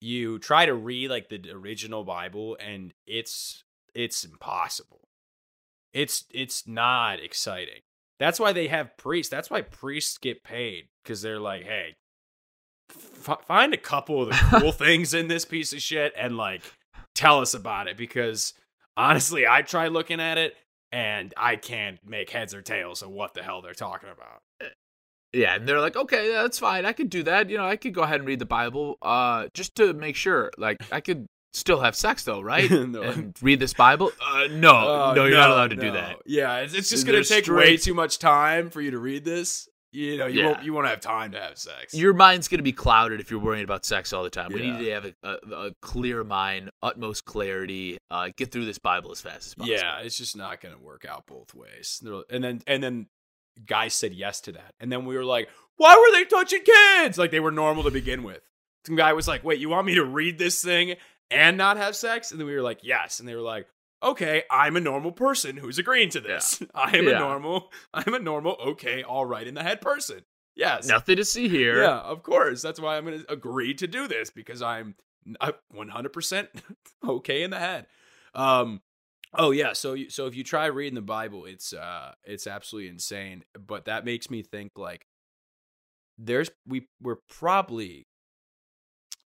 you 0.01 0.37
try 0.37 0.65
to 0.65 0.73
read 0.73 1.09
like 1.09 1.29
the 1.29 1.49
original 1.51 2.03
Bible, 2.03 2.57
and 2.59 2.93
it's 3.07 3.63
it's 3.93 4.23
impossible. 4.23 5.01
It's 5.93 6.25
it's 6.29 6.67
not 6.67 7.19
exciting. 7.19 7.81
That's 8.19 8.39
why 8.39 8.53
they 8.53 8.67
have 8.67 8.97
priests. 8.97 9.31
That's 9.31 9.49
why 9.49 9.61
priests 9.61 10.17
get 10.17 10.43
paid 10.43 10.85
because 11.03 11.21
they're 11.21 11.39
like, 11.39 11.63
hey, 11.63 11.95
f- 12.89 13.45
find 13.45 13.73
a 13.73 13.77
couple 13.77 14.21
of 14.21 14.29
the 14.29 14.59
cool 14.59 14.71
things 14.71 15.13
in 15.13 15.27
this 15.27 15.43
piece 15.43 15.73
of 15.73 15.81
shit 15.81 16.13
and 16.17 16.37
like 16.37 16.61
tell 17.15 17.39
us 17.41 17.53
about 17.53 17.87
it 17.87 17.97
because 17.97 18.53
honestly, 18.95 19.47
I 19.47 19.63
try 19.63 19.87
looking 19.87 20.19
at 20.19 20.37
it 20.37 20.55
and 20.91 21.33
I 21.35 21.55
can't 21.55 21.99
make 22.05 22.29
heads 22.29 22.53
or 22.53 22.61
tails 22.61 23.01
of 23.01 23.09
what 23.09 23.33
the 23.33 23.43
hell 23.43 23.61
they're 23.61 23.73
talking 23.73 24.09
about. 24.09 24.41
Yeah, 25.33 25.55
and 25.55 25.67
they're 25.67 25.79
like, 25.79 25.95
okay, 25.95 26.29
that's 26.31 26.59
fine. 26.59 26.85
I 26.85 26.91
could 26.91 27.09
do 27.09 27.23
that. 27.23 27.49
You 27.49 27.57
know, 27.57 27.65
I 27.65 27.77
could 27.77 27.93
go 27.93 28.01
ahead 28.01 28.19
and 28.19 28.27
read 28.27 28.39
the 28.39 28.45
Bible, 28.45 28.97
uh, 29.01 29.47
just 29.53 29.75
to 29.75 29.93
make 29.93 30.17
sure. 30.17 30.51
Like, 30.57 30.77
I 30.91 30.99
could 30.99 31.25
still 31.53 31.79
have 31.81 31.95
sex 31.95 32.23
though, 32.23 32.41
right? 32.41 32.69
No. 32.91 33.01
And 33.03 33.35
read 33.41 33.59
this 33.59 33.73
Bible. 33.73 34.11
Uh, 34.21 34.47
no, 34.51 34.71
Oh, 34.75 35.13
no, 35.15 35.25
you're 35.25 35.37
not 35.37 35.49
allowed 35.51 35.69
to 35.71 35.75
do 35.75 35.91
that. 35.91 36.17
Yeah, 36.25 36.57
it's, 36.59 36.73
it's 36.73 36.89
just 36.89 37.05
gonna 37.05 37.23
take 37.23 37.47
way 37.47 37.77
too 37.77 37.93
much 37.93 38.19
time 38.19 38.69
for 38.69 38.81
you 38.81 38.91
to 38.91 38.99
read 38.99 39.23
this. 39.25 39.67
You 39.93 40.17
know, 40.17 40.25
you 40.25 40.39
Yeah. 40.39 40.45
won't 40.47 40.63
you 40.63 40.73
won't 40.73 40.87
have 40.87 41.01
time 41.01 41.33
to 41.33 41.39
have 41.41 41.57
sex. 41.57 41.93
Your 41.93 42.13
mind's 42.13 42.47
gonna 42.47 42.63
be 42.63 42.71
clouded 42.71 43.19
if 43.19 43.29
you're 43.29 43.41
worrying 43.41 43.65
about 43.65 43.83
sex 43.83 44.13
all 44.13 44.23
the 44.23 44.29
time. 44.29 44.53
We 44.53 44.61
need 44.61 44.79
to 44.79 44.89
have 44.91 45.05
a, 45.05 45.13
a, 45.23 45.51
a 45.67 45.71
clear 45.81 46.23
mind, 46.23 46.69
utmost 46.81 47.25
clarity. 47.25 47.97
Uh, 48.09 48.29
get 48.37 48.51
through 48.53 48.63
this 48.65 48.79
Bible 48.79 49.11
as 49.11 49.19
fast 49.19 49.47
as 49.47 49.53
possible. 49.55 49.75
Yeah, 49.75 49.99
it's 49.99 50.17
just 50.17 50.37
not 50.37 50.61
going 50.61 50.73
to 50.75 50.81
work 50.81 51.03
out 51.05 51.27
both 51.27 51.53
ways. 51.53 52.01
And 52.29 52.41
then 52.41 52.61
and 52.67 52.81
then 52.81 53.07
guys 53.65 53.93
said 53.93 54.13
yes 54.13 54.39
to 54.41 54.53
that. 54.53 54.73
And 54.79 54.89
then 54.89 55.03
we 55.05 55.17
were 55.17 55.25
like, 55.25 55.49
"Why 55.75 55.93
were 55.97 56.17
they 56.17 56.23
touching 56.23 56.63
kids?" 56.63 57.17
Like 57.17 57.31
they 57.31 57.41
were 57.41 57.51
normal 57.51 57.83
to 57.83 57.91
begin 57.91 58.23
with. 58.23 58.41
Some 58.87 58.95
guy 58.95 59.11
was 59.11 59.27
like, 59.27 59.43
"Wait, 59.43 59.59
you 59.59 59.67
want 59.67 59.85
me 59.87 59.95
to 59.95 60.05
read 60.05 60.37
this 60.37 60.63
thing 60.63 60.95
and 61.31 61.57
not 61.57 61.77
have 61.77 61.95
sex?" 61.95 62.31
And 62.31 62.39
then 62.39 62.47
we 62.47 62.55
were 62.55 62.61
like, 62.61 62.79
"Yes." 62.83 63.19
And 63.19 63.27
they 63.27 63.35
were 63.35 63.41
like, 63.41 63.67
"Okay, 64.03 64.43
I'm 64.51 64.75
a 64.75 64.81
normal 64.81 65.11
person 65.11 65.57
who's 65.57 65.79
agreeing 65.79 66.09
to 66.11 66.21
this. 66.21 66.61
I 66.75 66.97
am 66.97 67.07
a 67.07 67.17
normal 67.17 67.71
I'm 67.93 68.13
a 68.13 68.19
normal 68.19 68.57
okay, 68.67 69.03
all 69.03 69.25
right 69.25 69.47
in 69.47 69.55
the 69.55 69.63
head 69.63 69.81
person." 69.81 70.21
Yes. 70.55 70.87
Nothing 70.87 71.15
to 71.15 71.25
see 71.25 71.47
here. 71.47 71.81
Yeah, 71.81 71.99
of 71.99 72.23
course. 72.23 72.61
That's 72.61 72.79
why 72.79 72.97
I'm 72.97 73.05
going 73.05 73.19
to 73.19 73.31
agree 73.31 73.73
to 73.75 73.87
do 73.87 74.07
this 74.07 74.29
because 74.29 74.61
I'm 74.61 74.95
uh, 75.39 75.53
100% 75.73 76.47
okay 77.07 77.43
in 77.43 77.51
the 77.51 77.59
head. 77.59 77.87
Um 78.33 78.81
oh 79.33 79.51
yeah, 79.51 79.73
so 79.73 79.93
you, 79.93 80.09
so 80.09 80.25
if 80.25 80.35
you 80.35 80.43
try 80.43 80.65
reading 80.67 80.95
the 80.95 81.01
Bible, 81.01 81.45
it's 81.45 81.73
uh 81.73 82.13
it's 82.23 82.47
absolutely 82.47 82.89
insane, 82.89 83.43
but 83.57 83.85
that 83.85 84.05
makes 84.05 84.29
me 84.29 84.41
think 84.41 84.71
like 84.77 85.05
there's 86.17 86.49
we 86.65 86.87
we're 87.01 87.17
probably 87.29 88.07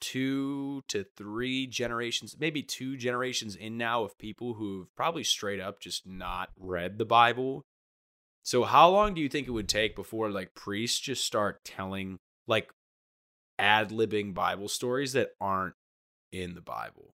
two 0.06 0.84
to 0.88 1.04
three 1.18 1.65
generations, 1.65 2.36
maybe 2.39 2.62
two 2.62 2.96
generations 2.96 3.56
in 3.56 3.76
now 3.76 4.04
of 4.04 4.20
people 4.20 4.54
who've 4.54 4.96
probably 4.96 5.24
straight 5.24 5.60
up 5.60 5.80
just 5.80 6.06
not 6.06 6.50
read 6.60 7.00
the 7.00 7.06
Bible. 7.06 7.65
So 8.44 8.65
how 8.65 8.89
long 8.89 9.15
do 9.15 9.22
you 9.22 9.28
think 9.28 9.48
it 9.48 9.52
would 9.52 9.68
take 9.68 9.96
before 9.96 10.30
like 10.30 10.54
priests 10.54 11.00
just 11.00 11.26
start 11.26 11.65
telling 11.65 12.20
like 12.46 12.70
ad 13.58 13.89
libbing 13.89 14.36
Bible 14.36 14.68
stories 14.68 15.13
that 15.13 15.32
aren't 15.41 15.74
in 16.32 16.54
the 16.54 16.62
Bible? 16.62 17.15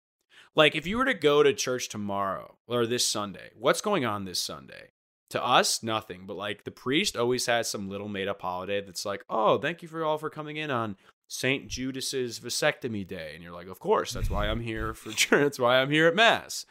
Like 0.56 0.74
if 0.74 0.88
you 0.88 0.98
were 0.98 1.06
to 1.06 1.14
go 1.14 1.44
to 1.44 1.54
church 1.54 1.90
tomorrow 1.90 2.56
or 2.70 2.86
this 2.86 3.06
Sunday, 3.06 3.50
what's 3.58 3.82
going 3.82 4.06
on 4.06 4.24
this 4.24 4.42
Sunday? 4.42 4.92
To 5.32 5.46
us, 5.46 5.84
nothing. 5.84 6.24
But 6.26 6.38
like 6.38 6.64
the 6.64 6.72
priest 6.72 7.18
always 7.18 7.48
has 7.48 7.70
some 7.70 7.90
little 7.90 8.08
made 8.08 8.30
up 8.30 8.42
holiday 8.42 8.80
that's 8.80 9.06
like, 9.06 9.26
oh, 9.30 9.58
thank 9.58 9.82
you 9.82 9.90
for 9.90 10.06
all 10.06 10.18
for 10.18 10.30
coming 10.30 10.56
in 10.56 10.72
on 10.72 10.96
Saint 11.28 11.68
Judas's 11.68 12.40
vasectomy 12.40 13.06
day, 13.06 13.32
and 13.34 13.44
you're 13.44 13.54
like, 13.54 13.68
of 13.68 13.80
course, 13.80 14.14
that's 14.14 14.30
why 14.30 14.48
I'm 14.48 14.62
here 14.62 14.94
for 14.94 15.12
church. 15.14 15.42
That's 15.42 15.60
why 15.60 15.80
I'm 15.80 15.92
here 15.92 16.08
at 16.08 16.16
mass. 16.16 16.66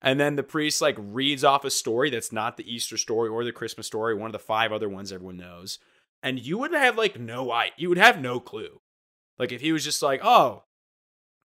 And 0.00 0.20
then 0.20 0.36
the 0.36 0.42
priest 0.42 0.80
like 0.80 0.96
reads 0.98 1.44
off 1.44 1.64
a 1.64 1.70
story 1.70 2.08
that's 2.10 2.32
not 2.32 2.56
the 2.56 2.72
Easter 2.72 2.96
story 2.96 3.28
or 3.28 3.44
the 3.44 3.52
Christmas 3.52 3.86
story, 3.86 4.14
one 4.14 4.26
of 4.26 4.32
the 4.32 4.38
five 4.38 4.72
other 4.72 4.88
ones 4.88 5.12
everyone 5.12 5.36
knows. 5.36 5.78
And 6.22 6.38
you 6.38 6.58
would 6.58 6.72
have 6.72 6.96
like 6.96 7.18
no 7.18 7.50
I 7.50 7.72
you 7.76 7.88
would 7.88 7.98
have 7.98 8.20
no 8.20 8.40
clue. 8.40 8.80
Like 9.38 9.52
if 9.52 9.60
he 9.60 9.72
was 9.72 9.84
just 9.84 10.02
like, 10.02 10.20
"Oh, 10.22 10.64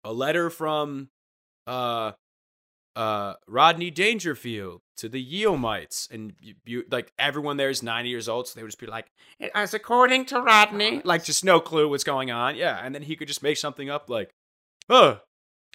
a 0.05 0.13
letter 0.13 0.51
from 0.51 1.09
uh 1.67 2.13
uh 2.97 3.35
Rodney 3.47 3.91
Dangerfield 3.91 4.83
to 4.99 5.09
the 5.09 5.21
Yeomites 5.21 6.09
and 6.11 6.35
you, 6.41 6.55
you 6.65 6.85
like 6.91 7.13
everyone 7.19 7.57
there 7.57 7.71
is 7.71 7.83
90 7.83 8.09
years 8.09 8.29
old 8.29 8.47
so 8.47 8.53
they 8.55 8.63
would 8.63 8.71
just 8.71 8.79
be 8.79 8.87
like 8.87 9.11
as 9.55 9.75
according 9.75 10.27
to 10.27 10.41
Rodney 10.41 11.01
like 11.05 11.25
just 11.25 11.45
no 11.45 11.61
clue 11.61 11.89
what's 11.89 12.05
going 12.05 12.31
on 12.31 12.55
yeah 12.57 12.81
and 12.83 12.95
then 12.95 13.03
he 13.03 13.17
could 13.17 13.29
just 13.29 13.43
make 13.43 13.57
something 13.57 13.89
up 13.89 14.11
like 14.11 14.35
oh 14.91 15.21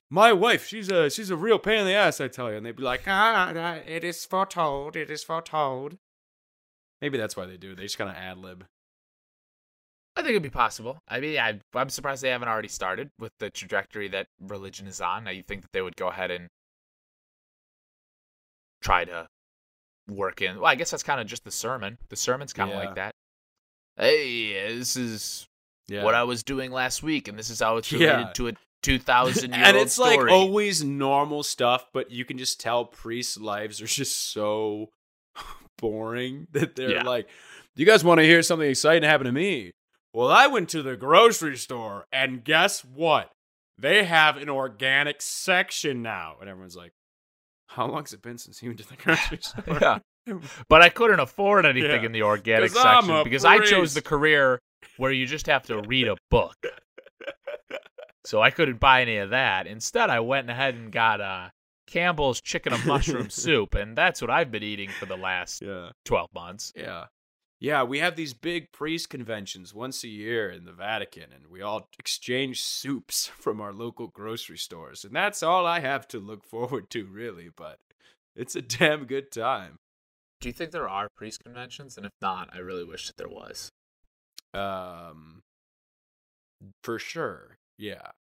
my 0.09 0.31
wife 0.31 0.67
she's 0.67 0.89
a 0.89 1.09
she's 1.09 1.29
a 1.29 1.35
real 1.35 1.59
pain 1.59 1.79
in 1.79 1.85
the 1.85 1.93
ass 1.93 2.21
I 2.21 2.27
tell 2.27 2.51
you 2.51 2.57
and 2.57 2.65
they'd 2.65 2.75
be 2.75 2.83
like 2.83 3.03
ah 3.07 3.51
ah, 3.55 3.79
it 3.85 4.03
is 4.03 4.23
foretold 4.23 4.95
it 4.95 5.09
is 5.09 5.23
foretold 5.23 5.97
maybe 7.01 7.17
that's 7.17 7.35
why 7.35 7.45
they 7.45 7.57
do 7.57 7.71
it. 7.71 7.77
they 7.77 7.83
just 7.83 7.97
kind 7.97 8.09
of 8.09 8.15
ad 8.15 8.37
lib 8.37 8.65
I 10.15 10.21
think 10.21 10.31
it'd 10.31 10.41
be 10.41 10.49
possible. 10.49 11.03
I 11.07 11.19
mean, 11.19 11.37
I, 11.37 11.59
I'm 11.75 11.89
surprised 11.89 12.23
they 12.23 12.29
haven't 12.29 12.47
already 12.47 12.69
started 12.69 13.11
with 13.19 13.33
the 13.37 13.51
trajectory 13.51 14.07
that 14.07 14.25
religion 14.41 14.87
is 14.87 14.99
on. 14.99 15.27
I 15.27 15.43
think 15.43 15.61
that 15.61 15.73
they 15.73 15.81
would 15.83 15.95
go 15.95 16.07
ahead 16.07 16.31
and 16.31 16.49
try 18.81 19.05
to 19.05 19.27
work 20.07 20.41
in. 20.41 20.57
Well, 20.57 20.65
I 20.65 20.75
guess 20.75 20.91
that's 20.91 21.03
kind 21.03 21.19
of 21.19 21.27
just 21.27 21.43
the 21.43 21.51
sermon. 21.51 21.97
The 22.09 22.15
sermon's 22.15 22.53
kind 22.53 22.69
of 22.71 22.77
Yeah. 22.77 22.85
like 22.85 22.95
that. 22.95 23.11
Hey, 23.97 24.77
this 24.77 24.95
is 24.95 25.47
yeah 25.87 26.03
what 26.03 26.13
I 26.15 26.23
was 26.23 26.43
doing 26.43 26.71
last 26.71 27.01
week, 27.03 27.27
and 27.27 27.37
this 27.37 27.49
is 27.49 27.59
how 27.59 27.77
it's 27.77 27.91
related 27.91 28.19
Yeah. 28.27 28.31
to 28.33 28.47
a 28.49 28.53
2,000 28.83 29.51
year 29.55 29.63
and 29.65 29.75
it's 29.77 29.93
story. 29.93 30.17
like 30.17 30.31
always 30.31 30.83
normal 30.83 31.43
stuff, 31.43 31.87
but 31.93 32.11
you 32.11 32.23
can 32.25 32.37
just 32.37 32.59
tell 32.59 32.85
priests' 32.85 33.37
lives 33.37 33.81
are 33.81 33.87
just 33.87 34.31
so 34.31 34.89
boring 35.77 36.47
that 36.51 36.75
they're 36.75 36.91
Yeah. 36.91 37.03
like, 37.03 37.27
"You 37.75 37.85
guys 37.85 38.03
want 38.03 38.19
to 38.19 38.23
hear 38.25 38.41
something 38.43 38.69
exciting 38.69 39.07
happen 39.07 39.25
to 39.25 39.31
me?" 39.31 39.71
Well, 40.13 40.31
I 40.31 40.47
went 40.47 40.69
to 40.69 40.81
the 40.81 40.95
grocery 40.95 41.57
store, 41.57 42.05
and 42.11 42.43
guess 42.43 42.83
what? 42.83 43.31
They 43.77 44.05
have 44.05 44.37
an 44.37 44.49
organic 44.49 45.21
section 45.21 46.01
now, 46.01 46.37
and 46.39 46.49
everyone's 46.49 46.75
like, 46.75 46.93
"How 47.77 47.87
long's 47.87 48.11
it 48.11 48.21
been 48.21 48.37
since 48.37 48.61
you 48.61 48.69
went 48.69 48.79
to 48.79 48.89
the 48.89 48.95
grocery 49.03 49.39
store?" 49.41 49.63
yeah. 49.81 49.99
But 50.67 50.81
I 50.81 50.89
couldn't 50.89 51.21
afford 51.21 51.65
anything 51.65 52.01
Yeah. 52.01 52.05
in 52.05 52.11
the 52.11 52.23
organic 52.23 52.71
section 52.71 53.23
because 53.23 53.45
I 53.45 53.59
chose 53.59 53.93
the 53.93 54.01
career 54.01 54.59
where 54.97 55.11
you 55.13 55.25
just 55.25 55.45
have 55.45 55.63
to 55.67 55.81
read 55.83 56.09
a 56.09 56.17
book. 56.29 56.57
So 58.25 58.41
I 58.41 58.51
couldn't 58.51 58.81
buy 58.81 59.01
any 59.03 59.17
of 59.17 59.29
that. 59.29 59.67
Instead, 59.67 60.09
I 60.09 60.19
went 60.19 60.49
ahead 60.49 60.75
and 60.75 60.91
got 60.91 61.21
uh, 61.21 61.47
Campbell's 61.87 62.41
chicken 62.41 62.73
and 62.73 62.85
mushroom 62.85 63.29
soup, 63.29 63.73
and 63.73 63.97
that's 63.97 64.21
what 64.21 64.29
I've 64.29 64.51
been 64.51 64.63
eating 64.63 64.89
for 64.89 65.05
the 65.05 65.15
last 65.15 65.61
yeah. 65.61 65.91
12 66.03 66.27
months. 66.33 66.73
Yeah. 66.75 67.05
Yeah, 67.59 67.83
we 67.83 67.99
have 67.99 68.15
these 68.15 68.33
big 68.33 68.71
priest 68.71 69.09
conventions 69.09 69.73
once 69.73 70.03
a 70.03 70.07
year 70.07 70.49
in 70.49 70.65
the 70.65 70.71
Vatican, 70.71 71.31
and 71.33 71.47
we 71.47 71.61
all 71.61 71.89
exchange 71.97 72.61
soups 72.61 73.27
from 73.39 73.59
our 73.59 73.73
local 73.73 74.07
grocery 74.07 74.57
stores. 74.57 75.03
And 75.03 75.15
that's 75.15 75.41
all 75.41 75.65
I 75.65 75.79
have 75.79 76.07
to 76.09 76.19
look 76.19 76.43
forward 76.43 76.89
to, 76.91 77.05
really, 77.05 77.49
but 77.55 77.79
it's 78.35 78.55
a 78.55 78.61
damn 78.61 79.05
good 79.05 79.31
time. 79.31 79.77
Do 80.39 80.49
you 80.49 80.53
think 80.53 80.69
there 80.71 80.87
are 80.87 81.09
priest 81.15 81.43
conventions? 81.43 81.97
And 81.97 82.05
if 82.05 82.11
not, 82.21 82.49
I 82.53 82.59
really 82.59 82.83
wish 82.83 83.07
that 83.07 83.17
there 83.17 83.27
was. 83.27 83.71
Um, 84.53 85.41
for 86.83 86.99
sure. 86.99 87.57
Yeah. 87.77 88.11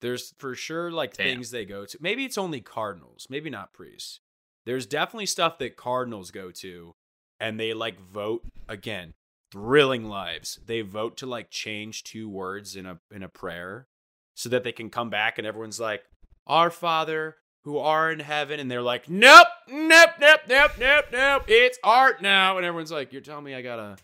There's 0.00 0.32
for 0.38 0.54
sure 0.54 0.90
like 0.90 1.16
Damn. 1.16 1.26
things 1.26 1.50
they 1.50 1.66
go 1.66 1.84
to. 1.84 1.98
Maybe 2.00 2.24
it's 2.24 2.38
only 2.38 2.60
cardinals, 2.60 3.26
maybe 3.28 3.50
not 3.50 3.72
priests. 3.74 4.20
There's 4.64 4.86
definitely 4.86 5.26
stuff 5.26 5.58
that 5.58 5.76
cardinals 5.76 6.30
go 6.30 6.50
to 6.50 6.94
and 7.42 7.58
they 7.58 7.74
like 7.74 8.00
vote 8.00 8.44
again. 8.68 9.12
Thrilling 9.50 10.04
lives. 10.04 10.60
They 10.64 10.80
vote 10.80 11.18
to 11.18 11.26
like 11.26 11.50
change 11.50 12.04
two 12.04 12.26
words 12.26 12.74
in 12.74 12.86
a 12.86 13.00
in 13.10 13.22
a 13.22 13.28
prayer 13.28 13.88
so 14.34 14.48
that 14.48 14.64
they 14.64 14.72
can 14.72 14.88
come 14.88 15.10
back 15.10 15.36
and 15.36 15.46
everyone's 15.46 15.80
like, 15.80 16.04
"Our 16.46 16.70
Father 16.70 17.36
who 17.64 17.76
are 17.76 18.10
in 18.10 18.20
heaven," 18.20 18.58
and 18.58 18.70
they're 18.70 18.80
like, 18.80 19.10
"Nope, 19.10 19.48
nope, 19.68 20.10
nope, 20.18 20.40
nope, 20.48 20.72
nope, 20.78 21.04
nope. 21.12 21.42
It's 21.48 21.78
art 21.84 22.22
now." 22.22 22.56
And 22.56 22.64
everyone's 22.64 22.92
like, 22.92 23.12
"You're 23.12 23.20
telling 23.20 23.44
me 23.44 23.54
I 23.54 23.60
gotta?" 23.60 23.98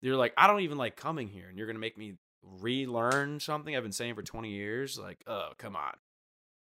You're 0.00 0.16
like, 0.16 0.32
"I 0.38 0.46
don't 0.46 0.60
even 0.60 0.78
like 0.78 0.96
coming 0.96 1.28
here," 1.28 1.48
and 1.48 1.58
you're 1.58 1.66
gonna 1.66 1.78
make 1.78 1.98
me 1.98 2.14
relearn 2.42 3.40
something 3.40 3.76
I've 3.76 3.82
been 3.82 3.92
saying 3.92 4.14
for 4.14 4.22
20 4.22 4.50
years. 4.50 4.98
Like, 4.98 5.18
oh, 5.26 5.50
come 5.58 5.76
on, 5.76 5.94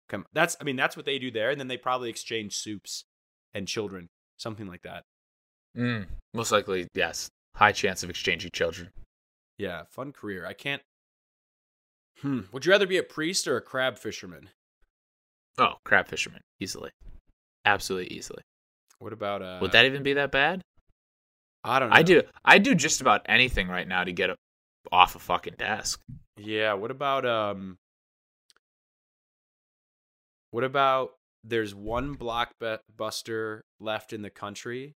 come. 0.10 0.26
That's 0.34 0.58
I 0.60 0.64
mean, 0.64 0.78
that's 0.78 0.98
what 0.98 1.06
they 1.06 1.20
do 1.20 1.30
there, 1.30 1.52
and 1.52 1.60
then 1.60 1.68
they 1.68 1.78
probably 1.78 2.10
exchange 2.10 2.56
soups 2.56 3.06
and 3.54 3.68
children, 3.68 4.10
something 4.38 4.66
like 4.66 4.82
that. 4.84 5.04
Mm, 5.78 6.06
most 6.34 6.52
likely, 6.52 6.88
yes. 6.94 7.30
High 7.56 7.72
chance 7.72 8.04
of 8.04 8.10
exchanging 8.10 8.52
children. 8.54 8.90
Yeah, 9.58 9.84
fun 9.90 10.12
career. 10.12 10.46
I 10.46 10.54
can't. 10.54 10.82
Hmm. 12.20 12.42
Would 12.52 12.66
you 12.66 12.72
rather 12.72 12.88
be 12.88 12.98
a 12.98 13.04
priest 13.04 13.48
or 13.48 13.58
a 13.58 13.62
crab 13.62 13.98
fisherman? 13.98 14.50
Oh, 15.58 15.74
crab 15.84 16.08
fisherman. 16.08 16.42
Easily. 16.60 16.90
Absolutely 17.66 18.16
easily. 18.16 18.42
What 19.00 19.14
about 19.14 19.42
uh? 19.42 19.60
Would 19.62 19.72
that 19.74 19.86
even 19.86 20.04
be 20.04 20.14
that 20.14 20.32
bad? 20.32 20.62
I 21.64 21.80
don't 21.80 21.90
know. 21.90 21.96
I 21.96 22.04
do. 22.04 22.24
I 22.44 22.58
do 22.58 22.76
just 22.76 23.02
about 23.02 23.22
anything 23.28 23.68
right 23.68 23.88
now 23.88 24.04
to 24.04 24.12
get 24.12 24.30
a, 24.30 24.36
off 24.92 25.16
a 25.16 25.20
fucking 25.20 25.56
desk. 25.58 26.00
Yeah. 26.38 26.74
What 26.74 26.92
about 26.92 27.26
um? 27.26 27.78
What 30.52 30.64
about 30.64 31.14
there's 31.44 31.74
one 31.74 32.16
blockbuster 32.16 33.62
left 33.80 34.14
in 34.14 34.22
the 34.22 34.30
country, 34.30 34.94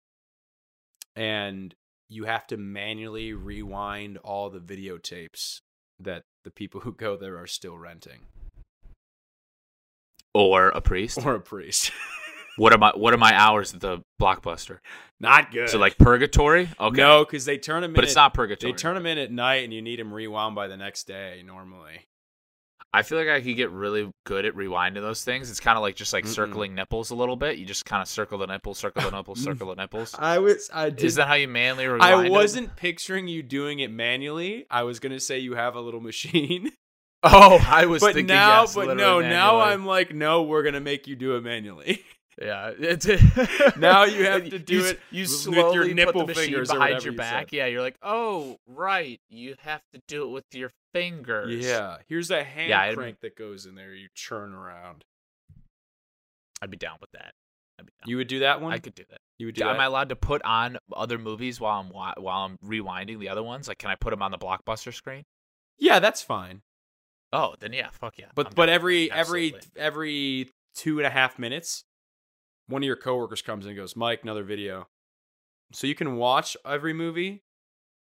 and 1.15 1.73
you 2.09 2.25
have 2.25 2.45
to 2.47 2.57
manually 2.57 3.33
rewind 3.33 4.17
all 4.17 4.49
the 4.49 4.59
videotapes 4.59 5.61
that 5.99 6.23
the 6.43 6.51
people 6.51 6.81
who 6.81 6.91
go 6.93 7.15
there 7.17 7.37
are 7.37 7.47
still 7.47 7.77
renting, 7.77 8.21
Or 10.33 10.69
a 10.69 10.81
priest. 10.81 11.19
or 11.25 11.35
a 11.35 11.39
priest. 11.41 11.91
What 12.57 12.71
are 12.71 12.77
my 12.77 12.93
What 12.95 13.13
are 13.13 13.17
my 13.17 13.35
hours 13.37 13.73
at 13.73 13.81
the 13.81 14.01
blockbuster? 14.21 14.77
Not 15.19 15.51
good. 15.51 15.67
So 15.69 15.77
like 15.77 15.97
purgatory? 15.97 16.69
Okay. 16.79 16.95
no, 17.01 17.25
because 17.25 17.43
they 17.43 17.57
turn 17.57 17.81
them. 17.81 17.91
but 17.91 18.05
in 18.05 18.07
it's 18.07 18.15
at- 18.15 18.21
not 18.21 18.33
purgatory. 18.33 18.71
They 18.71 18.77
turn 18.77 18.95
them 18.95 19.05
in 19.05 19.17
at 19.17 19.29
night, 19.29 19.65
and 19.65 19.73
you 19.73 19.81
need 19.81 19.99
them 19.99 20.13
rewound 20.13 20.55
by 20.55 20.67
the 20.69 20.77
next 20.77 21.05
day 21.05 21.43
normally. 21.45 22.07
I 22.95 23.01
feel 23.03 23.17
like 23.17 23.27
I 23.27 23.41
could 23.41 23.55
get 23.55 23.71
really 23.71 24.09
good 24.25 24.45
at 24.45 24.53
rewinding 24.55 25.01
those 25.01 25.23
things. 25.23 25.49
It's 25.51 25.59
kind 25.59 25.77
of 25.77 25.81
like 25.81 25.95
just 25.95 26.13
like 26.13 26.23
Mm-mm. 26.25 26.33
circling 26.33 26.75
nipples 26.75 27.11
a 27.11 27.15
little 27.15 27.35
bit. 27.35 27.57
You 27.57 27.65
just 27.65 27.85
kind 27.85 28.01
of 28.01 28.07
circle 28.07 28.37
the 28.37 28.45
nipples, 28.47 28.77
circle 28.79 29.01
the 29.09 29.15
nipples, 29.15 29.43
circle 29.43 29.67
the 29.67 29.75
nipples. 29.81 30.15
I 30.17 30.39
was. 30.39 30.69
I 30.73 30.89
did. 30.89 31.03
Is 31.03 31.15
that 31.15 31.27
how 31.27 31.33
you 31.33 31.47
manually 31.47 31.87
rewind? 31.87 32.27
I 32.27 32.29
wasn't 32.29 32.75
picturing 32.75 33.27
you 33.27 33.43
doing 33.43 33.79
it 33.79 33.91
manually. 33.91 34.65
I 34.71 34.83
was 34.83 34.99
gonna 34.99 35.19
say 35.19 35.39
you 35.39 35.55
have 35.55 35.75
a 35.75 35.81
little 35.81 36.01
machine, 36.01 36.71
Oh, 37.27 37.59
I 37.67 37.87
was 37.87 38.01
but 38.01 38.13
thinking. 38.13 38.35
now, 38.35 38.61
yes, 38.61 38.75
but 38.75 38.95
no, 38.95 39.19
now. 39.19 39.59
I'm 39.59 39.85
like, 39.85 40.13
no, 40.13 40.43
we're 40.43 40.61
gonna 40.63 40.79
make 40.79 41.07
you 41.07 41.15
do 41.15 41.35
it 41.35 41.43
manually. 41.43 42.03
Yeah, 42.41 42.71
it's 42.77 43.05
Now 43.77 44.03
you 44.03 44.25
have 44.25 44.49
to 44.49 44.59
do 44.59 44.73
you, 44.73 44.85
it 44.85 44.99
You 45.09 45.21
with 45.23 45.29
slowly 45.29 45.75
your 45.75 45.85
put 45.87 45.95
nipple 45.95 46.21
the 46.21 46.27
machine 46.27 46.43
fingers 46.45 46.69
behind 46.71 47.03
your 47.03 47.13
back. 47.13 47.49
said. 47.49 47.53
Yeah, 47.57 47.65
you're 47.67 47.81
like, 47.81 47.95
oh 48.01 48.57
right, 48.67 49.19
you 49.29 49.55
have 49.59 49.81
to 49.93 50.01
do 50.07 50.23
it 50.23 50.31
with 50.31 50.45
your 50.53 50.71
fingers. 50.93 51.65
yeah, 51.65 51.97
here's 52.09 52.31
a 52.31 52.43
hand 52.43 52.69
Yeah, 52.69 52.93
crank 52.93 53.21
that 53.21 53.37
goes 53.37 53.65
in 53.65 53.75
there. 53.75 53.93
You 53.93 54.09
churn 54.13 54.53
around. 54.53 55.05
I'd 56.61 56.69
be 56.71 56.77
down 56.77 56.97
with 57.01 57.11
that. 57.11 57.33
Down. 57.77 57.87
You 58.05 58.17
would 58.17 58.27
do 58.27 58.39
that 58.39 58.61
one. 58.61 58.71
I 58.73 58.79
could 58.79 58.95
do 58.95 59.03
that. 59.09 59.19
you 59.37 59.47
would 59.47 59.55
do 59.55 59.63
Am 59.63 59.75
that. 59.75 59.81
I 59.81 59.85
allowed 59.85 60.09
to 60.09 60.15
put 60.15 60.41
on 60.43 60.77
other 60.95 61.17
movies 61.17 61.59
while 61.59 61.79
I'm 61.81 61.89
while 62.21 62.45
I'm 62.45 62.57
rewinding 62.65 63.19
the 63.19 63.27
other 63.29 63.43
ones? 63.43 63.67
Like, 63.67 63.77
can 63.79 63.89
I 63.89 63.95
put 63.95 64.11
them 64.11 64.21
on 64.21 64.31
the 64.31 64.37
blockbuster 64.37 64.93
screen? 64.93 65.23
yeah, 65.77 65.99
that's 65.99 66.21
fine. 66.21 66.61
Oh, 67.33 67.55
then 67.59 67.73
yeah, 67.73 67.89
fuck 67.91 68.17
yeah. 68.17 68.27
But 68.33 68.47
I'm 68.47 68.53
but 68.55 68.69
every 68.69 69.11
every 69.11 69.55
every 69.75 70.49
two 70.73 70.99
and 70.99 71.05
a 71.05 71.09
half 71.09 71.37
minutes, 71.37 71.83
one 72.67 72.81
of 72.83 72.87
your 72.87 72.95
coworkers 72.95 73.41
comes 73.41 73.65
in 73.65 73.71
and 73.71 73.77
goes, 73.77 73.95
"Mike, 73.95 74.23
another 74.23 74.43
video." 74.43 74.87
So 75.73 75.87
you 75.87 75.95
can 75.95 76.15
watch 76.17 76.55
every 76.65 76.93
movie, 76.93 77.43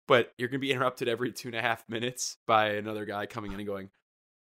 but 0.08 0.34
you're 0.38 0.50
gonna 0.50 0.60
be 0.60 0.72
interrupted 0.74 1.08
every 1.08 1.32
two 1.32 1.50
and 1.50 1.56
a 1.56 1.62
half 1.62 1.88
minutes 1.90 2.38
by 2.48 2.70
another 2.72 3.06
guy 3.06 3.26
coming 3.26 3.52
in 3.52 3.60
and 3.60 3.68
going, 3.68 3.90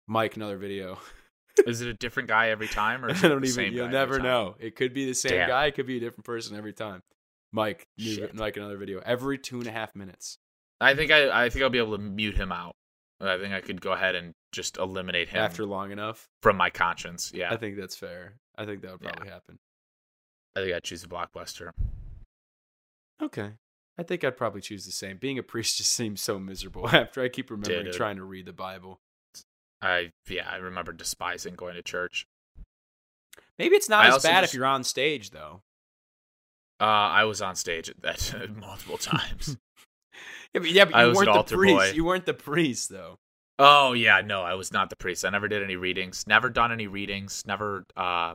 "Mike, 0.08 0.36
another 0.36 0.58
video." 0.58 1.00
is 1.68 1.82
it 1.82 1.88
a 1.90 1.94
different 1.94 2.30
guy 2.30 2.50
every 2.50 2.68
time, 2.68 3.04
or 3.04 3.10
I 3.12 3.14
don't 3.22 3.42
the 3.42 3.48
even. 3.50 3.74
You'll 3.74 3.90
never 3.90 4.20
know. 4.20 4.56
It 4.60 4.76
could 4.76 4.94
be 4.94 5.06
the 5.06 5.14
same 5.14 5.32
Damn. 5.32 5.50
guy. 5.50 5.66
It 5.66 5.76
could 5.76 5.86
be 5.88 5.98
a 5.98 6.00
different 6.00 6.26
person 6.26 6.56
every 6.56 6.74
time. 6.74 7.02
Mike, 7.52 7.88
new. 7.98 8.30
Mike, 8.34 8.56
another 8.56 8.78
video 8.78 9.02
every 9.06 9.38
two 9.38 9.58
and 9.60 9.68
a 9.68 9.72
half 9.72 9.94
minutes. 9.96 10.38
I 10.80 10.96
think 10.96 11.12
I 11.12 11.46
I 11.46 11.50
think 11.50 11.64
I'll 11.64 11.70
be 11.70 11.78
able 11.78 11.98
to 11.98 12.02
mute 12.02 12.36
him 12.36 12.52
out. 12.52 12.76
I 13.20 13.38
think 13.38 13.54
I 13.54 13.62
could 13.62 13.82
go 13.82 13.92
ahead 13.92 14.16
and 14.16 14.34
just 14.52 14.78
eliminate 14.78 15.30
him 15.30 15.44
After 15.44 15.64
long 15.66 15.92
enough, 15.92 16.28
from 16.42 16.58
my 16.58 16.70
conscience. 16.72 17.32
Yeah, 17.36 17.54
I 17.54 17.58
think 17.58 17.78
that's 17.78 17.96
fair. 17.96 18.40
I 18.58 18.66
think 18.66 18.82
that 18.82 18.92
would 18.94 19.02
Yeah. 19.04 19.12
probably 19.12 19.30
happen. 19.30 19.60
I 20.56 20.62
think 20.62 20.74
I'd 20.74 20.84
choose 20.84 21.04
a 21.04 21.08
blockbuster. 21.08 21.72
Okay. 23.22 23.52
I 23.98 24.04
think 24.04 24.24
I'd 24.24 24.38
probably 24.38 24.62
choose 24.62 24.86
the 24.86 24.92
same. 24.92 25.18
Being 25.18 25.38
a 25.38 25.44
priest 25.52 25.78
just 25.78 25.92
seems 25.94 26.22
so 26.22 26.40
miserable 26.40 26.88
after 26.94 27.22
I 27.22 27.30
keep 27.30 27.50
remembering 27.52 27.92
trying 27.92 28.18
to 28.18 28.24
read 28.24 28.46
the 28.46 28.54
Bible. 28.54 29.00
I 29.82 30.12
yeah, 30.30 30.48
I 30.50 30.58
remember 30.58 30.92
despising 30.94 31.56
going 31.56 31.76
to 31.76 31.82
church. 31.82 32.28
Maybe 33.58 33.76
it's 33.76 33.90
not 33.90 34.06
I 34.06 34.16
as 34.16 34.24
bad 34.24 34.42
just- 34.42 34.54
if 34.54 34.58
you're 34.58 34.66
on 34.66 34.84
stage 34.84 35.32
though. 35.32 35.62
Uh, 36.80 36.84
I 36.86 37.26
was 37.26 37.44
on 37.44 37.56
stage 37.56 37.90
at 37.92 38.02
that 38.02 38.50
multiple 38.60 38.98
times. 38.98 39.56
Yeah, 40.54 40.62
but, 40.62 40.72
yeah, 40.72 40.86
but 40.86 40.96
I 40.96 41.04
you 41.04 41.10
was 41.10 41.20
an 41.22 41.26
weren't 41.28 41.34
the 41.34 41.38
altar 41.38 41.56
priest. 41.58 41.76
boy. 41.76 41.92
You 41.94 42.04
weren't 42.06 42.26
the 42.26 42.34
priest 42.34 42.90
though. 42.90 43.20
oh 43.60 43.94
yeah, 43.94 44.22
no, 44.22 44.42
I 44.42 44.56
was 44.56 44.74
not 44.74 44.90
the 44.90 44.96
priest. 44.96 45.24
I 45.24 45.30
never 45.30 45.48
did 45.48 45.62
any 45.64 45.76
readings. 45.76 46.26
Never 46.28 46.50
done 46.50 46.72
any 46.72 46.88
readings. 46.88 47.44
Never. 47.46 47.86
Uh, 47.96 48.34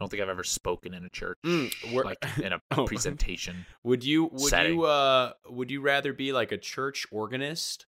I 0.00 0.04
don't 0.04 0.08
think 0.10 0.22
I've 0.22 0.30
ever 0.30 0.44
spoken 0.44 0.94
in 0.94 1.04
a 1.04 1.10
church, 1.10 1.36
Mm, 1.44 2.04
like 2.04 2.16
in 2.42 2.54
a 2.54 2.62
Oh. 2.70 2.86
presentation. 2.86 3.66
Would 3.84 4.02
you 4.02 4.24
would 4.32 4.40
setting. 4.40 4.76
you 4.78 4.84
uh 4.84 5.32
would 5.50 5.70
you 5.70 5.82
rather 5.82 6.14
be 6.14 6.32
like 6.32 6.52
a 6.52 6.56
church 6.58 7.06
organist 7.10 7.84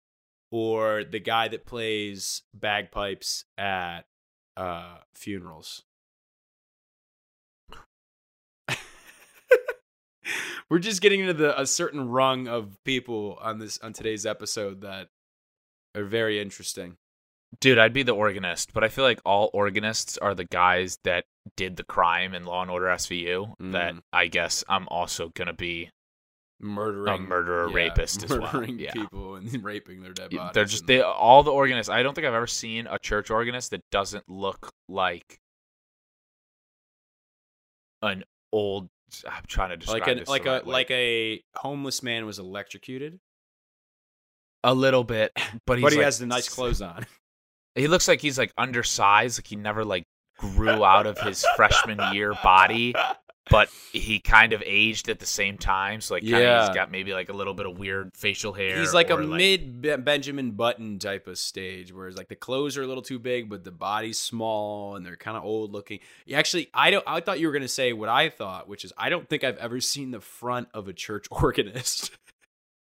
or 0.51 1.05
the 1.05 1.19
guy 1.21 1.49
that 1.49 1.67
plays 1.67 2.43
bagpipes 2.55 3.45
at 3.59 4.07
uh 4.57 4.99
funerals? 5.15 5.83
We're 10.71 10.79
just 10.79 11.01
getting 11.01 11.21
into 11.21 11.33
the 11.35 11.59
a 11.61 11.67
certain 11.67 12.09
rung 12.09 12.49
of 12.49 12.77
people 12.85 13.39
on 13.41 13.59
this 13.59 13.79
on 13.79 13.93
today's 13.95 14.27
episode 14.27 14.81
that 14.83 15.09
are 15.95 16.05
very 16.05 16.41
interesting. 16.41 16.97
Dude, 17.61 17.79
I'd 17.79 17.95
be 17.95 18.03
the 18.03 18.13
organist, 18.15 18.75
but 18.75 18.85
I 18.85 18.89
feel 18.89 19.05
like 19.05 19.21
all 19.25 19.49
organists 19.55 20.19
are 20.19 20.35
the 20.35 20.45
guys 20.45 20.99
that 21.05 21.25
did 21.57 21.77
the 21.77 21.85
crime 21.85 22.35
in 22.35 22.45
Law 22.45 22.63
and 22.63 22.71
Order 22.71 22.87
SVU. 22.87 23.55
That 23.73 23.95
Mm. 23.95 24.03
I 24.13 24.27
guess 24.29 24.65
I'm 24.69 24.87
also 24.89 25.31
gonna 25.31 25.53
be. 25.53 25.91
Murdering 26.61 27.09
a 27.15 27.19
murderer, 27.29 27.69
rapist 27.69 28.25
as 28.25 28.31
well. 28.31 28.41
murdering 28.53 28.81
Yeah. 28.81 28.93
people 28.93 29.37
and 29.37 29.63
raping 29.63 30.03
their 30.03 30.13
dead 30.13 30.31
bodies. 30.33 30.55
They're 30.55 30.65
just 30.65 30.87
they 30.89 31.01
all 31.01 31.45
the 31.45 31.53
organists. 31.53 31.89
I 31.89 32.03
don't 32.03 32.15
think 32.15 32.27
I've 32.27 32.35
ever 32.35 32.49
seen 32.49 32.89
a 32.89 32.99
church 32.99 33.31
organist 33.31 33.71
that 33.71 33.83
doesn't 33.93 34.29
look 34.29 34.73
like 34.89 35.39
an 38.03 38.25
old. 38.53 38.89
I'm 39.27 39.45
trying 39.47 39.71
to 39.71 39.77
describe 39.77 40.01
like 40.03 40.09
a 40.11 40.15
this 40.21 40.29
like 40.29 40.47
a 40.47 40.51
right 40.51 40.67
like 40.67 40.91
a 40.91 41.43
homeless 41.57 42.03
man 42.03 42.27
was 42.27 42.39
electrocuted, 42.39 43.19
a 44.65 44.75
little 44.75 45.05
bit, 45.05 45.33
but 45.65 45.79
he's 45.79 45.83
but 45.85 45.93
he 45.93 45.99
like- 45.99 46.05
has 46.05 46.19
the 46.19 46.27
nice 46.27 46.49
clothes 46.49 46.83
on. 46.83 47.07
He 47.75 47.87
looks 47.87 48.09
like 48.09 48.21
he's 48.21 48.37
like 48.39 48.53
undersized, 48.59 49.39
like 49.39 49.47
he 49.47 49.55
never 49.55 49.85
like 49.85 50.05
grew 50.39 50.85
out 50.85 51.07
of 51.07 51.19
his 51.19 51.45
freshman 51.57 52.01
year 52.15 52.35
body, 52.43 52.95
but 53.51 53.69
he 53.93 54.21
kind 54.21 54.53
of 54.53 54.63
aged 54.67 55.09
at 55.09 55.19
the 55.19 55.27
same 55.27 55.57
time. 55.59 56.01
So 56.01 56.15
like, 56.15 56.23
kinda 56.23 56.39
Yeah. 56.41 56.67
he's 56.67 56.75
got 56.75 56.91
maybe 56.91 57.13
like 57.13 57.29
a 57.29 57.33
little 57.33 57.55
bit 57.55 57.67
of 57.67 57.79
weird 57.79 58.17
facial 58.17 58.53
hair. 58.53 58.79
He's 58.79 58.93
like 58.95 59.11
a 59.11 59.15
or, 59.17 59.23
mid 59.23 59.81
Be- 59.81 59.97
Benjamin 59.97 60.51
Button 60.53 60.99
type 60.99 61.27
of 61.27 61.39
stage, 61.39 61.93
whereas 61.93 62.17
like 62.17 62.29
the 62.29 62.37
clothes 62.37 62.77
are 62.77 62.83
a 62.83 62.87
little 62.87 63.03
too 63.03 63.19
big, 63.19 63.49
but 63.49 63.65
the 63.65 63.73
body's 63.73 64.21
small 64.21 64.97
and 64.97 65.05
they're 65.05 65.17
kind 65.17 65.37
of 65.37 65.45
old 65.45 65.73
looking. 65.73 66.01
Yeah, 66.27 66.39
Actually, 66.39 66.69
I 66.75 66.91
don't. 66.91 67.05
I 67.07 67.21
thought 67.21 67.41
you 67.41 67.47
were 67.47 67.53
gonna 67.53 67.69
say 67.69 67.93
what 67.93 68.09
I 68.09 68.29
thought, 68.29 68.69
which 68.69 68.85
is 68.85 68.93
I 68.99 69.09
don't 69.09 69.29
think 69.29 69.45
I've 69.45 69.59
ever 69.59 69.81
seen 69.81 70.11
the 70.11 70.21
front 70.21 70.69
of 70.75 70.87
a 70.89 70.93
church 70.93 71.27
organist. 71.31 72.11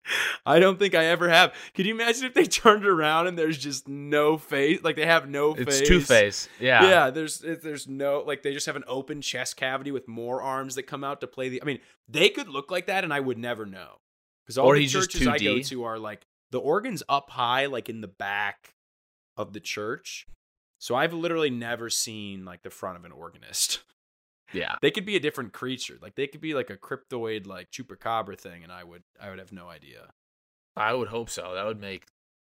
I 0.46 0.60
don't 0.60 0.78
think 0.78 0.96
I 0.96 1.06
ever 1.06 1.30
have. 1.30 1.54
Could 1.74 1.86
you 1.86 1.94
imagine 1.94 2.26
if 2.26 2.34
they 2.34 2.46
turned 2.48 2.86
around 2.86 3.28
and 3.28 3.38
there's 3.38 3.58
just 3.58 3.88
no 3.88 4.38
face? 4.38 4.84
Like 4.84 4.96
they 4.96 5.06
have 5.06 5.30
no 5.30 5.54
It's 5.54 5.80
face. 5.80 5.88
Two 5.88 6.02
Face. 6.02 6.50
Yeah. 6.60 6.84
Yeah, 6.88 7.10
there's 7.10 7.40
there's 7.40 7.88
no 7.88 8.24
like 8.26 8.44
they 8.44 8.54
just 8.54 8.66
have 8.66 8.76
an 8.76 8.84
open 8.88 9.22
chest 9.22 9.56
cavity 9.58 9.92
with 9.92 10.08
more 10.08 10.42
arms 10.42 10.76
that 10.76 10.84
come 10.84 11.04
out 11.04 11.22
to 11.22 11.28
play 11.28 11.50
the. 11.50 11.62
I 11.62 11.66
mean, 11.66 11.80
they 12.08 12.30
could 12.30 12.50
look 12.50 12.72
like 12.72 12.88
that, 12.88 13.04
and 13.04 13.14
I 13.14 13.20
would 13.20 13.38
never 13.38 13.66
know 13.66 14.00
because 14.46 14.58
all 14.58 14.68
Or 14.68 14.76
the 14.78 14.88
churches 14.88 15.28
I 15.28 15.38
go 15.38 15.56
2D. 15.56 15.68
to 15.70 15.84
are 15.84 16.00
like 16.00 16.26
the 16.52 16.60
organ's 16.60 17.04
up 17.08 17.30
high, 17.32 17.66
like 17.68 17.90
in 17.90 18.02
the 18.02 18.08
back 18.08 18.74
of 19.38 19.54
the 19.54 19.60
church. 19.60 20.28
So 20.80 20.96
I've 20.96 21.14
literally 21.14 21.50
never 21.50 21.90
seen 21.90 22.44
like 22.44 22.62
the 22.64 22.70
front 22.70 22.98
of 22.98 23.06
an 23.06 23.12
organist. 23.12 23.84
Yeah. 24.54 24.76
They 24.82 24.92
could 24.92 25.06
be 25.06 25.16
a 25.16 25.20
different 25.20 25.52
creature, 25.54 25.98
like 26.02 26.16
they 26.16 26.28
could 26.28 26.42
be 26.42 26.54
like 26.54 26.70
a 26.70 26.78
cryptoid, 26.78 27.48
like 27.48 27.72
chupacabra 27.72 28.38
thing, 28.40 28.64
and 28.64 28.72
I 28.72 28.84
would 28.84 29.04
I 29.22 29.30
would 29.30 29.40
have 29.40 29.52
no 29.52 29.68
idea. 29.70 30.10
I 30.78 30.94
would 30.94 31.10
hope 31.10 31.30
so. 31.30 31.54
That 31.54 31.66
would 31.66 31.80
make 31.82 32.06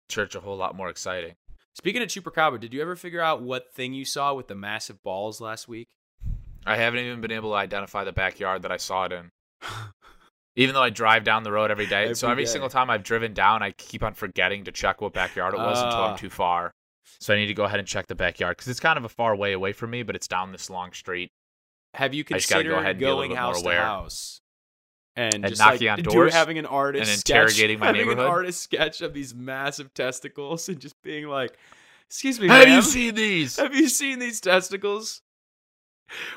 church 0.10 0.36
a 0.36 0.39
whole 0.41 0.58
lot 0.58 0.76
more 0.76 0.89
exciting. 0.89 1.36
Speaking 1.76 2.02
of 2.02 2.10
chupacabra, 2.10 2.60
did 2.60 2.74
you 2.74 2.82
ever 2.82 2.95
figure 2.95 3.22
out 3.22 3.41
what 3.41 3.72
thing 3.74 3.93
you 3.93 4.04
saw 4.06 4.34
with 4.34 4.47
the 4.47 4.56
massive 4.56 5.02
balls 5.04 5.39
last 5.39 5.68
week? 5.68 5.88
I 6.66 6.76
haven't 6.76 6.99
even 6.99 7.22
been 7.22 7.32
able 7.32 7.52
to 7.52 7.56
identify 7.56 8.04
the 8.04 8.12
backyard 8.12 8.62
that 8.64 8.72
I 8.72 8.78
saw 8.78 9.06
it 9.06 9.12
in. 9.14 9.32
Even 10.58 10.76
though 10.76 10.84
I 10.84 10.89
drive 10.89 11.24
down 11.24 11.43
the 11.43 11.52
road 11.52 11.72
every 11.72 11.86
day. 11.86 12.14
so 12.14 12.28
Every 12.28 12.32
every 12.34 12.43
day. 12.43 12.52
single 12.52 12.70
time 12.70 12.89
I've 12.89 13.04
driven 13.04 13.34
down, 13.34 13.64
I 13.64 13.72
keep 13.72 14.04
on 14.04 14.14
forgetting 14.14 14.66
to 14.66 14.72
check 14.72 14.99
what 15.02 15.14
backyard 15.14 15.54
it 15.54 15.58
was 15.60 15.82
until 15.82 15.97
Ah. 15.97 16.12
I'm 16.12 16.18
too 16.18 16.30
far. 16.30 16.72
So 17.20 17.34
I 17.34 17.38
need 17.38 17.47
to 17.47 17.54
go 17.54 17.64
ahead 17.64 17.80
and 17.80 17.88
check 17.88 18.08
the 18.08 18.16
backyard 18.16 18.58
because 18.58 18.68
it's 18.68 18.80
kind 18.80 18.97
of 18.97 19.06
a 19.06 19.10
far 19.10 19.36
way 19.36 19.54
away 19.54 19.72
from 19.72 19.91
me, 19.91 20.04
but 20.04 20.16
it's 20.16 20.28
down 20.28 20.52
this 20.52 20.70
long 20.70 20.91
street. 20.91 21.32
Have 21.94 22.14
you 22.14 22.24
I 22.32 22.38
just 22.38 22.50
gotta 22.50 22.64
considered 22.64 22.76
go 22.76 22.80
ahead 22.80 22.92
and 22.92 23.00
be 23.00 23.06
a 23.06 23.08
little 23.10 23.28
going 23.28 23.36
house 23.38 23.62
to 23.62 23.70
house 23.72 24.42
and, 25.16 25.36
And 25.36 25.48
just 25.48 25.60
knocking 25.60 25.88
like, 25.88 26.08
on 26.08 26.14
do- 26.14 26.30
having 26.32 26.58
an 26.58 26.66
artist 26.66 27.10
and 27.10 27.20
sketch- 27.20 27.36
interrogating 27.36 27.80
my 27.80 27.86
having 27.88 28.12
an 28.12 28.20
artist 28.20 28.62
sketch 28.62 29.02
of 29.02 29.14
these 29.14 29.36
massive 29.36 29.94
testicles 29.94 30.70
and 30.70 30.80
just 30.80 30.96
being 31.02 31.28
like, 31.28 31.58
"Excuse 32.08 32.39
me, 32.39 32.48
Have 32.48 32.70
you 32.70 32.82
seen 32.82 33.16
these? 33.16 33.58
have 33.58 33.76
you 33.76 33.89
seen 33.89 34.20
these 34.20 34.39
testicles?" 34.39 35.22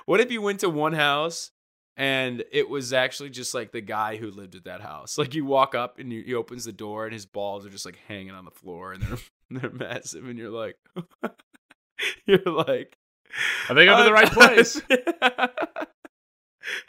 What 0.06 0.20
if 0.20 0.30
you 0.30 0.40
went 0.42 0.60
to 0.60 0.70
one 0.70 0.92
house 0.92 1.50
and 1.96 2.44
it 2.52 2.68
was 2.68 2.92
actually 2.92 3.30
just 3.30 3.54
like 3.54 3.72
the 3.72 3.80
guy 3.80 4.16
who 4.16 4.30
lived 4.30 4.54
at 4.54 4.64
that 4.64 4.80
house? 4.80 5.18
Like 5.18 5.34
you 5.34 5.44
walk 5.44 5.74
up 5.74 5.98
and 5.98 6.12
you, 6.12 6.22
he 6.22 6.34
opens 6.34 6.64
the 6.64 6.72
door 6.72 7.04
and 7.06 7.12
his 7.12 7.26
balls 7.26 7.66
are 7.66 7.70
just 7.70 7.84
like 7.86 7.98
hanging 8.08 8.32
on 8.32 8.44
the 8.44 8.50
floor 8.52 8.92
and 8.92 9.02
they're 9.02 9.18
they're 9.50 9.70
massive 9.70 10.26
and 10.28 10.38
you're 10.38 10.50
like, 10.50 10.76
you're 12.26 12.38
like. 12.44 12.96
I 13.68 13.74
think 13.74 13.90
I'm 13.90 14.00
in 14.00 14.06
the 14.06 14.12
right 14.12 14.32
place. 14.40 14.80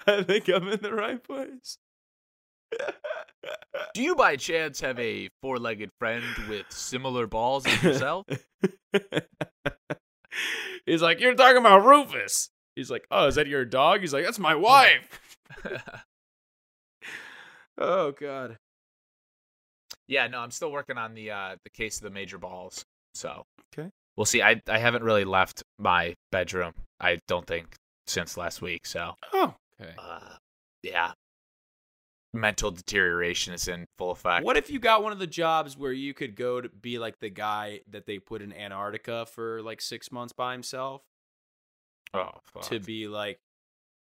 I 0.08 0.24
think 0.24 0.48
I'm 0.50 0.68
in 0.70 0.80
the 0.82 0.93
right 0.93 1.22
place. 1.24 1.78
Do 3.93 4.02
you 4.02 4.16
by 4.16 4.36
chance 4.36 4.82
have 4.82 5.00
a 5.00 5.30
four 5.41 5.58
legged 5.58 5.89
friend 6.00 6.24
with 6.50 6.66
similar 6.70 7.28
balls 7.28 7.66
as 7.66 7.84
yourself? 7.84 8.26
He's 10.86 11.02
like, 11.02 11.20
You're 11.22 11.36
talking 11.36 11.58
about 11.58 11.86
Rufus. 11.86 12.50
He's 12.76 12.91
like, 12.91 13.06
Oh, 13.12 13.28
is 13.28 13.36
that 13.36 13.48
your 13.48 13.64
dog? 13.66 14.02
He's 14.02 14.14
like, 14.14 14.26
That's 14.26 14.39
my 14.39 14.56
wife. 14.56 15.20
Oh, 17.78 18.12
God. 18.14 18.58
yeah, 20.08 20.28
no, 20.28 20.39
I'm 20.39 20.52
still 20.52 20.72
working 20.72 20.98
on 20.98 21.14
the 21.14 21.32
uh 21.32 21.56
the 21.64 21.70
case 21.70 21.98
of 21.98 22.04
the 22.04 22.10
major 22.10 22.38
balls. 22.38 22.86
So 23.14 23.43
Okay. 23.78 23.89
We'll 24.18 24.26
see. 24.26 24.41
I 24.41 24.61
I 24.68 24.78
haven't 24.78 25.03
really 25.03 25.26
left 25.26 25.63
my 25.78 26.16
bedroom, 26.32 26.74
I 26.99 27.20
don't 27.28 27.45
think, 27.45 27.76
since 28.07 28.38
last 28.38 28.61
week. 28.61 28.86
So 28.86 29.13
Oh, 29.34 29.53
okay. 29.82 29.93
uh 29.97 30.36
yeah. 30.84 31.11
Mental 32.34 32.70
deterioration 32.70 33.53
is 33.53 33.68
in 33.70 33.86
full 33.97 34.11
effect. 34.11 34.43
What 34.43 34.57
if 34.57 34.70
you 34.70 34.78
got 34.78 35.01
one 35.01 35.13
of 35.13 35.20
the 35.20 35.28
jobs 35.28 35.78
where 35.78 35.93
you 35.93 36.13
could 36.13 36.36
go 36.36 36.59
to 36.59 36.68
be 36.68 36.99
like 36.99 37.20
the 37.20 37.30
guy 37.30 37.80
that 37.89 38.05
they 38.05 38.20
put 38.20 38.41
in 38.41 38.51
Antarctica 38.51 39.26
for 39.26 39.61
like 39.61 39.80
six 39.80 40.11
months 40.11 40.34
by 40.34 40.51
himself? 40.51 41.01
Oh, 42.13 42.32
fuck. 42.43 42.63
to 42.63 42.80
be 42.80 43.07
like 43.07 43.39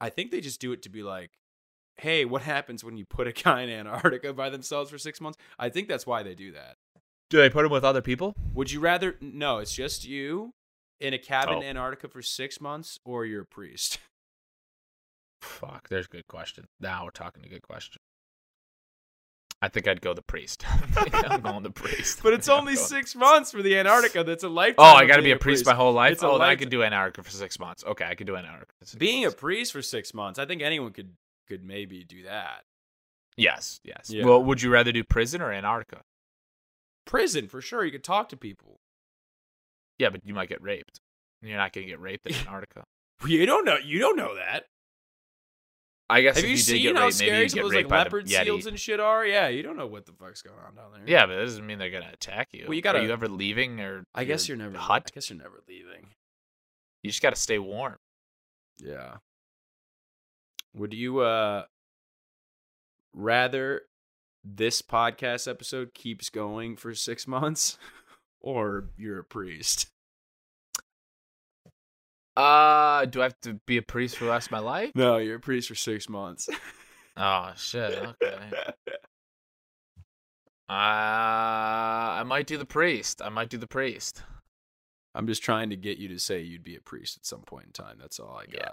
I 0.01 0.09
think 0.09 0.31
they 0.31 0.41
just 0.41 0.59
do 0.59 0.71
it 0.73 0.81
to 0.83 0.89
be 0.89 1.03
like, 1.03 1.31
hey, 1.97 2.25
what 2.25 2.41
happens 2.41 2.83
when 2.83 2.97
you 2.97 3.05
put 3.05 3.27
a 3.27 3.31
guy 3.31 3.61
in 3.61 3.69
Antarctica 3.69 4.33
by 4.33 4.49
themselves 4.49 4.89
for 4.89 4.97
six 4.97 5.21
months? 5.21 5.37
I 5.59 5.69
think 5.69 5.87
that's 5.87 6.05
why 6.07 6.23
they 6.23 6.33
do 6.35 6.51
that. 6.53 6.77
Do 7.33 7.39
they 7.39 7.49
put 7.49 7.65
him 7.65 7.71
with 7.71 7.83
other 7.83 8.03
people? 8.03 8.35
Would 8.53 8.71
you 8.71 8.79
rather 8.79 9.15
no, 9.19 9.57
it's 9.57 9.73
just 9.73 10.05
you 10.05 10.53
in 10.99 11.15
a 11.15 11.17
cabin 11.17 11.55
Oh. 11.55 11.61
in 11.61 11.63
Antarctica 11.63 12.07
for 12.07 12.21
six 12.21 12.61
months 12.61 12.99
or 13.03 13.25
you're 13.25 13.41
a 13.41 13.45
priest? 13.45 13.97
Fuck, 15.41 15.89
there's 15.89 16.05
a 16.05 16.09
good 16.09 16.27
question. 16.27 16.65
Now 16.79 17.05
we're 17.05 17.09
talking 17.09 17.43
a 17.43 17.49
good 17.49 17.63
question. 17.63 17.99
I 19.63 19.67
think 19.67 19.87
I'd 19.87 19.99
go 19.99 20.13
the 20.13 20.21
priest. 20.21 20.63
I'm 20.95 21.41
going 21.41 21.63
the 21.63 21.71
priest. 21.71 22.19
But 22.21 22.33
it's 22.33 22.49
only 22.49 22.75
six 22.75 23.15
months 23.15 23.49
for 23.49 23.63
the 23.63 23.79
Antarctica. 23.79 24.23
That's 24.23 24.43
a 24.43 24.49
lifetime. 24.49 24.85
Oh, 24.85 24.93
I 24.95 25.05
got 25.07 25.15
to 25.15 25.23
be 25.23 25.31
a 25.31 25.37
priest 25.37 25.65
my 25.65 25.73
whole 25.73 25.91
life. 25.91 26.11
It's 26.11 26.23
Oh, 26.23 26.39
I 26.39 26.55
could 26.55 26.69
do 26.69 26.83
Antarctica 26.83 27.23
for 27.23 27.31
six 27.31 27.57
months. 27.57 27.83
Okay, 27.83 28.05
I 28.05 28.13
could 28.13 28.27
do 28.27 28.37
Antarctica. 28.37 28.71
Being 28.99 29.25
a 29.25 29.31
priest 29.31 29.71
for 29.73 29.81
six 29.81 30.13
months, 30.13 30.37
I 30.37 30.45
think 30.45 30.61
anyone 30.61 30.91
could 30.91 31.09
could 31.47 31.63
maybe 31.65 32.03
do 32.03 32.21
that. 32.25 32.63
yes, 33.37 33.79
yes. 33.83 34.11
Yeah. 34.11 34.23
Well, 34.23 34.43
would 34.43 34.61
you 34.61 34.69
rather 34.69 34.91
do 34.91 35.03
prison 35.03 35.41
or 35.41 35.51
Antarctica? 35.51 36.03
Prison 37.05 37.47
for 37.47 37.61
sure. 37.61 37.83
You 37.85 37.91
could 37.91 38.03
talk 38.03 38.29
to 38.29 38.37
people. 38.37 38.79
Yeah, 39.99 40.09
but 40.09 40.21
you 40.25 40.33
might 40.33 40.49
get 40.49 40.61
raped. 40.61 40.99
You're 41.41 41.57
not 41.57 41.73
to 41.73 41.83
get 41.83 41.99
raped 41.99 42.25
in 42.25 42.33
Antarctica. 42.39 42.83
You 43.25 43.45
don't 43.45 43.65
know. 43.65 43.77
You 43.77 43.99
don't 43.99 44.17
know 44.17 44.35
that. 44.35 44.63
I 46.09 46.21
guess 46.21 46.35
Have 46.35 46.43
if 46.43 46.49
you, 46.49 46.55
you, 46.55 46.57
did 46.57 46.63
seen 46.65 46.81
get 46.83 46.95
how 46.95 47.05
raped, 47.05 47.15
scary 47.15 47.49
some 47.49 47.59
of 47.59 47.63
those 47.65 47.71
like 47.71 47.77
raped 47.77 47.89
by 47.89 47.97
the 47.97 48.03
leopard 48.03 48.29
seals 48.29 48.65
and 48.65 48.79
shit 48.79 48.99
are? 48.99 49.25
Yeah, 49.25 49.47
you 49.47 49.63
don't 49.63 49.77
know 49.77 49.87
what 49.87 50.05
the 50.05 50.11
fuck's 50.11 50.41
going 50.41 50.57
on 50.59 50.75
down 50.75 50.91
there. 50.93 51.01
Yeah, 51.05 51.25
but 51.25 51.35
that 51.35 51.41
doesn't 51.45 51.65
mean 51.65 51.79
they're 51.79 51.89
to 51.89 52.13
attack 52.13 52.49
you. 52.51 52.65
Well, 52.67 52.75
you 52.75 52.81
gotta- 52.81 53.01
you 53.03 53.11
ever 53.11 53.27
leaving 53.27 53.79
or? 53.79 54.03
I 54.13 54.23
guess 54.25 54.47
you're 54.47 54.57
never. 54.57 54.77
hut. 54.77 55.03
I 55.07 55.15
guess 55.15 55.29
you're 55.29 55.39
never 55.39 55.61
leaving. 55.67 56.09
You 57.01 57.09
just 57.09 57.21
got 57.21 57.31
to 57.33 57.41
stay 57.41 57.57
warm. 57.59 57.97
Yeah. 58.79 59.15
Would 60.75 60.93
you 60.93 61.19
uh 61.19 61.63
rather 63.13 63.81
this 64.43 64.81
podcast 64.81 65.47
episode 65.47 65.93
keeps 65.93 66.29
going 66.29 66.75
for 66.75 66.93
six 66.93 67.27
months, 67.27 67.77
or 68.41 68.89
you're 68.97 69.19
a 69.19 69.23
priest? 69.23 69.87
Uh, 72.35 73.05
do 73.05 73.21
I 73.21 73.25
have 73.25 73.39
to 73.41 73.59
be 73.67 73.77
a 73.77 73.81
priest 73.83 74.17
for 74.17 74.25
the 74.25 74.31
rest 74.31 74.47
of 74.47 74.51
my 74.51 74.59
life? 74.59 74.91
No, 74.95 75.17
you're 75.17 75.35
a 75.35 75.39
priest 75.39 75.67
for 75.67 75.75
six 75.75 76.09
months. 76.09 76.49
Oh 77.15 77.51
shit. 77.55 77.93
Okay. 77.93 78.37
Uh, 80.67 80.73
I 80.73 82.23
might 82.25 82.47
do 82.47 82.57
the 82.57 82.65
priest. 82.65 83.21
I 83.23 83.29
might 83.29 83.49
do 83.49 83.57
the 83.57 83.67
priest. 83.67 84.23
I'm 85.13 85.27
just 85.27 85.43
trying 85.43 85.69
to 85.69 85.75
get 85.75 85.99
you 85.99 86.07
to 86.07 86.17
say 86.19 86.41
you'd 86.41 86.63
be 86.63 86.75
a 86.75 86.81
priest 86.81 87.17
at 87.17 87.25
some 87.25 87.41
point 87.41 87.65
in 87.67 87.71
time. 87.71 87.97
That's 87.99 88.19
all 88.19 88.35
I 88.35 88.45
got. 88.45 88.55
Yeah. 88.55 88.71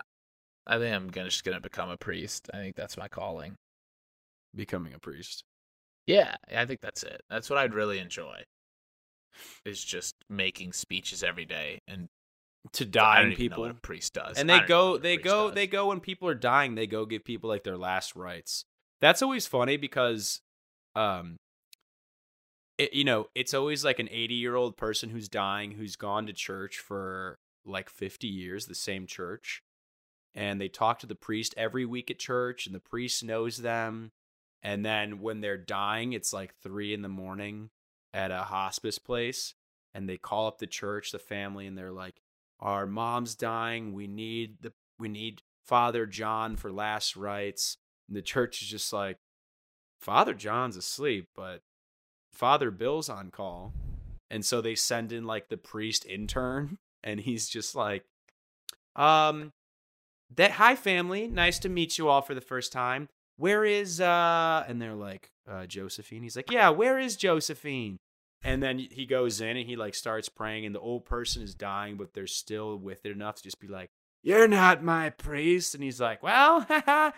I 0.66 0.79
think 0.79 0.95
I'm 0.95 1.09
gonna 1.09 1.29
just 1.29 1.45
gonna 1.45 1.61
become 1.61 1.91
a 1.91 1.99
priest. 1.99 2.49
I 2.55 2.57
think 2.57 2.77
that's 2.77 2.97
my 2.97 3.09
calling. 3.09 3.57
Becoming 4.55 4.95
a 4.95 4.99
priest. 4.99 5.45
Yeah, 6.11 6.36
I 6.54 6.64
think 6.66 6.80
that's 6.80 7.02
it. 7.02 7.22
That's 7.30 7.48
what 7.50 7.58
I'd 7.58 7.74
really 7.74 7.98
enjoy. 7.98 8.42
Is 9.64 9.82
just 9.82 10.14
making 10.28 10.72
speeches 10.72 11.22
every 11.22 11.44
day 11.44 11.78
and 11.88 12.08
To 12.74 12.84
dying 12.84 13.34
people. 13.36 13.64
a 13.64 13.74
priest 13.74 14.14
does. 14.14 14.36
and 14.38 14.48
they 14.50 14.54
don't 14.61 14.64
even 14.64 14.68
know 14.68 14.92
go 14.92 14.98
they 14.98 15.16
go 15.16 15.46
does. 15.48 15.54
they 15.54 15.66
go 15.66 15.86
when 15.88 16.00
people 16.00 16.28
are 16.28 16.34
dying 16.34 16.74
they 16.74 16.86
go 16.86 17.06
give 17.06 17.24
people 17.24 17.48
like 17.48 17.62
their 17.64 17.78
last 17.78 18.14
rites 18.16 18.64
that's 19.00 19.22
always 19.22 19.46
funny 19.46 19.76
because 19.78 20.40
um 20.94 21.36
it, 22.76 22.92
you 22.92 23.04
know 23.04 23.26
it's 23.34 23.54
always 23.54 23.84
like 23.84 23.98
an 23.98 24.08
80 24.11 24.34
year 24.34 24.56
old 24.56 24.76
person 24.76 25.11
who's 25.11 25.28
dying 25.28 25.72
who's 25.72 25.96
gone 25.96 26.26
to 26.26 26.32
church 26.32 26.78
for 26.78 27.38
like 27.64 27.88
50 27.88 28.26
years 28.26 28.66
the 28.66 28.74
same 28.74 29.06
church 29.06 29.62
and 30.34 30.61
they 30.61 30.68
talk 30.68 30.98
to 31.00 31.06
the 31.06 31.14
priest 31.14 31.54
every 31.56 31.84
week 31.86 32.11
at 32.11 32.18
church 32.18 32.66
and 32.66 32.74
the 32.74 32.80
priest 32.80 33.22
knows 33.24 33.58
them 33.58 34.11
and 34.62 34.84
then 34.84 35.20
when 35.20 35.40
they're 35.40 35.56
dying 35.56 36.12
it's 36.12 36.32
like 36.32 36.54
three 36.62 36.92
in 36.92 37.02
the 37.02 37.08
morning 37.08 37.70
at 38.12 38.30
a 38.30 38.38
hospice 38.38 38.98
place 38.98 39.54
and 39.94 40.08
they 40.08 40.16
call 40.16 40.46
up 40.46 40.58
the 40.58 40.66
church 40.66 41.12
the 41.12 41.18
family 41.18 41.66
and 41.66 41.76
they're 41.76 41.92
like 41.92 42.20
our 42.61 42.86
mom's 42.86 43.34
dying. 43.34 43.92
We 43.92 44.06
need 44.06 44.58
the 44.61 44.72
we 44.98 45.08
need 45.08 45.42
father 45.64 46.06
john 46.06 46.56
for 46.56 46.70
last 46.70 47.16
rites. 47.16 47.76
And 48.08 48.16
the 48.16 48.22
church 48.22 48.62
is 48.62 48.68
just 48.68 48.92
like 48.92 49.18
father 50.00 50.34
john's 50.34 50.76
asleep 50.76 51.28
but 51.34 51.62
father 52.32 52.70
bill's 52.70 53.08
on 53.08 53.30
call. 53.30 53.72
And 54.30 54.44
so 54.44 54.61
they 54.61 54.74
send 54.74 55.12
in 55.12 55.24
like 55.24 55.48
the 55.48 55.56
priest 55.56 56.06
intern 56.06 56.78
and 57.04 57.20
he's 57.20 57.48
just 57.48 57.74
like 57.74 58.04
um 58.96 59.52
that 60.34 60.52
hi 60.52 60.76
family. 60.76 61.26
Nice 61.26 61.58
to 61.61 61.68
meet 61.68 61.98
you 61.98 62.08
all 62.08 62.22
for 62.22 62.34
the 62.34 62.40
first 62.40 62.72
time 62.72 63.08
where 63.41 63.64
is 63.64 64.01
uh 64.03 64.64
and 64.68 64.80
they're 64.80 64.95
like 64.95 65.30
uh 65.51 65.64
josephine. 65.66 66.22
He's 66.22 66.36
like 66.36 66.51
yeah 66.51 66.68
where 66.68 66.99
is 66.99 67.16
josephine? 67.16 67.99
And 68.43 68.62
then 68.62 68.78
he 68.78 69.07
goes 69.07 69.41
in 69.41 69.57
and 69.57 69.66
he 69.66 69.76
like 69.76 69.95
starts 69.95 70.28
praying 70.28 70.66
and 70.66 70.74
the 70.74 70.80
old 70.80 71.07
person 71.07 71.43
is 71.43 71.55
dying 71.55 71.97
but 71.97 72.12
they're 72.12 72.26
still 72.26 72.76
with 72.76 73.05
it 73.05 73.12
enough 73.12 73.36
to 73.36 73.43
just 73.43 73.59
be 73.59 73.66
like 73.66 73.88
you're 74.22 74.47
not 74.49 74.84
my 74.84 75.09
priest. 75.09 75.74
And 75.74 75.82
he's 75.82 76.01
like 76.01 76.22
well 76.22 76.66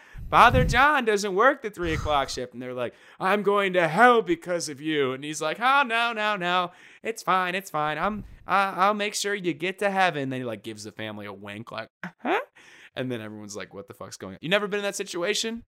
father 0.31 0.65
john 0.65 1.05
doesn't 1.05 1.35
work 1.35 1.61
the 1.63 1.71
three 1.71 1.93
o'clock 1.93 2.29
shift. 2.29 2.53
And 2.53 2.63
they're 2.63 2.73
like 2.73 2.95
i'm 3.19 3.43
going 3.43 3.73
to 3.73 3.89
hell 3.89 4.23
because 4.23 4.69
of 4.69 4.81
you. 4.81 5.13
And 5.13 5.25
he's 5.25 5.43
like 5.43 5.59
oh 5.61 5.83
no 5.85 6.13
no 6.13 6.37
no. 6.37 6.71
It's 7.03 7.25
fine 7.25 7.57
it's 7.57 7.71
fine. 7.71 7.99
I'm 7.99 8.25
I- 8.47 8.75
i'll 8.77 8.95
make 8.95 9.17
sure 9.17 9.35
you 9.35 9.55
get 9.55 9.81
to 9.81 9.91
heaven. 9.91 10.31
Then 10.31 10.41
he 10.41 10.45
like 10.45 10.63
gives 10.63 10.85
the 10.85 10.93
family 10.93 11.27
a 11.27 11.33
wink 11.33 11.73
like 11.73 11.89
huh 12.21 12.39
and 12.95 13.11
then 13.11 13.21
everyone's 13.21 13.57
like 13.57 13.75
what 13.75 13.89
the 13.89 13.95
fuck's 13.95 14.17
going 14.17 14.35
on? 14.35 14.39
You 14.41 14.49
never 14.49 14.69
been 14.69 14.79
in 14.79 14.85
that 14.85 14.95
situation 14.95 15.65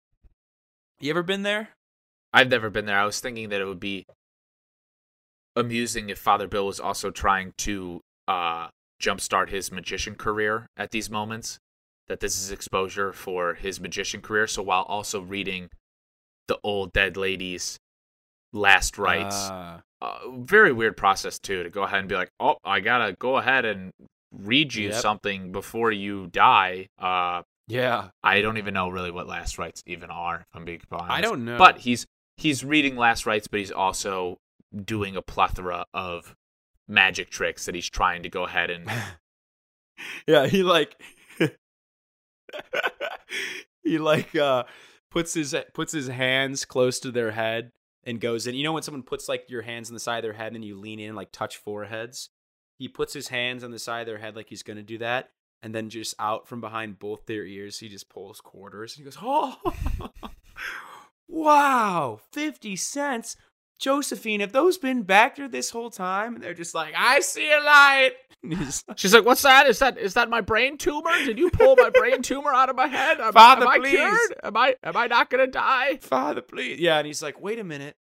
you 1.00 1.10
ever 1.10 1.22
been 1.22 1.42
there 1.42 1.68
I've 2.32 2.48
never 2.50 2.68
been 2.68 2.84
there. 2.86 2.98
I 2.98 3.04
was 3.04 3.20
thinking 3.20 3.50
that 3.50 3.60
it 3.60 3.64
would 3.64 3.78
be 3.78 4.06
amusing 5.56 6.10
if 6.10 6.18
Father 6.18 6.48
Bill 6.48 6.66
was 6.66 6.80
also 6.80 7.10
trying 7.12 7.52
to 7.58 8.00
uh, 8.26 8.68
jumpstart 9.00 9.50
his 9.50 9.70
magician 9.70 10.16
career 10.16 10.66
at 10.76 10.90
these 10.90 11.08
moments. 11.10 11.58
That 12.08 12.18
this 12.20 12.38
is 12.38 12.50
exposure 12.50 13.12
for 13.12 13.54
his 13.54 13.80
magician 13.80 14.20
career. 14.20 14.46
So 14.48 14.62
while 14.62 14.82
also 14.82 15.20
reading 15.22 15.68
the 16.48 16.58
old 16.64 16.92
dead 16.92 17.16
lady's 17.16 17.78
last 18.52 18.98
rites, 18.98 19.36
Ah. 19.50 19.80
uh, 20.02 20.18
very 20.32 20.72
weird 20.72 20.96
process 20.96 21.38
too 21.38 21.62
to 21.62 21.70
go 21.70 21.84
ahead 21.84 22.00
and 22.00 22.08
be 22.08 22.14
like, 22.16 22.30
oh, 22.40 22.56
I 22.64 22.80
gotta 22.80 23.14
go 23.18 23.36
ahead 23.36 23.64
and 23.64 23.92
read 24.32 24.74
you 24.74 24.88
Yep. 24.88 25.00
something 25.00 25.52
before 25.52 25.92
you 25.92 26.26
die. 26.26 26.88
Uh, 26.98 27.42
yeah 27.66 28.08
I 28.22 28.40
don't 28.40 28.58
even 28.58 28.74
know 28.74 28.88
really 28.88 29.10
what 29.10 29.26
last 29.26 29.58
rites 29.58 29.82
even 29.86 30.10
are. 30.10 30.40
If 30.40 30.46
I'm 30.54 30.64
being 30.64 30.80
honest. 30.92 31.10
i 31.10 31.20
don't 31.20 31.44
know 31.44 31.58
But 31.58 31.78
he's 31.78 32.06
he's 32.36 32.64
reading 32.64 32.96
last 32.96 33.26
rites, 33.26 33.46
but 33.48 33.60
he's 33.60 33.72
also 33.72 34.38
doing 34.74 35.16
a 35.16 35.22
plethora 35.22 35.86
of 35.94 36.34
magic 36.88 37.30
tricks 37.30 37.66
that 37.66 37.74
he's 37.74 37.88
trying 37.88 38.22
to 38.24 38.28
go 38.28 38.44
ahead 38.44 38.70
and 38.70 38.90
yeah, 40.26 40.46
he 40.46 40.62
like 40.62 41.00
he 43.82 43.98
like 43.98 44.34
uh 44.34 44.64
puts 45.10 45.34
his 45.34 45.54
puts 45.72 45.92
his 45.92 46.08
hands 46.08 46.64
close 46.64 46.98
to 47.00 47.10
their 47.10 47.30
head 47.32 47.70
and 48.04 48.20
goes 48.20 48.46
in. 48.46 48.54
You 48.54 48.64
know 48.64 48.72
when 48.72 48.82
someone 48.82 49.02
puts 49.02 49.28
like 49.28 49.48
your 49.48 49.62
hands 49.62 49.88
on 49.88 49.94
the 49.94 50.00
side 50.00 50.18
of 50.18 50.22
their 50.24 50.32
head 50.32 50.52
and 50.54 50.64
you 50.64 50.78
lean 50.78 50.98
in 50.98 51.08
and 51.08 51.16
like 51.16 51.32
touch 51.32 51.56
foreheads? 51.56 52.30
He 52.78 52.88
puts 52.88 53.14
his 53.14 53.28
hands 53.28 53.62
on 53.62 53.70
the 53.70 53.78
side 53.78 54.00
of 54.00 54.06
their 54.06 54.18
head 54.18 54.36
like 54.36 54.48
he's 54.48 54.62
gonna 54.62 54.82
do 54.82 54.98
that, 54.98 55.30
and 55.64 55.74
then 55.74 55.88
just 55.88 56.14
out 56.18 56.46
from 56.46 56.60
behind 56.60 56.98
both 56.98 57.24
their 57.24 57.44
ears, 57.44 57.78
he 57.78 57.88
just 57.88 58.10
pulls 58.10 58.40
quarters 58.40 58.92
and 58.92 58.98
he 58.98 59.04
goes, 59.04 59.18
Oh 59.20 59.56
wow, 61.28 62.20
fifty 62.32 62.76
cents. 62.76 63.36
Josephine, 63.80 64.40
have 64.40 64.52
those 64.52 64.78
been 64.78 65.02
back 65.02 65.36
there 65.36 65.48
this 65.48 65.70
whole 65.70 65.90
time? 65.90 66.34
And 66.34 66.44
they're 66.44 66.54
just 66.54 66.74
like, 66.74 66.94
I 66.96 67.20
see 67.20 67.50
a 67.50 67.60
light. 67.60 68.12
And 68.42 68.54
he's 68.58 68.84
like, 68.88 68.98
She's 68.98 69.14
like, 69.14 69.24
"What's 69.24 69.42
that? 69.42 69.66
Is 69.66 69.78
that 69.78 69.96
is 69.98 70.14
that 70.14 70.28
my 70.28 70.42
brain 70.42 70.76
tumor? 70.76 71.10
Did 71.24 71.38
you 71.38 71.50
pull 71.50 71.76
my 71.76 71.90
brain 71.90 72.20
tumor 72.22 72.52
out 72.52 72.68
of 72.68 72.76
my 72.76 72.86
head? 72.86 73.18
Am, 73.20 73.32
Father, 73.32 73.62
am 73.62 73.68
I 73.68 73.78
please." 73.78 73.96
cured? 73.96 74.34
Am 74.42 74.56
I 74.56 74.76
am 74.84 74.96
I 74.96 75.06
not 75.06 75.30
gonna 75.30 75.46
die?" 75.46 75.96
Father, 76.02 76.42
please. 76.42 76.78
Yeah, 76.78 76.98
and 76.98 77.06
he's 77.06 77.22
like, 77.22 77.40
wait 77.40 77.58
a 77.58 77.64
minute. 77.64 77.96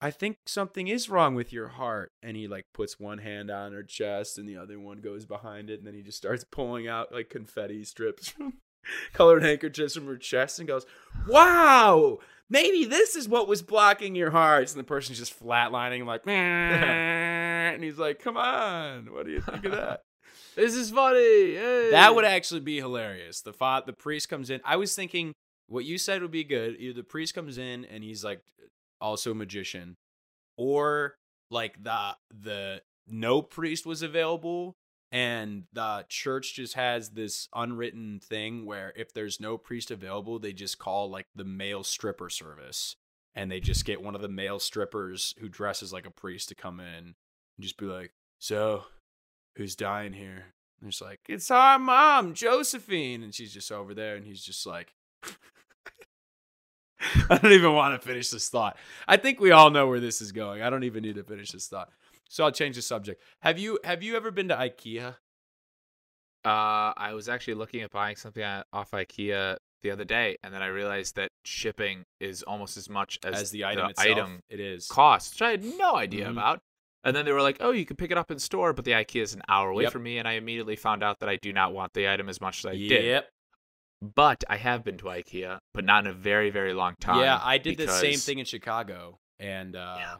I 0.00 0.10
think 0.10 0.38
something 0.46 0.88
is 0.88 1.10
wrong 1.10 1.34
with 1.34 1.52
your 1.52 1.68
heart. 1.68 2.12
And 2.22 2.36
he 2.36 2.48
like 2.48 2.66
puts 2.72 2.98
one 2.98 3.18
hand 3.18 3.50
on 3.50 3.72
her 3.72 3.82
chest 3.82 4.38
and 4.38 4.48
the 4.48 4.56
other 4.56 4.80
one 4.80 4.98
goes 4.98 5.26
behind 5.26 5.70
it. 5.70 5.78
And 5.78 5.86
then 5.86 5.94
he 5.94 6.02
just 6.02 6.18
starts 6.18 6.44
pulling 6.44 6.88
out 6.88 7.12
like 7.12 7.28
confetti 7.28 7.84
strips 7.84 8.28
from 8.28 8.54
colored 9.12 9.42
handkerchiefs 9.42 9.94
from 9.94 10.06
her 10.06 10.16
chest 10.16 10.58
and 10.58 10.68
goes, 10.68 10.86
Wow, 11.28 12.18
maybe 12.48 12.86
this 12.86 13.14
is 13.14 13.28
what 13.28 13.48
was 13.48 13.62
blocking 13.62 14.14
your 14.14 14.30
hearts. 14.30 14.72
And 14.72 14.80
the 14.80 14.84
person's 14.84 15.18
just 15.18 15.38
flatlining, 15.38 16.06
like, 16.06 16.22
and 16.26 17.82
he's 17.84 17.98
like, 17.98 18.20
Come 18.20 18.36
on, 18.36 19.12
what 19.12 19.26
do 19.26 19.32
you 19.32 19.40
think 19.40 19.64
of 19.64 19.72
that? 19.72 20.02
This 20.56 20.74
is 20.74 20.90
funny. 20.90 21.54
Hey. 21.54 21.90
That 21.92 22.14
would 22.16 22.24
actually 22.24 22.60
be 22.60 22.76
hilarious. 22.78 23.40
The 23.40 23.52
fa- 23.52 23.84
the 23.86 23.92
priest 23.92 24.28
comes 24.28 24.50
in. 24.50 24.60
I 24.64 24.76
was 24.76 24.96
thinking 24.96 25.32
what 25.68 25.84
you 25.84 25.96
said 25.96 26.22
would 26.22 26.32
be 26.32 26.42
good. 26.42 26.76
Either 26.78 26.92
the 26.92 27.04
priest 27.04 27.34
comes 27.34 27.56
in 27.56 27.84
and 27.84 28.02
he's 28.02 28.24
like 28.24 28.42
also 29.00 29.34
magician, 29.34 29.96
or 30.56 31.16
like 31.50 31.82
the 31.82 32.16
the 32.30 32.82
no 33.06 33.42
priest 33.42 33.86
was 33.86 34.02
available 34.02 34.76
and 35.12 35.64
the 35.72 36.04
church 36.08 36.54
just 36.54 36.74
has 36.74 37.10
this 37.10 37.48
unwritten 37.54 38.20
thing 38.20 38.64
where 38.64 38.92
if 38.94 39.12
there's 39.12 39.40
no 39.40 39.58
priest 39.58 39.90
available, 39.90 40.38
they 40.38 40.52
just 40.52 40.78
call 40.78 41.10
like 41.10 41.26
the 41.34 41.44
male 41.44 41.82
stripper 41.82 42.30
service 42.30 42.94
and 43.34 43.50
they 43.50 43.58
just 43.58 43.84
get 43.84 44.02
one 44.02 44.14
of 44.14 44.22
the 44.22 44.28
male 44.28 44.60
strippers 44.60 45.34
who 45.40 45.48
dresses 45.48 45.92
like 45.92 46.06
a 46.06 46.10
priest 46.10 46.48
to 46.48 46.54
come 46.54 46.78
in 46.78 46.86
and 46.94 47.14
just 47.60 47.76
be 47.78 47.86
like, 47.86 48.12
"So, 48.38 48.84
who's 49.56 49.74
dying 49.76 50.12
here?" 50.12 50.54
And 50.80 50.88
it's 50.88 51.00
like, 51.00 51.20
it's 51.28 51.50
our 51.50 51.78
mom, 51.78 52.34
Josephine. 52.34 53.22
And 53.22 53.34
she's 53.34 53.52
just 53.52 53.70
over 53.70 53.94
there. 53.94 54.16
And 54.16 54.26
he's 54.26 54.42
just 54.42 54.66
like, 54.66 54.94
I 57.30 57.38
don't 57.38 57.52
even 57.52 57.72
want 57.72 58.00
to 58.00 58.06
finish 58.06 58.30
this 58.30 58.48
thought. 58.48 58.76
I 59.08 59.16
think 59.16 59.40
we 59.40 59.50
all 59.52 59.70
know 59.70 59.86
where 59.88 60.00
this 60.00 60.20
is 60.20 60.32
going. 60.32 60.62
I 60.62 60.70
don't 60.70 60.84
even 60.84 61.02
need 61.02 61.14
to 61.16 61.24
finish 61.24 61.50
this 61.52 61.66
thought. 61.66 61.90
So 62.28 62.44
I'll 62.44 62.52
change 62.52 62.76
the 62.76 62.82
subject. 62.82 63.22
Have 63.40 63.58
you 63.58 63.78
have 63.84 64.02
you 64.02 64.16
ever 64.16 64.30
been 64.30 64.48
to 64.48 64.56
IKEA? 64.56 65.16
Uh, 66.44 66.92
I 66.96 67.12
was 67.14 67.28
actually 67.28 67.54
looking 67.54 67.82
at 67.82 67.90
buying 67.90 68.16
something 68.16 68.42
off 68.72 68.92
IKEA 68.92 69.56
the 69.82 69.90
other 69.90 70.04
day, 70.04 70.36
and 70.42 70.52
then 70.54 70.62
I 70.62 70.66
realized 70.68 71.16
that 71.16 71.30
shipping 71.44 72.04
is 72.20 72.42
almost 72.42 72.76
as 72.76 72.88
much 72.88 73.18
as, 73.24 73.34
As, 73.42 73.50
the 73.50 73.64
item 73.64 73.90
itself? 73.90 74.08
item 74.08 74.40
it 74.48 74.60
is. 74.60 74.86
cost, 74.88 75.34
which 75.34 75.42
I 75.42 75.50
had 75.50 75.64
no 75.64 75.96
idea 75.96 76.26
Mhm. 76.26 76.32
about. 76.32 76.60
And 77.02 77.16
then 77.16 77.24
they 77.24 77.32
were 77.32 77.40
like, 77.42 77.56
"Oh, 77.60 77.70
you 77.70 77.86
can 77.86 77.96
pick 77.96 78.10
it 78.10 78.18
up 78.18 78.30
in 78.30 78.38
store, 78.38 78.72
but 78.74 78.84
the 78.84 78.90
IKEA 78.92 79.22
is 79.22 79.32
an 79.34 79.40
hour 79.48 79.70
away 79.70 79.84
Yep. 79.84 79.92
from 79.92 80.02
me." 80.02 80.18
And 80.18 80.28
I 80.28 80.32
immediately 80.32 80.76
found 80.76 81.02
out 81.02 81.18
that 81.20 81.28
I 81.30 81.36
do 81.36 81.52
not 81.52 81.72
want 81.72 81.94
the 81.94 82.08
item 82.08 82.28
as 82.28 82.40
much 82.42 82.58
as 82.58 82.66
I 82.66 82.76
did. 82.76 83.04
Yep. 83.04 83.30
But 84.02 84.44
I 84.48 84.56
have 84.56 84.82
been 84.82 84.96
to 84.98 85.04
IKEA, 85.04 85.58
but 85.74 85.84
not 85.84 86.06
in 86.06 86.10
a 86.10 86.14
very, 86.14 86.48
very 86.50 86.72
long 86.72 86.94
time. 87.00 87.20
Yeah, 87.20 87.38
I 87.42 87.58
did 87.58 87.76
the 87.76 87.88
same 87.88 88.18
thing 88.18 88.38
in 88.38 88.46
Chicago, 88.46 89.18
and 89.38 89.76
uh, 89.76 89.96
Yeah. 89.98 90.14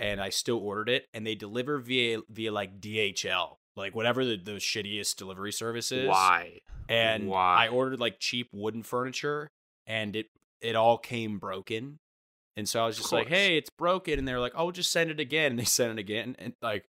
and 0.00 0.20
I 0.20 0.30
still 0.30 0.58
ordered 0.58 0.88
it, 0.88 1.06
and 1.14 1.24
they 1.26 1.36
deliver 1.36 1.78
via 1.78 2.20
via 2.28 2.50
like 2.50 2.80
DHL, 2.80 3.56
like 3.76 3.94
whatever 3.94 4.24
the, 4.24 4.36
the 4.36 4.52
shittiest 4.52 5.16
delivery 5.16 5.52
service 5.52 5.92
is. 5.92 6.08
Why? 6.08 6.58
and 6.88 7.28
Why? 7.28 7.64
I 7.64 7.68
ordered 7.68 8.00
like 8.00 8.16
cheap 8.18 8.48
wooden 8.52 8.82
furniture, 8.82 9.50
and 9.86 10.16
it 10.16 10.26
it 10.60 10.74
all 10.74 10.98
came 10.98 11.38
broken. 11.38 11.98
And 12.56 12.68
so 12.68 12.82
I 12.82 12.86
was 12.86 12.96
just 12.96 13.12
like, 13.12 13.28
"Hey, 13.28 13.56
it's 13.56 13.70
broken," 13.70 14.18
and 14.18 14.26
they're 14.26 14.40
like, 14.40 14.54
"Oh, 14.56 14.72
just 14.72 14.90
send 14.90 15.10
it 15.10 15.20
again." 15.20 15.52
And 15.52 15.58
they 15.60 15.64
sent 15.78 15.92
it 15.92 15.98
again, 16.00 16.34
and 16.40 16.54
like 16.60 16.86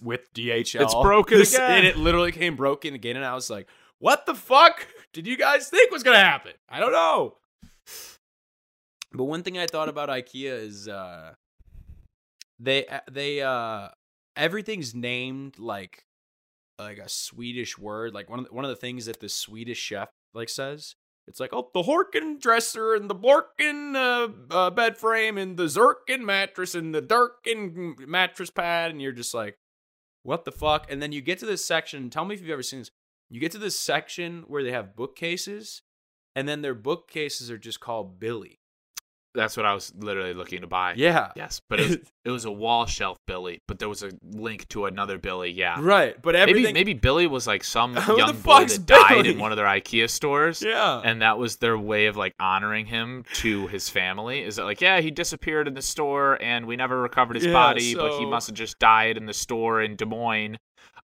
with 0.00 0.32
DHL. 0.34 0.80
It's 0.82 0.94
broken 0.94 1.38
This- 1.38 1.54
again. 1.54 1.70
And 1.78 1.86
it 1.86 1.96
literally 1.98 2.32
came 2.32 2.56
broken 2.56 2.94
again, 2.94 3.14
and 3.16 3.24
I 3.24 3.34
was 3.34 3.48
like, 3.50 3.68
"What 4.02 4.26
the 4.26 4.34
fuck 4.34 4.88
did 5.12 5.28
you 5.28 5.36
guys 5.36 5.68
think 5.68 5.92
was 5.92 6.02
gonna 6.02 6.18
happen? 6.18 6.54
I 6.68 6.80
don't 6.80 6.90
know." 6.90 7.36
But 9.12 9.24
one 9.24 9.44
thing 9.44 9.58
I 9.58 9.66
thought 9.66 9.88
about 9.88 10.08
IKEA 10.08 10.52
is 10.52 10.88
uh, 10.88 11.34
they 12.58 12.84
they 13.08 13.42
uh 13.42 13.90
everything's 14.36 14.92
named 14.92 15.60
like 15.60 16.04
like 16.80 16.98
a 16.98 17.08
Swedish 17.08 17.78
word. 17.78 18.12
Like 18.12 18.28
one 18.28 18.40
of 18.40 18.46
the, 18.46 18.52
one 18.52 18.64
of 18.64 18.70
the 18.70 18.76
things 18.76 19.06
that 19.06 19.20
the 19.20 19.28
Swedish 19.28 19.78
chef 19.78 20.08
like 20.34 20.48
says. 20.48 20.96
It's 21.28 21.38
like, 21.38 21.50
oh, 21.52 21.70
the 21.72 21.84
Horkin 21.84 22.40
dresser 22.40 22.94
and 22.94 23.08
the 23.08 23.14
Borkin 23.14 23.94
uh, 23.94 24.28
uh, 24.52 24.70
bed 24.70 24.98
frame 24.98 25.38
and 25.38 25.56
the 25.56 25.66
Zirkin 25.66 26.22
mattress 26.22 26.74
and 26.74 26.92
the 26.92 27.00
Durkin 27.00 27.94
mattress 28.08 28.50
pad. 28.50 28.90
And 28.90 29.00
you're 29.00 29.12
just 29.12 29.32
like, 29.32 29.56
what 30.24 30.44
the 30.44 30.50
fuck? 30.50 30.90
And 30.90 31.00
then 31.00 31.12
you 31.12 31.20
get 31.20 31.38
to 31.38 31.46
this 31.46 31.64
section. 31.64 32.10
Tell 32.10 32.24
me 32.24 32.34
if 32.34 32.40
you've 32.40 32.50
ever 32.50 32.64
seen 32.64 32.80
this. 32.80 32.90
You 33.32 33.40
get 33.40 33.50
to 33.52 33.58
this 33.58 33.80
section 33.80 34.44
where 34.46 34.62
they 34.62 34.72
have 34.72 34.94
bookcases, 34.94 35.80
and 36.36 36.46
then 36.46 36.60
their 36.60 36.74
bookcases 36.74 37.50
are 37.50 37.56
just 37.56 37.80
called 37.80 38.20
Billy. 38.20 38.58
That's 39.34 39.56
what 39.56 39.64
I 39.64 39.72
was 39.72 39.90
literally 39.96 40.34
looking 40.34 40.60
to 40.60 40.66
buy. 40.66 40.92
Yeah. 40.94 41.30
Yes, 41.34 41.62
but 41.70 41.80
it 41.80 41.88
was, 41.88 41.96
it 42.26 42.30
was 42.30 42.44
a 42.44 42.52
wall 42.52 42.84
shelf 42.84 43.16
Billy, 43.26 43.60
but 43.66 43.78
there 43.78 43.88
was 43.88 44.02
a 44.02 44.10
link 44.22 44.68
to 44.68 44.84
another 44.84 45.16
Billy. 45.16 45.50
Yeah. 45.50 45.78
Right. 45.80 46.20
But 46.20 46.36
everything. 46.36 46.74
Maybe 46.74 46.90
maybe 46.92 46.92
Billy 46.92 47.26
was 47.26 47.46
like 47.46 47.64
some 47.64 47.94
Who 47.96 48.12
the 48.12 48.18
young 48.18 48.32
boy 48.36 48.58
fuck's 48.58 48.76
that 48.76 48.84
died 48.86 49.08
Billy? 49.22 49.32
in 49.32 49.38
one 49.38 49.50
of 49.50 49.56
their 49.56 49.64
IKEA 49.64 50.10
stores. 50.10 50.60
Yeah. 50.60 51.00
And 51.02 51.22
that 51.22 51.38
was 51.38 51.56
their 51.56 51.78
way 51.78 52.04
of 52.06 52.18
like 52.18 52.34
honoring 52.38 52.84
him 52.84 53.24
to 53.36 53.66
his 53.68 53.88
family. 53.88 54.42
Is 54.42 54.56
that 54.56 54.64
like, 54.64 54.82
yeah, 54.82 55.00
he 55.00 55.10
disappeared 55.10 55.66
in 55.66 55.72
the 55.72 55.80
store 55.80 56.36
and 56.42 56.66
we 56.66 56.76
never 56.76 57.00
recovered 57.00 57.36
his 57.36 57.46
Yeah, 57.46 57.54
body, 57.54 57.94
but 57.94 58.10
he 58.18 58.24
so- 58.24 58.28
must 58.28 58.48
have 58.48 58.56
just 58.56 58.78
died 58.78 59.16
in 59.16 59.24
the 59.24 59.32
store 59.32 59.80
in 59.80 59.96
Des 59.96 60.04
Moines. 60.04 60.58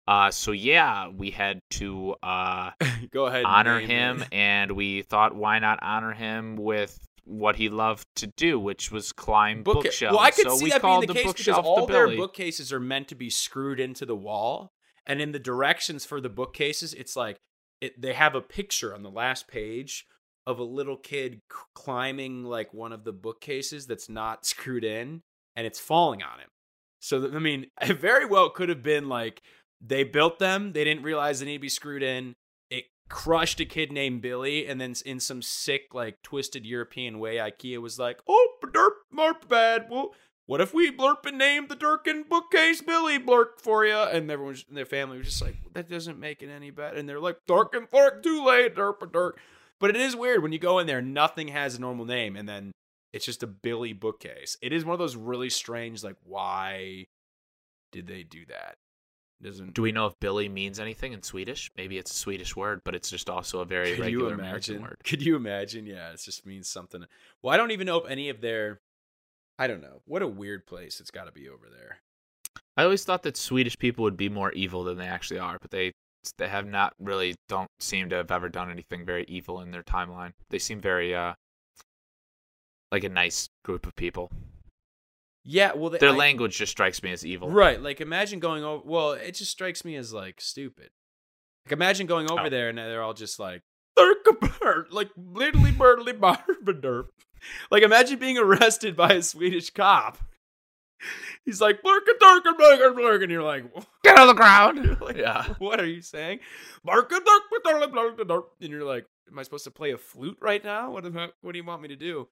Uh, 0.08 0.30
so 0.30 0.52
yeah, 0.52 1.08
we 1.08 1.30
had 1.30 1.60
to 1.70 2.14
uh, 2.22 2.70
Go 3.10 3.26
ahead. 3.26 3.38
and 3.40 3.46
honor 3.46 3.80
him, 3.80 4.22
it. 4.22 4.28
and 4.32 4.72
we 4.72 5.02
thought, 5.02 5.34
why 5.34 5.58
not 5.58 5.78
honor 5.82 6.12
him 6.12 6.56
with 6.56 6.98
what 7.24 7.56
he 7.56 7.68
loved 7.68 8.06
to 8.14 8.28
do, 8.36 8.58
which 8.58 8.92
was 8.92 9.12
climb 9.12 9.64
Bookca- 9.64 9.82
bookshelves. 9.82 10.14
Well, 10.16 10.24
I 10.24 10.30
could 10.30 10.48
so 10.48 10.56
see 10.56 10.64
we 10.64 10.70
that 10.70 10.80
being 10.80 10.92
called 10.92 11.02
the, 11.04 11.06
the 11.08 11.14
case 11.14 11.32
because 11.32 11.58
all 11.58 11.86
the 11.86 11.92
their 11.92 12.06
Billy. 12.06 12.16
bookcases 12.18 12.72
are 12.72 12.78
meant 12.80 13.08
to 13.08 13.16
be 13.16 13.30
screwed 13.30 13.80
into 13.80 14.06
the 14.06 14.14
wall, 14.14 14.70
and 15.06 15.20
in 15.20 15.32
the 15.32 15.40
directions 15.40 16.04
for 16.04 16.20
the 16.20 16.28
bookcases, 16.28 16.94
it's 16.94 17.16
like 17.16 17.38
it, 17.80 18.00
they 18.00 18.12
have 18.12 18.36
a 18.36 18.40
picture 18.40 18.94
on 18.94 19.02
the 19.02 19.10
last 19.10 19.48
page 19.48 20.06
of 20.46 20.60
a 20.60 20.64
little 20.64 20.96
kid 20.96 21.40
c- 21.52 21.58
climbing 21.74 22.44
like 22.44 22.72
one 22.72 22.92
of 22.92 23.02
the 23.02 23.12
bookcases 23.12 23.86
that's 23.88 24.08
not 24.08 24.46
screwed 24.46 24.84
in, 24.84 25.22
and 25.56 25.66
it's 25.66 25.80
falling 25.80 26.22
on 26.22 26.38
him. 26.38 26.48
So 27.00 27.28
I 27.34 27.40
mean, 27.40 27.66
it 27.82 27.98
very 27.98 28.24
well 28.24 28.50
could 28.50 28.68
have 28.68 28.84
been 28.84 29.08
like 29.08 29.42
they 29.80 30.04
built 30.04 30.38
them, 30.38 30.72
they 30.72 30.84
didn't 30.84 31.02
realize 31.02 31.40
they 31.40 31.46
need 31.46 31.58
to 31.58 31.60
be 31.60 31.68
screwed 31.68 32.02
in. 32.02 32.34
It 32.70 32.84
crushed 33.08 33.60
a 33.60 33.64
kid 33.64 33.92
named 33.92 34.22
Billy, 34.22 34.66
and 34.66 34.80
then 34.80 34.94
in 35.04 35.20
some 35.20 35.42
sick, 35.42 35.94
like 35.94 36.22
twisted 36.22 36.66
European 36.66 37.18
way, 37.18 37.36
IKEA 37.36 37.78
was 37.80 37.98
like, 37.98 38.20
"Oh, 38.26 38.54
derp, 38.64 38.92
marp 39.10 39.48
bad. 39.48 39.88
Well, 39.90 40.14
what 40.46 40.60
if 40.60 40.72
we 40.72 40.90
blurp 40.90 41.26
and 41.26 41.38
name 41.38 41.66
the 41.68 41.76
Durkin 41.76 42.24
bookcase 42.28 42.80
Billy 42.82 43.18
Blurk 43.18 43.60
for 43.60 43.84
you?" 43.84 43.96
And 43.96 44.30
everyone, 44.30 44.56
their 44.70 44.86
family 44.86 45.18
was 45.18 45.28
just 45.28 45.42
like, 45.42 45.56
"That 45.74 45.88
doesn't 45.88 46.18
make 46.18 46.42
it 46.42 46.50
any 46.50 46.70
better." 46.70 46.96
And 46.96 47.08
they're 47.08 47.20
like, 47.20 47.38
"Durkin 47.46 47.86
Flurk, 47.86 48.22
too 48.22 48.44
late, 48.44 48.74
derp 48.74 49.02
a 49.02 49.06
dirk." 49.06 49.38
But 49.78 49.90
it 49.90 49.96
is 49.96 50.16
weird 50.16 50.42
when 50.42 50.52
you 50.52 50.58
go 50.58 50.78
in 50.78 50.86
there, 50.86 51.02
nothing 51.02 51.48
has 51.48 51.74
a 51.76 51.80
normal 51.80 52.06
name, 52.06 52.34
and 52.36 52.48
then 52.48 52.72
it's 53.12 53.26
just 53.26 53.42
a 53.42 53.46
Billy 53.46 53.92
bookcase. 53.92 54.56
It 54.62 54.72
is 54.72 54.84
one 54.84 54.94
of 54.94 54.98
those 54.98 55.16
really 55.16 55.50
strange, 55.50 56.02
like, 56.02 56.16
why 56.24 57.04
did 57.92 58.06
they 58.06 58.22
do 58.22 58.46
that? 58.46 58.76
Doesn't 59.42 59.74
Do 59.74 59.82
we 59.82 59.92
know 59.92 60.06
if 60.06 60.14
Billy 60.18 60.48
means 60.48 60.80
anything 60.80 61.12
in 61.12 61.22
Swedish? 61.22 61.70
Maybe 61.76 61.98
it's 61.98 62.10
a 62.10 62.14
Swedish 62.14 62.56
word, 62.56 62.80
but 62.84 62.94
it's 62.94 63.10
just 63.10 63.28
also 63.28 63.60
a 63.60 63.64
very 63.66 63.92
Could 63.92 64.00
regular 64.00 64.28
you 64.30 64.34
American 64.34 64.82
word. 64.82 64.96
Could 65.04 65.22
you 65.22 65.36
imagine? 65.36 65.86
Yeah, 65.86 66.10
it 66.10 66.20
just 66.24 66.46
means 66.46 66.68
something. 66.68 67.04
Well, 67.42 67.52
I 67.52 67.56
don't 67.56 67.70
even 67.70 67.86
know 67.86 67.98
if 67.98 68.10
any 68.10 68.30
of 68.30 68.40
their. 68.40 68.80
I 69.58 69.66
don't 69.66 69.82
know. 69.82 70.00
What 70.06 70.22
a 70.22 70.26
weird 70.26 70.66
place 70.66 71.00
it's 71.00 71.10
got 71.10 71.24
to 71.24 71.32
be 71.32 71.48
over 71.48 71.66
there. 71.70 71.98
I 72.76 72.84
always 72.84 73.04
thought 73.04 73.22
that 73.24 73.36
Swedish 73.36 73.78
people 73.78 74.02
would 74.04 74.16
be 74.16 74.28
more 74.28 74.52
evil 74.52 74.84
than 74.84 74.98
they 74.98 75.06
actually 75.06 75.40
are, 75.40 75.58
but 75.60 75.70
they 75.70 75.92
they 76.38 76.48
have 76.48 76.66
not 76.66 76.94
really 76.98 77.36
don't 77.48 77.70
seem 77.78 78.08
to 78.10 78.16
have 78.16 78.30
ever 78.30 78.48
done 78.48 78.70
anything 78.70 79.04
very 79.04 79.24
evil 79.28 79.60
in 79.60 79.70
their 79.70 79.82
timeline. 79.82 80.32
They 80.50 80.58
seem 80.58 80.80
very 80.80 81.14
uh 81.14 81.34
like 82.90 83.04
a 83.04 83.08
nice 83.08 83.48
group 83.64 83.86
of 83.86 83.94
people. 83.96 84.30
Yeah, 85.48 85.72
well, 85.76 85.90
they, 85.90 85.98
Their 85.98 86.10
I- 86.10 86.16
language 86.16 86.56
just 86.58 86.72
strikes 86.72 87.02
me 87.04 87.12
as 87.12 87.24
evil. 87.24 87.48
Right. 87.48 87.80
Like, 87.80 88.00
imagine 88.00 88.40
going 88.40 88.64
over. 88.64 88.82
Well, 88.84 89.12
it 89.12 89.32
just 89.36 89.52
strikes 89.52 89.84
me 89.84 89.94
as 89.96 90.12
like 90.12 90.40
stupid. 90.40 90.90
Like, 91.64 91.72
imagine 91.72 92.06
going 92.08 92.30
over 92.30 92.46
Oh. 92.46 92.50
there 92.50 92.68
and 92.68 92.76
they're 92.76 93.02
all 93.02 93.14
just 93.14 93.38
like, 93.38 93.62
"Thurkabert," 93.98 94.86
like 94.90 95.10
literally 95.16 95.70
birdly 95.72 96.12
barberderp. 96.12 97.08
Like, 97.70 97.84
imagine 97.84 98.18
being 98.18 98.38
arrested 98.38 98.96
by 98.96 99.12
a 99.12 99.22
Swedish 99.22 99.70
cop. 99.70 100.18
He's 101.44 101.60
like, 101.60 101.80
"Blurka 101.82 102.18
durka 102.20 102.54
blurka 102.58 102.94
blurka," 102.94 103.22
and 103.22 103.30
you're 103.30 103.42
like, 103.42 103.64
Get 104.02 104.18
on 104.18 104.26
the 104.26 104.34
ground. 104.34 104.96
Like, 105.00 105.16
Yeah. 105.18 105.54
What 105.58 105.78
are 105.78 105.86
you 105.86 106.00
saying? 106.00 106.40
Barka 106.84 107.20
durka 107.20 107.62
durka 107.64 107.92
blurka. 107.92 108.42
And 108.60 108.70
you're 108.70 108.84
like, 108.84 109.06
am 109.30 109.38
I 109.38 109.42
supposed 109.44 109.64
to 109.64 109.70
play 109.70 109.92
a 109.92 109.98
flute 109.98 110.38
right 110.40 110.64
now? 110.64 110.90
What, 110.90 111.04
am 111.04 111.16
I, 111.16 111.28
what 111.42 111.52
do 111.52 111.58
you 111.58 111.64
want 111.64 111.82
me 111.82 111.88
to 111.88 111.96
do? 111.96 112.26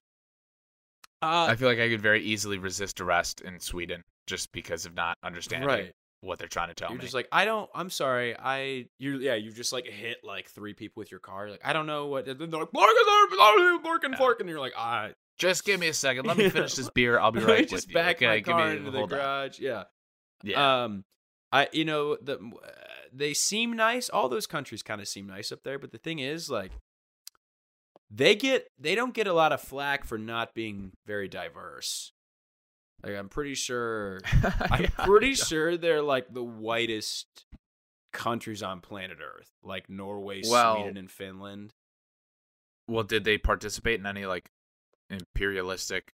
Uh, 1.25 1.47
I 1.51 1.55
feel 1.55 1.67
like 1.67 1.79
I 1.79 1.89
could 1.89 2.01
very 2.01 2.23
easily 2.23 2.57
resist 2.57 3.01
arrest 3.01 3.41
in 3.41 3.59
Sweden 3.59 4.03
just 4.27 4.51
because 4.51 4.85
of 4.85 4.95
not 4.95 5.17
understanding 5.23 5.67
right. 5.67 5.91
what 6.21 6.39
they're 6.39 6.47
trying 6.47 6.69
to 6.69 6.73
tell 6.73 6.89
me. 6.89 6.93
You're 6.93 6.99
me. 6.99 7.05
just 7.05 7.13
like, 7.13 7.27
I 7.31 7.45
don't. 7.45 7.69
I'm 7.75 7.89
sorry. 7.89 8.35
I 8.37 8.85
you 8.99 9.19
yeah. 9.19 9.35
You've 9.35 9.55
just 9.55 9.73
like 9.73 9.85
hit 9.87 10.17
like 10.23 10.49
three 10.49 10.73
people 10.73 11.01
with 11.01 11.11
your 11.11 11.19
car. 11.19 11.49
Like, 11.49 11.61
I 11.63 11.73
don't 11.73 11.85
know 11.87 12.07
what. 12.07 12.27
And 12.27 12.39
they're 12.39 12.59
like, 12.59 12.71
Blurka 12.71 14.11
Yeah. 14.11 14.17
fork, 14.17 14.39
and 14.39 14.49
you're 14.49 14.59
like, 14.59 14.73
I 14.77 15.13
just 15.37 15.65
give 15.65 15.79
me 15.79 15.87
a 15.87 15.93
second. 15.93 16.25
Let 16.25 16.37
me 16.37 16.49
finish 16.49 16.75
this 16.75 16.89
beer. 16.89 17.19
I'll 17.19 17.31
be 17.31 17.41
right 17.41 17.67
just 17.67 17.87
with 17.87 17.89
you. 17.89 17.93
back 17.93 18.15
okay, 18.17 18.27
my 18.27 18.39
give 18.39 18.45
car 18.55 18.69
me 18.69 18.77
into 18.77 18.91
the 18.91 18.97
hold 18.97 19.13
on. 19.13 19.19
garage. 19.19 19.59
Yeah. 19.59 19.83
Yeah. 20.43 20.83
Um, 20.83 21.03
I 21.51 21.67
you 21.71 21.85
know 21.85 22.17
the 22.21 22.35
uh, 22.37 22.69
they 23.13 23.33
seem 23.33 23.73
nice. 23.73 24.09
All 24.09 24.27
those 24.29 24.47
countries 24.47 24.83
kind 24.83 24.99
of 25.01 25.07
seem 25.07 25.27
nice 25.27 25.51
up 25.51 25.63
there, 25.63 25.79
but 25.79 25.91
the 25.91 25.97
thing 25.97 26.19
is, 26.19 26.49
like, 26.49 26.71
they 28.11 28.35
get 28.35 28.67
they 28.79 28.95
don't 28.95 29.13
get 29.13 29.27
a 29.27 29.33
lot 29.33 29.51
of 29.51 29.61
flack 29.61 30.03
for 30.05 30.17
not 30.17 30.53
being 30.53 30.91
very 31.05 31.27
diverse. 31.27 32.11
Like, 33.03 33.15
I'm 33.15 33.29
pretty 33.29 33.55
sure. 33.55 34.19
I'm 34.71 34.83
Yeah. 34.83 34.89
pretty 35.05 35.35
sure 35.35 35.77
they're 35.77 36.01
like 36.01 36.33
the 36.33 36.43
whitest 36.43 37.27
countries 38.13 38.63
on 38.63 38.79
planet 38.81 39.17
Earth, 39.21 39.49
like 39.63 39.89
Norway, 39.89 40.41
Well- 40.45 40.75
Sweden, 40.75 40.97
and 40.97 41.11
Finland. 41.11 41.73
Well, 42.87 43.03
did 43.03 43.23
they 43.23 43.37
participate 43.37 43.99
in 43.99 44.05
any 44.05 44.25
like 44.25 44.49
imperialistic, 45.09 46.13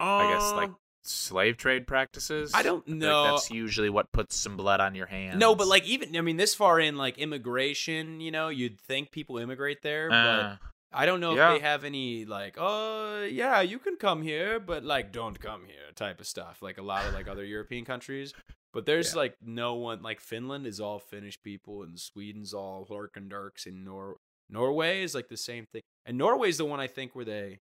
I 0.00 0.32
guess, 0.32 0.52
like 0.52 0.70
Uh, 0.70 0.74
slave 1.04 1.56
trade 1.56 1.86
practices? 1.86 2.52
I 2.54 2.62
don't 2.62 2.84
I 2.86 2.90
like 2.90 2.98
know. 2.98 3.24
that's 3.24 3.50
usually 3.50 3.90
what 3.90 4.10
puts 4.12 4.36
some 4.36 4.56
blood 4.56 4.80
on 4.80 4.94
your 4.94 5.06
hands. 5.06 5.38
No, 5.38 5.54
but 5.54 5.66
like 5.68 5.84
even 5.86 6.16
I 6.16 6.20
mean 6.20 6.36
this 6.36 6.54
far 6.54 6.80
in 6.80 6.96
like 6.96 7.18
immigration, 7.18 8.20
you 8.20 8.30
know, 8.30 8.48
you'd 8.48 8.80
think 8.80 9.10
people 9.12 9.38
immigrate 9.38 9.82
there, 9.82 10.10
but 10.10 10.16
Uh, 10.16 10.56
I 10.96 11.06
don't 11.06 11.20
know 11.20 11.34
yeah. 11.34 11.52
if 11.54 11.60
they 11.60 11.66
have 11.68 11.84
any 11.84 12.24
like, 12.24 12.56
oh 12.58 13.22
yeah, 13.24 13.60
you 13.60 13.78
can 13.78 13.96
come 13.96 14.22
here, 14.22 14.58
but 14.58 14.84
like 14.84 15.12
don't 15.12 15.38
come 15.38 15.64
here 15.66 15.92
type 15.94 16.20
of 16.20 16.26
stuff. 16.26 16.62
Like 16.62 16.78
a 16.78 16.82
lot 16.82 17.06
of 17.06 17.14
like 17.14 17.28
other 17.28 17.44
European 17.44 17.84
countries. 17.84 18.32
But 18.72 18.86
there's 18.86 19.12
Yeah. 19.12 19.18
like 19.20 19.36
no 19.42 19.74
one 19.74 20.02
like 20.02 20.20
Finland 20.20 20.66
is 20.66 20.80
all 20.80 20.98
Finnish 20.98 21.42
people 21.42 21.82
and 21.82 21.98
Sweden's 21.98 22.52
all 22.52 22.86
Lurkendirks 22.90 23.66
and 23.66 23.84
Nor 23.84 24.16
Norway 24.50 25.02
is 25.02 25.14
like 25.14 25.28
the 25.28 25.36
same 25.36 25.66
thing. 25.72 25.82
And 26.04 26.18
Norway's 26.18 26.58
the 26.58 26.64
one 26.64 26.80
I 26.80 26.86
think 26.86 27.14
where 27.14 27.24
they 27.24 27.60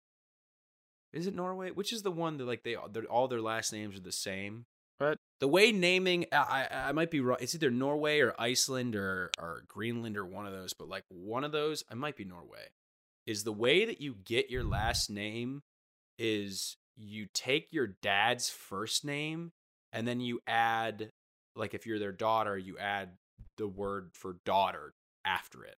is 1.11 1.25
it 1.27 1.35
Norway? 1.35 1.71
Which 1.71 1.91
is 1.91 2.03
the 2.03 2.11
one 2.11 2.37
that 2.37 2.45
like 2.45 2.63
they 2.63 2.75
all 2.75 3.27
their 3.27 3.41
last 3.41 3.73
names 3.73 3.97
are 3.97 4.01
the 4.01 4.11
same. 4.11 4.65
But 4.99 5.17
The 5.39 5.47
way 5.47 5.71
naming, 5.71 6.25
I, 6.31 6.67
I 6.69 6.89
I 6.89 6.91
might 6.91 7.09
be 7.09 7.21
wrong. 7.21 7.37
It's 7.39 7.55
either 7.55 7.71
Norway 7.71 8.19
or 8.19 8.35
Iceland 8.37 8.95
or 8.95 9.31
or 9.39 9.63
Greenland 9.67 10.17
or 10.17 10.25
one 10.25 10.45
of 10.45 10.51
those. 10.53 10.73
But 10.73 10.89
like 10.89 11.05
one 11.09 11.43
of 11.43 11.51
those, 11.51 11.83
I 11.89 11.95
might 11.95 12.17
be 12.17 12.25
Norway. 12.25 12.67
Is 13.29 13.43
the 13.43 13.53
way 13.53 13.85
that 13.85 14.01
you 14.01 14.15
get 14.25 14.49
your 14.49 14.63
last 14.63 15.11
name 15.11 15.61
is 16.17 16.77
you 16.97 17.27
take 17.31 17.67
your 17.69 17.85
dad's 18.01 18.49
first 18.49 19.05
name 19.05 19.51
and 19.93 20.07
then 20.07 20.19
you 20.19 20.39
add 20.47 21.11
like 21.55 21.75
if 21.75 21.85
you're 21.85 21.99
their 21.99 22.11
daughter, 22.11 22.57
you 22.57 22.79
add 22.79 23.09
the 23.57 23.67
word 23.67 24.09
for 24.13 24.37
daughter 24.45 24.93
after 25.23 25.63
it. 25.63 25.75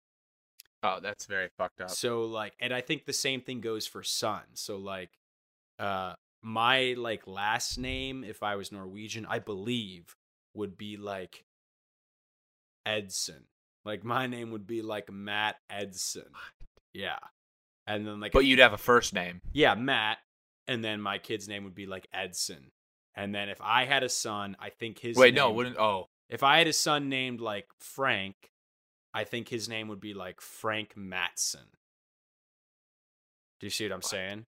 oh, 0.84 0.98
that's 1.03 1.26
very 1.26 1.48
fucked 1.59 1.80
up. 1.80 1.90
So 1.90 2.22
like, 2.22 2.53
and 2.61 2.72
I 2.72 2.82
think 2.82 3.05
the 3.05 3.12
same 3.12 3.40
thing 3.40 3.61
goes 3.61 3.84
for 3.84 4.05
son. 4.05 4.42
So 4.55 4.76
like, 4.76 5.11
uh, 5.80 6.14
my 6.42 6.94
like 6.96 7.26
last 7.26 7.78
name, 7.78 8.22
if 8.22 8.44
I 8.44 8.55
was 8.55 8.70
Norwegian, 8.70 9.26
I 9.28 9.40
believe 9.40 10.14
would 10.55 10.78
be 10.78 10.96
like 10.96 11.42
Edson. 12.86 13.46
Like 13.84 14.05
my 14.05 14.28
name 14.28 14.53
would 14.53 14.68
be 14.68 14.82
like 14.82 15.11
Matt 15.11 15.57
Edson. 15.68 16.30
Yeah, 16.92 17.18
and 17.95 18.07
then 18.07 18.20
like, 18.20 18.32
But 18.32 18.45
you'd 18.45 18.59
have 18.59 18.72
a 18.72 18.78
first 18.78 19.12
name. 19.14 19.41
yeah, 19.53 19.74
Matt, 19.74 20.18
and 20.68 20.84
then 20.84 21.01
my 21.01 21.18
kid's 21.18 21.49
name 21.49 21.64
would 21.64 21.74
be 21.74 21.86
like 21.86 22.07
Edson. 22.12 22.70
And 23.14 23.34
then 23.34 23.49
if 23.49 23.61
I 23.61 23.84
had 23.84 24.03
a 24.03 24.09
son, 24.09 24.57
I 24.61 24.70
think 24.70 24.99
his 25.01 25.16
Wait, 25.16 25.34
no, 25.34 25.51
wouldn't. 25.51 25.76
Oh, 25.78 26.07
if 26.28 26.43
I 26.43 26.59
had 26.59 26.68
a 26.68 26.72
son 26.72 27.09
named 27.09 27.41
like 27.41 27.66
Frank, 27.78 28.36
I 29.12 29.24
think 29.24 29.49
his 29.49 29.68
name 29.68 29.88
would 29.88 30.01
be 30.01 30.14
like 30.14 30.41
Frank 30.41 30.97
Matson. 30.97 31.66
Do 33.59 33.66
you 33.66 33.70
see 33.70 33.84
what 33.84 33.93
I'm 33.93 34.03
saying? 34.03 34.47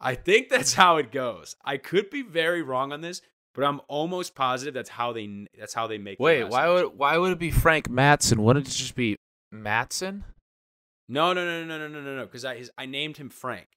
I 0.00 0.14
think 0.14 0.48
that's 0.48 0.74
how 0.74 0.96
it 0.96 1.12
goes. 1.12 1.56
I 1.64 1.76
could 1.76 2.10
be 2.10 2.22
very 2.22 2.62
wrong 2.62 2.92
on 2.92 3.00
this, 3.00 3.20
but 3.54 3.64
I'm 3.64 3.80
almost 3.88 4.34
positive 4.34 4.74
that's 4.74 4.90
how 4.90 5.12
they 5.12 5.46
that's 5.58 5.74
how 5.74 5.86
they 5.86 5.98
make. 5.98 6.18
wait. 6.18 6.44
Why 6.44 6.66
names. 6.66 6.82
would 6.82 6.98
why 6.98 7.18
would 7.18 7.32
it 7.32 7.38
be 7.38 7.50
Frank 7.50 7.88
Matson? 7.88 8.42
Wouldn't 8.42 8.66
it 8.66 8.72
just 8.72 8.94
be 8.96 9.16
Matson? 9.52 10.24
No, 11.08 11.32
no, 11.32 11.44
no, 11.44 11.64
no, 11.64 11.78
no, 11.78 11.88
no, 11.88 12.00
no, 12.00 12.16
no. 12.16 12.24
Because 12.24 12.44
I 12.44 12.56
his, 12.56 12.70
I 12.78 12.86
named 12.86 13.16
him 13.18 13.28
Frank. 13.30 13.68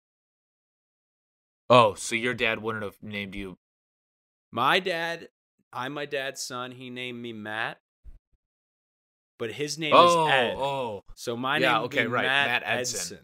Oh, 1.70 1.94
so 1.96 2.16
your 2.16 2.34
dad 2.34 2.62
wouldn't 2.62 2.84
have 2.84 2.96
named 3.02 3.36
you. 3.36 3.58
My 4.52 4.80
dad, 4.80 5.28
I'm 5.74 5.94
my 5.94 6.06
dad's 6.06 6.42
son. 6.42 6.72
He 6.72 6.90
named 6.90 7.22
me 7.22 7.34
Matt, 7.34 7.80
but 9.38 9.52
his 9.52 9.78
name 9.78 9.94
Oh, 9.96 10.28
is 10.28 10.34
Ed. 10.34 10.56
oh, 10.58 11.04
So 11.16 11.36
my 11.36 11.58
Yeah, 11.58 11.74
name 11.74 11.82
would 11.82 11.86
okay, 11.88 12.04
be 12.04 12.08
right, 12.08 12.26
Matt, 12.26 12.48
Matt 12.48 12.64
Edson. 12.66 13.00
Edson. 13.00 13.20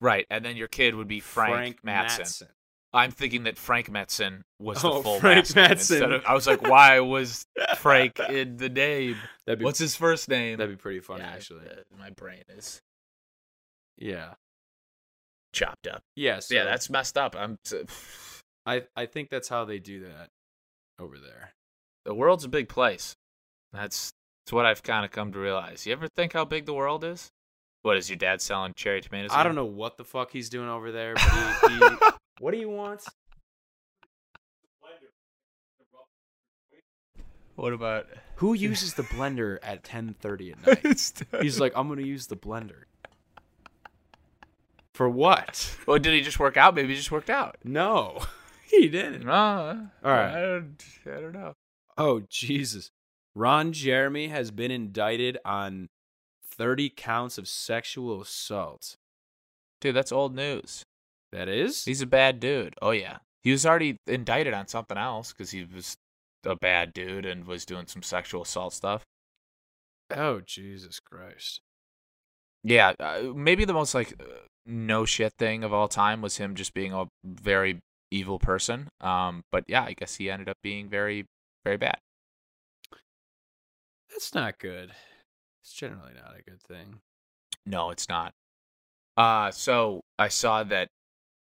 right. 0.00 0.26
And 0.30 0.44
then 0.44 0.56
your 0.56 0.68
kid 0.68 0.96
would 0.96 1.06
be 1.08 1.20
Frank, 1.20 1.84
Matson. 1.84 2.48
I'm 2.92 3.12
thinking 3.12 3.44
that 3.44 3.56
Frank 3.56 3.88
Matson 3.88 4.42
was 4.58 4.82
the 4.82 4.90
Oh, 4.90 5.02
full 5.02 5.20
Frank 5.20 5.54
Matson. 5.54 5.70
instead 5.98 6.10
of- 6.12 6.24
I 6.26 6.34
was 6.34 6.48
like, 6.48 6.62
why 6.62 6.98
was 6.98 7.46
Frank 7.78 8.18
in 8.18 8.56
the 8.56 8.68
name? 8.68 9.16
That'd 9.46 9.60
be 9.60 9.64
What's 9.64 9.78
his 9.78 9.94
first 9.94 10.28
name? 10.28 10.58
that'd 10.58 10.76
be 10.76 10.80
pretty 10.82 10.98
funny 10.98 11.20
Yeah, 11.22 11.30
actually. 11.30 11.68
uh, 11.68 11.82
my 11.96 12.10
brain 12.10 12.42
is 12.48 12.82
Yeah. 14.00 14.34
chopped 15.52 15.86
up. 15.86 16.02
Yeah. 16.16 16.40
So 16.40 16.54
yeah, 16.54 16.64
that's 16.64 16.90
messed 16.90 17.16
up. 17.18 17.36
I'm. 17.36 17.58
I 18.66 18.82
I 18.94 19.06
think 19.06 19.30
that's 19.30 19.48
how 19.48 19.64
they 19.64 19.78
do 19.78 20.00
that 20.00 20.28
over 20.98 21.18
there. 21.18 21.52
The 22.04 22.14
world's 22.14 22.44
a 22.44 22.48
big 22.48 22.68
place. 22.68 23.16
That's 23.72 24.12
that's 24.44 24.52
what 24.52 24.66
I've 24.66 24.82
kind 24.82 25.04
of 25.04 25.10
come 25.10 25.32
to 25.32 25.38
realize. 25.38 25.86
You 25.86 25.92
ever 25.92 26.08
think 26.08 26.32
how 26.32 26.44
big 26.44 26.66
the 26.66 26.74
world 26.74 27.04
is? 27.04 27.30
What 27.82 27.96
is 27.96 28.10
your 28.10 28.16
dad 28.16 28.42
selling 28.42 28.74
cherry 28.74 29.00
tomatoes? 29.00 29.30
I 29.32 29.42
don't 29.42 29.54
know 29.54 29.64
what 29.64 29.96
the 29.96 30.04
fuck 30.04 30.30
he's 30.32 30.50
doing 30.50 30.68
over 30.68 30.92
there, 30.92 31.14
but 31.14 31.70
he, 31.70 31.78
he 31.78 31.96
what 32.40 32.50
do 32.52 32.58
you 32.58 32.68
want? 32.68 33.02
What 37.54 37.72
about? 37.72 38.06
Who 38.36 38.54
uses 38.70 38.94
the 38.94 39.02
blender 39.02 39.58
at 39.62 39.82
10:30 39.84 40.52
at 40.52 40.66
night? 41.32 41.42
He's 41.42 41.60
like, 41.60 41.72
I'm 41.76 41.88
gonna 41.88 42.02
use 42.02 42.26
the 42.26 42.36
blender. 42.36 42.84
For 45.00 45.08
what? 45.08 45.78
well, 45.86 45.98
did 45.98 46.12
he 46.12 46.20
just 46.20 46.38
work 46.38 46.58
out? 46.58 46.74
Maybe 46.74 46.88
he 46.88 46.94
just 46.94 47.10
worked 47.10 47.30
out. 47.30 47.56
No, 47.64 48.18
he 48.70 48.86
didn't. 48.86 49.24
No, 49.24 49.32
all 49.32 50.12
right. 50.12 50.36
I 50.36 50.40
don't, 50.42 50.76
I 51.06 51.20
don't 51.22 51.32
know. 51.32 51.54
Oh 51.96 52.20
Jesus! 52.28 52.90
Ron 53.34 53.72
Jeremy 53.72 54.28
has 54.28 54.50
been 54.50 54.70
indicted 54.70 55.38
on 55.42 55.88
30 56.54 56.92
counts 56.94 57.38
of 57.38 57.48
sexual 57.48 58.20
assault. 58.20 58.96
Dude, 59.80 59.96
that's 59.96 60.12
old 60.12 60.34
news. 60.34 60.84
That 61.32 61.48
is. 61.48 61.86
He's 61.86 62.02
a 62.02 62.06
bad 62.06 62.38
dude. 62.38 62.74
Oh 62.82 62.90
yeah, 62.90 63.20
he 63.42 63.52
was 63.52 63.64
already 63.64 63.96
indicted 64.06 64.52
on 64.52 64.66
something 64.66 64.98
else 64.98 65.32
because 65.32 65.52
he 65.52 65.64
was 65.64 65.96
a 66.44 66.56
bad 66.56 66.92
dude 66.92 67.24
and 67.24 67.46
was 67.46 67.64
doing 67.64 67.86
some 67.86 68.02
sexual 68.02 68.42
assault 68.42 68.74
stuff. 68.74 69.02
Oh 70.14 70.42
Jesus 70.44 71.00
Christ! 71.00 71.62
Yeah, 72.62 72.92
uh, 73.00 73.32
maybe 73.34 73.64
the 73.64 73.72
most 73.72 73.94
like 73.94 74.12
uh, 74.20 74.24
no 74.70 75.04
shit 75.04 75.32
thing 75.38 75.64
of 75.64 75.72
all 75.72 75.88
time 75.88 76.22
was 76.22 76.36
him 76.36 76.54
just 76.54 76.74
being 76.74 76.92
a 76.92 77.06
very 77.24 77.80
evil 78.10 78.38
person. 78.38 78.88
Um, 79.00 79.42
but 79.50 79.64
yeah, 79.68 79.84
I 79.84 79.92
guess 79.92 80.16
he 80.16 80.30
ended 80.30 80.48
up 80.48 80.58
being 80.62 80.88
very, 80.88 81.26
very 81.64 81.76
bad. 81.76 81.98
That's 84.10 84.34
not 84.34 84.58
good. 84.58 84.92
It's 85.62 85.72
generally 85.72 86.12
not 86.14 86.34
a 86.38 86.42
good 86.42 86.62
thing. 86.62 87.00
No, 87.66 87.90
it's 87.90 88.08
not. 88.08 88.32
Uh, 89.16 89.50
so 89.50 90.02
I 90.18 90.28
saw 90.28 90.64
that. 90.64 90.88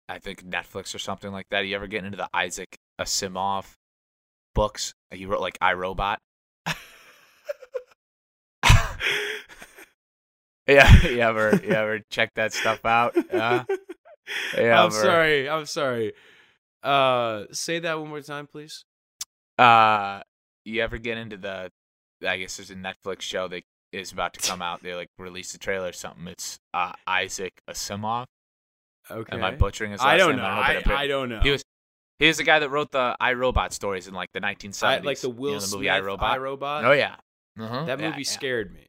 I 0.09 0.21
think 0.21 0.45
Netflix 0.45 0.95
or 0.95 1.01
something 1.01 1.33
like 1.33 1.49
that. 1.51 1.67
You 1.67 1.75
ever 1.75 1.89
get 1.89 2.05
into 2.05 2.17
the 2.17 2.29
Isaac 2.33 2.77
Asimov 3.01 3.75
books? 4.55 4.95
He 5.11 5.27
wrote 5.27 5.41
like 5.41 5.59
iRobot. 5.59 6.19
yeah, 10.67 11.03
you 11.07 11.21
ever 11.21 11.61
you 11.63 11.71
ever 11.71 12.01
check 12.11 12.35
that 12.35 12.53
stuff 12.53 12.85
out? 12.85 13.17
Yeah. 13.33 13.65
Yeah, 14.57 14.83
I'm 14.83 14.91
we're- 14.91 15.03
sorry. 15.03 15.49
I'm 15.49 15.67
sorry. 15.67 16.13
Uh, 16.83 17.45
say 17.53 17.79
that 17.81 17.99
one 17.99 18.09
more 18.09 18.21
time, 18.21 18.47
please. 18.47 18.85
Uh, 19.59 20.21
you 20.65 20.83
ever 20.83 20.99
get 20.99 21.17
into 21.19 21.37
the? 21.37 21.71
I 22.27 22.39
guess 22.39 22.57
there's 22.57 22.71
a 22.71 22.75
Netflix 22.75 23.23
show 23.23 23.47
that 23.49 23.63
is 23.93 24.13
about 24.13 24.35
to 24.35 24.41
come 24.41 24.63
out. 24.63 24.83
They 24.83 24.95
like 24.95 25.09
released 25.19 25.55
a 25.55 25.59
trailer 25.59 25.89
or 25.89 25.93
something. 25.93 26.27
It's 26.29 26.59
uh 26.75 26.93
Isaac 27.07 27.53
Asimov. 27.71 28.27
Okay. 29.11 29.37
Am 29.37 29.45
I 29.45 29.53
butchering 29.53 29.93
his 29.93 30.01
last 30.01 30.09
I 30.09 30.17
don't 30.17 30.31
name? 30.31 30.39
know. 30.39 30.45
I, 30.45 30.75
I'm 30.75 30.83
pretty- 30.83 31.01
I 31.01 31.07
don't 31.07 31.29
know. 31.29 31.41
He 31.41 31.51
was 31.51 31.63
he 32.19 32.27
was 32.27 32.39
the 32.39 32.45
guy 32.45 32.59
that 32.59 32.71
wrote 32.71 32.91
the 32.91 33.17
iRobot 33.21 33.73
stories 33.73 34.09
in 34.09 34.15
like 34.15 34.31
the 34.33 34.41
1970s. 34.41 34.83
I, 34.85 34.99
like 34.99 35.21
the 35.21 35.29
Will 35.29 35.51
you 35.51 35.55
know, 35.57 35.61
the 35.61 35.77
movie 35.77 35.87
Smith 35.89 36.03
iRobot. 36.03 36.19
iRobot. 36.21 36.85
Oh 36.85 36.93
yeah. 36.93 37.17
Uh-huh. 37.61 37.85
That 37.85 38.01
movie 38.01 38.23
yeah. 38.23 38.25
scared 38.25 38.73
me. 38.73 38.89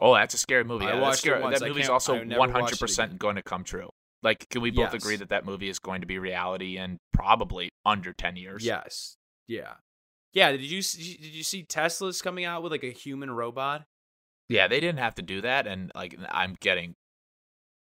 Oh, 0.00 0.14
that's 0.14 0.34
a 0.34 0.38
scary 0.38 0.64
movie. 0.64 0.86
I 0.86 0.94
Yeah, 0.94 1.00
watched 1.00 1.18
scary. 1.20 1.40
That 1.50 1.60
movie's 1.62 1.88
also 1.88 2.14
watched 2.14 2.30
it 2.32 2.80
100% 2.80 3.18
going 3.18 3.36
to 3.36 3.42
come 3.42 3.64
true. 3.64 3.90
Like, 4.22 4.48
can 4.50 4.60
we 4.62 4.70
both 4.70 4.92
Yes. 4.92 5.02
agree 5.02 5.16
that 5.16 5.28
that 5.30 5.44
movie 5.44 5.68
is 5.68 5.78
going 5.78 6.00
to 6.02 6.06
be 6.06 6.18
reality 6.18 6.76
in 6.76 6.98
probably 7.12 7.70
under 7.86 8.12
10 8.12 8.36
years? 8.36 8.64
Yes. 8.64 9.16
Yeah. 9.46 9.74
Yeah. 10.32 10.52
Did 10.52 10.62
you 10.62 10.82
see, 10.82 11.14
did 11.16 11.34
you 11.34 11.42
see 11.42 11.62
Tesla's 11.64 12.20
coming 12.22 12.44
out 12.44 12.62
with 12.62 12.72
like 12.72 12.84
a 12.84 12.90
human 12.92 13.30
robot? 13.30 13.84
Yeah, 14.48 14.66
they 14.68 14.80
didn't 14.80 14.98
have 14.98 15.14
to 15.14 15.22
do 15.22 15.40
that, 15.42 15.66
and 15.68 15.92
like 15.94 16.16
I'm 16.28 16.56
getting. 16.60 16.96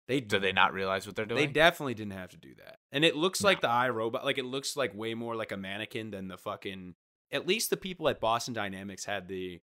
They 0.08 0.20
Do 0.20 0.38
they 0.40 0.52
not 0.52 0.74
realize 0.74 1.08
what 1.08 1.16
they're 1.16 1.26
doing? 1.26 1.40
They 1.40 1.48
definitely 1.52 1.94
didn't 1.94 2.14
have 2.14 2.30
to 2.32 2.38
do 2.38 2.54
that. 2.56 2.80
And 2.92 3.06
it 3.06 3.16
looks 3.16 3.42
No. 3.42 3.48
like 3.50 3.62
the 3.62 3.70
iRobot, 3.70 4.26
like 4.26 4.38
it 4.38 4.44
looks 4.46 4.76
like 4.76 4.94
way 4.94 5.14
more 5.14 5.36
like 5.36 5.52
a 5.54 5.58
mannequin 5.58 6.12
than 6.12 6.28
the 6.28 6.38
fucking. 6.38 6.96
At 7.32 7.48
least 7.48 7.70
the 7.70 7.78
people 7.78 8.10
at 8.10 8.20
Boston 8.20 8.54
Dynamics 8.54 9.06
had 9.06 9.30
the 9.30 9.62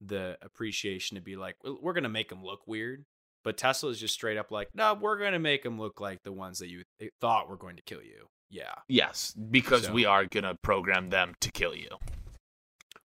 the 0.00 0.38
appreciation 0.42 1.16
to 1.16 1.20
be 1.20 1.36
like, 1.36 1.56
we're 1.64 1.92
gonna 1.92 2.08
make 2.08 2.28
them 2.28 2.42
look 2.44 2.60
weird. 2.66 3.04
But 3.42 3.56
Tesla 3.56 3.90
is 3.90 3.98
just 4.00 4.14
straight 4.14 4.36
up 4.36 4.50
like, 4.50 4.68
no, 4.74 4.92
we're 4.94 5.18
gonna 5.18 5.38
make 5.38 5.62
them 5.62 5.78
look 5.78 6.00
like 6.00 6.22
the 6.24 6.32
ones 6.32 6.58
that 6.58 6.68
you 6.68 6.82
th- 6.98 7.12
thought 7.20 7.48
were 7.48 7.56
going 7.56 7.76
to 7.76 7.82
kill 7.82 8.02
you. 8.02 8.26
Yeah, 8.50 8.74
Yes, 8.88 9.32
because 9.32 9.84
So- 9.86 9.92
we 9.92 10.04
are 10.04 10.24
gonna 10.26 10.56
program 10.62 11.10
them 11.10 11.34
to 11.40 11.50
kill 11.52 11.74
you. 11.74 11.88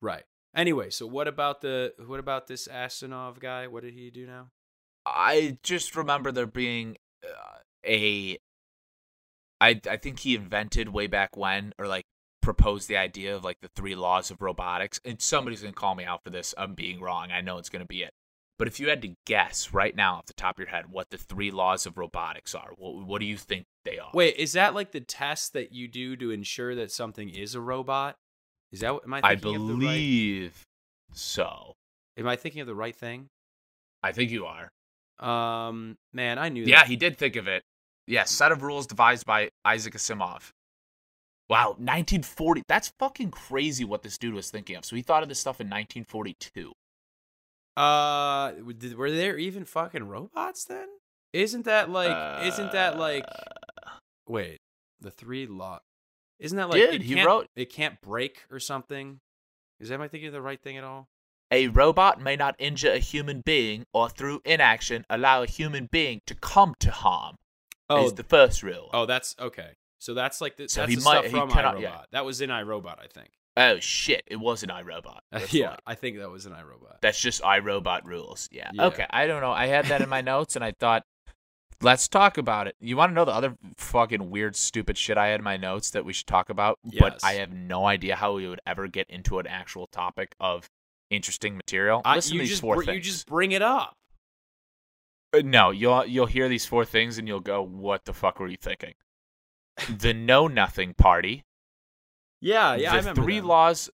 right. 0.00 0.24
Anyway, 0.54 0.90
so 0.90 1.06
what 1.06 1.26
about 1.28 1.62
the 1.62 1.94
what 2.06 2.20
about 2.20 2.46
this 2.46 2.68
Asimov 2.68 3.40
guy? 3.40 3.66
What 3.66 3.82
did 3.82 3.94
he 3.94 4.10
do 4.10 4.26
now? 4.26 4.50
I 5.06 5.58
just 5.62 5.96
remember 5.96 6.30
there 6.30 6.46
being 6.46 6.96
uh, 7.24 7.58
a. 7.86 8.38
I 9.60 9.80
I 9.88 9.96
think 9.96 10.20
he 10.20 10.34
invented 10.34 10.90
way 10.90 11.06
back 11.06 11.36
when, 11.36 11.72
or 11.78 11.86
like 11.88 12.04
proposed 12.42 12.88
the 12.88 12.96
idea 12.96 13.34
of 13.34 13.44
like 13.44 13.60
the 13.60 13.70
three 13.74 13.94
laws 13.94 14.30
of 14.30 14.42
robotics. 14.42 15.00
And 15.04 15.20
somebody's 15.20 15.62
gonna 15.62 15.72
call 15.72 15.94
me 15.94 16.04
out 16.04 16.22
for 16.22 16.30
this. 16.30 16.54
I'm 16.58 16.74
being 16.74 17.00
wrong. 17.00 17.30
I 17.32 17.40
know 17.40 17.56
it's 17.56 17.70
gonna 17.70 17.86
be 17.86 18.02
it. 18.02 18.12
But 18.58 18.68
if 18.68 18.78
you 18.78 18.90
had 18.90 19.02
to 19.02 19.14
guess 19.26 19.72
right 19.72 19.96
now 19.96 20.16
off 20.16 20.26
the 20.26 20.34
top 20.34 20.56
of 20.56 20.58
your 20.60 20.68
head 20.68 20.84
what 20.90 21.10
the 21.10 21.16
three 21.16 21.50
laws 21.50 21.86
of 21.86 21.96
robotics 21.96 22.54
are, 22.54 22.70
what, 22.76 23.06
what 23.06 23.20
do 23.20 23.26
you 23.26 23.36
think 23.36 23.64
they 23.84 23.98
are? 23.98 24.10
Wait, 24.12 24.36
is 24.36 24.52
that 24.52 24.74
like 24.74 24.92
the 24.92 25.00
test 25.00 25.54
that 25.54 25.72
you 25.72 25.88
do 25.88 26.14
to 26.16 26.30
ensure 26.30 26.74
that 26.74 26.92
something 26.92 27.28
is 27.28 27.54
a 27.54 27.60
robot? 27.60 28.16
Is 28.70 28.80
that 28.80 28.94
what 28.94 29.04
am 29.04 29.14
I? 29.14 29.20
I 29.22 29.34
the 29.34 29.48
right- 29.48 29.54
believe 29.54 30.62
so. 31.12 31.74
Am 32.16 32.28
I 32.28 32.36
thinking 32.36 32.60
of 32.60 32.66
the 32.66 32.74
right 32.74 32.94
thing? 32.94 33.28
I 34.02 34.12
think 34.12 34.30
you 34.30 34.46
are. 34.46 34.70
Um, 35.18 35.96
man, 36.12 36.38
I 36.38 36.48
knew. 36.48 36.64
Yeah, 36.64 36.80
that. 36.80 36.86
he 36.88 36.96
did 36.96 37.16
think 37.16 37.36
of 37.36 37.48
it. 37.48 37.62
Yes, 38.06 38.30
set 38.30 38.52
of 38.52 38.62
rules 38.62 38.86
devised 38.86 39.26
by 39.26 39.50
Isaac 39.64 39.94
Asimov. 39.94 40.50
Wow, 41.52 41.68
1940. 41.76 42.62
That's 42.66 42.94
fucking 42.98 43.30
crazy 43.30 43.84
what 43.84 44.02
this 44.02 44.16
dude 44.16 44.32
was 44.32 44.50
thinking 44.50 44.74
of. 44.74 44.86
So 44.86 44.96
he 44.96 45.02
thought 45.02 45.22
of 45.22 45.28
this 45.28 45.38
stuff 45.38 45.60
in 45.60 45.66
1942. 45.66 46.72
Uh, 47.76 48.52
did, 48.78 48.96
were 48.96 49.10
there 49.10 49.36
even 49.36 49.66
fucking 49.66 50.04
robots 50.04 50.64
then? 50.64 50.88
Isn't 51.34 51.66
that 51.66 51.90
like? 51.90 52.46
isn't 52.46 52.72
that 52.72 52.98
like? 52.98 53.24
Uh, 53.28 53.90
Wait, 54.26 54.60
the 55.02 55.10
three 55.10 55.46
law. 55.46 55.80
Isn't 56.38 56.56
that 56.56 56.70
like? 56.70 56.80
Dude, 56.90 56.94
it 56.94 57.02
he 57.02 57.22
wrote- 57.22 57.48
It 57.54 57.70
can't 57.70 58.00
break 58.00 58.44
or 58.50 58.58
something. 58.58 59.20
Is 59.78 59.92
am 59.92 60.00
I 60.00 60.08
thinking 60.08 60.28
of 60.28 60.32
the 60.32 60.40
right 60.40 60.60
thing 60.62 60.78
at 60.78 60.84
all? 60.84 61.08
A 61.50 61.68
robot 61.68 62.18
may 62.18 62.34
not 62.34 62.54
injure 62.58 62.92
a 62.92 62.98
human 62.98 63.42
being 63.44 63.84
or 63.92 64.08
through 64.08 64.40
inaction 64.46 65.04
allow 65.10 65.42
a 65.42 65.46
human 65.46 65.86
being 65.92 66.22
to 66.26 66.34
come 66.34 66.74
to 66.80 66.90
harm. 66.90 67.36
Oh, 67.90 68.06
is 68.06 68.14
the 68.14 68.24
first 68.24 68.62
rule. 68.62 68.88
oh, 68.94 69.04
that's 69.04 69.36
okay. 69.38 69.72
So 70.02 70.14
that's 70.14 70.40
like 70.40 70.56
the, 70.56 70.68
So 70.68 70.80
that's 70.80 70.90
he 70.90 70.96
the 70.96 71.02
might- 71.04 71.18
stuff 71.20 71.30
from 71.30 71.50
cannot- 71.50 71.76
iRobot. 71.76 71.80
yeah. 71.82 72.00
That 72.10 72.24
was 72.24 72.40
in 72.40 72.50
iRobot, 72.50 72.98
I 72.98 73.06
think. 73.06 73.30
Oh, 73.56 73.78
shit, 73.78 74.24
it 74.26 74.36
was 74.36 74.62
an 74.64 74.70
iRobot. 74.70 75.20
Yeah. 75.52 75.76
I 75.86 75.94
think 75.94 76.18
that 76.18 76.28
was 76.30 76.44
in 76.46 76.52
iRobot. 76.52 77.00
That's 77.02 77.20
just 77.20 77.40
iRobot 77.42 78.00
rules. 78.04 78.48
Yeah. 78.50 78.70
Yeah. 78.72 78.86
Okay. 78.86 79.06
I 79.10 79.26
don't 79.28 79.40
know. 79.42 79.52
I 79.52 79.66
had 79.66 79.86
that 79.86 80.00
in 80.00 80.08
my 80.08 80.20
notes, 80.20 80.56
and 80.56 80.64
I 80.64 80.72
thought 80.72 81.04
Let's 81.80 82.06
talk 82.06 82.38
about 82.38 82.68
it. 82.68 82.76
You 82.80 82.96
want 82.96 83.10
to 83.10 83.14
know 83.14 83.24
the 83.24 83.32
other 83.32 83.56
fucking 83.76 84.30
weird, 84.30 84.54
stupid 84.54 84.96
shit 84.96 85.18
I 85.18 85.26
had 85.28 85.40
in 85.40 85.44
my 85.44 85.56
notes 85.56 85.90
that 85.90 86.04
we 86.04 86.12
should 86.12 86.28
talk 86.28 86.48
about, 86.48 86.78
but 87.00 87.18
I 87.24 87.32
have 87.34 87.52
no 87.52 87.86
idea 87.86 88.14
how 88.14 88.34
we 88.34 88.46
would 88.48 88.60
ever 88.64 88.86
get 88.86 89.10
into 89.10 89.40
an 89.40 89.48
actual 89.48 89.88
topic 89.88 90.36
of 90.38 90.68
interesting 91.10 91.56
material. 91.56 92.00
I, 92.04 92.14
Listen 92.14 92.34
to 92.34 92.38
these 92.38 92.50
just 92.50 92.60
four 92.60 92.76
br- 92.76 92.84
things. 92.84 92.94
you 92.98 93.02
just 93.02 93.26
bring 93.26 93.50
it 93.50 93.62
up. 93.62 93.96
Uh, 95.34 95.42
no, 95.44 95.70
you'll 95.72 96.06
you'll 96.06 96.26
hear 96.26 96.48
these 96.48 96.64
four 96.66 96.84
things 96.84 97.18
and 97.18 97.26
you'll 97.26 97.40
go, 97.40 97.62
"What 97.62 98.04
the 98.04 98.12
fuck 98.12 98.38
were 98.38 98.46
you 98.46 98.56
thinking?" 98.56 98.94
The 99.88 100.14
Know 100.14 100.48
Nothing 100.48 100.94
Party. 100.94 101.44
Yeah, 102.40 102.74
yeah. 102.74 102.94
I 102.94 103.00
the 103.00 103.14
three 103.14 103.38
them. 103.38 103.48
laws. 103.48 103.90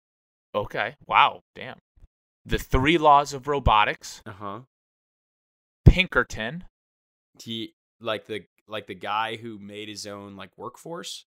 Okay. 0.53 0.95
Wow. 1.07 1.41
Damn. 1.55 1.79
The 2.45 2.59
three 2.59 2.97
laws 2.97 3.33
of 3.33 3.47
robotics. 3.47 4.21
Uh 4.25 4.31
huh. 4.31 4.59
Pinkerton. 5.83 6.65
He 7.41 7.73
like 7.99 8.25
the 8.25 8.45
like 8.67 8.87
the 8.87 8.95
guy 8.95 9.35
who 9.37 9.59
made 9.59 9.89
his 9.89 10.05
own 10.05 10.35
like 10.35 10.51
workforce. 10.57 11.25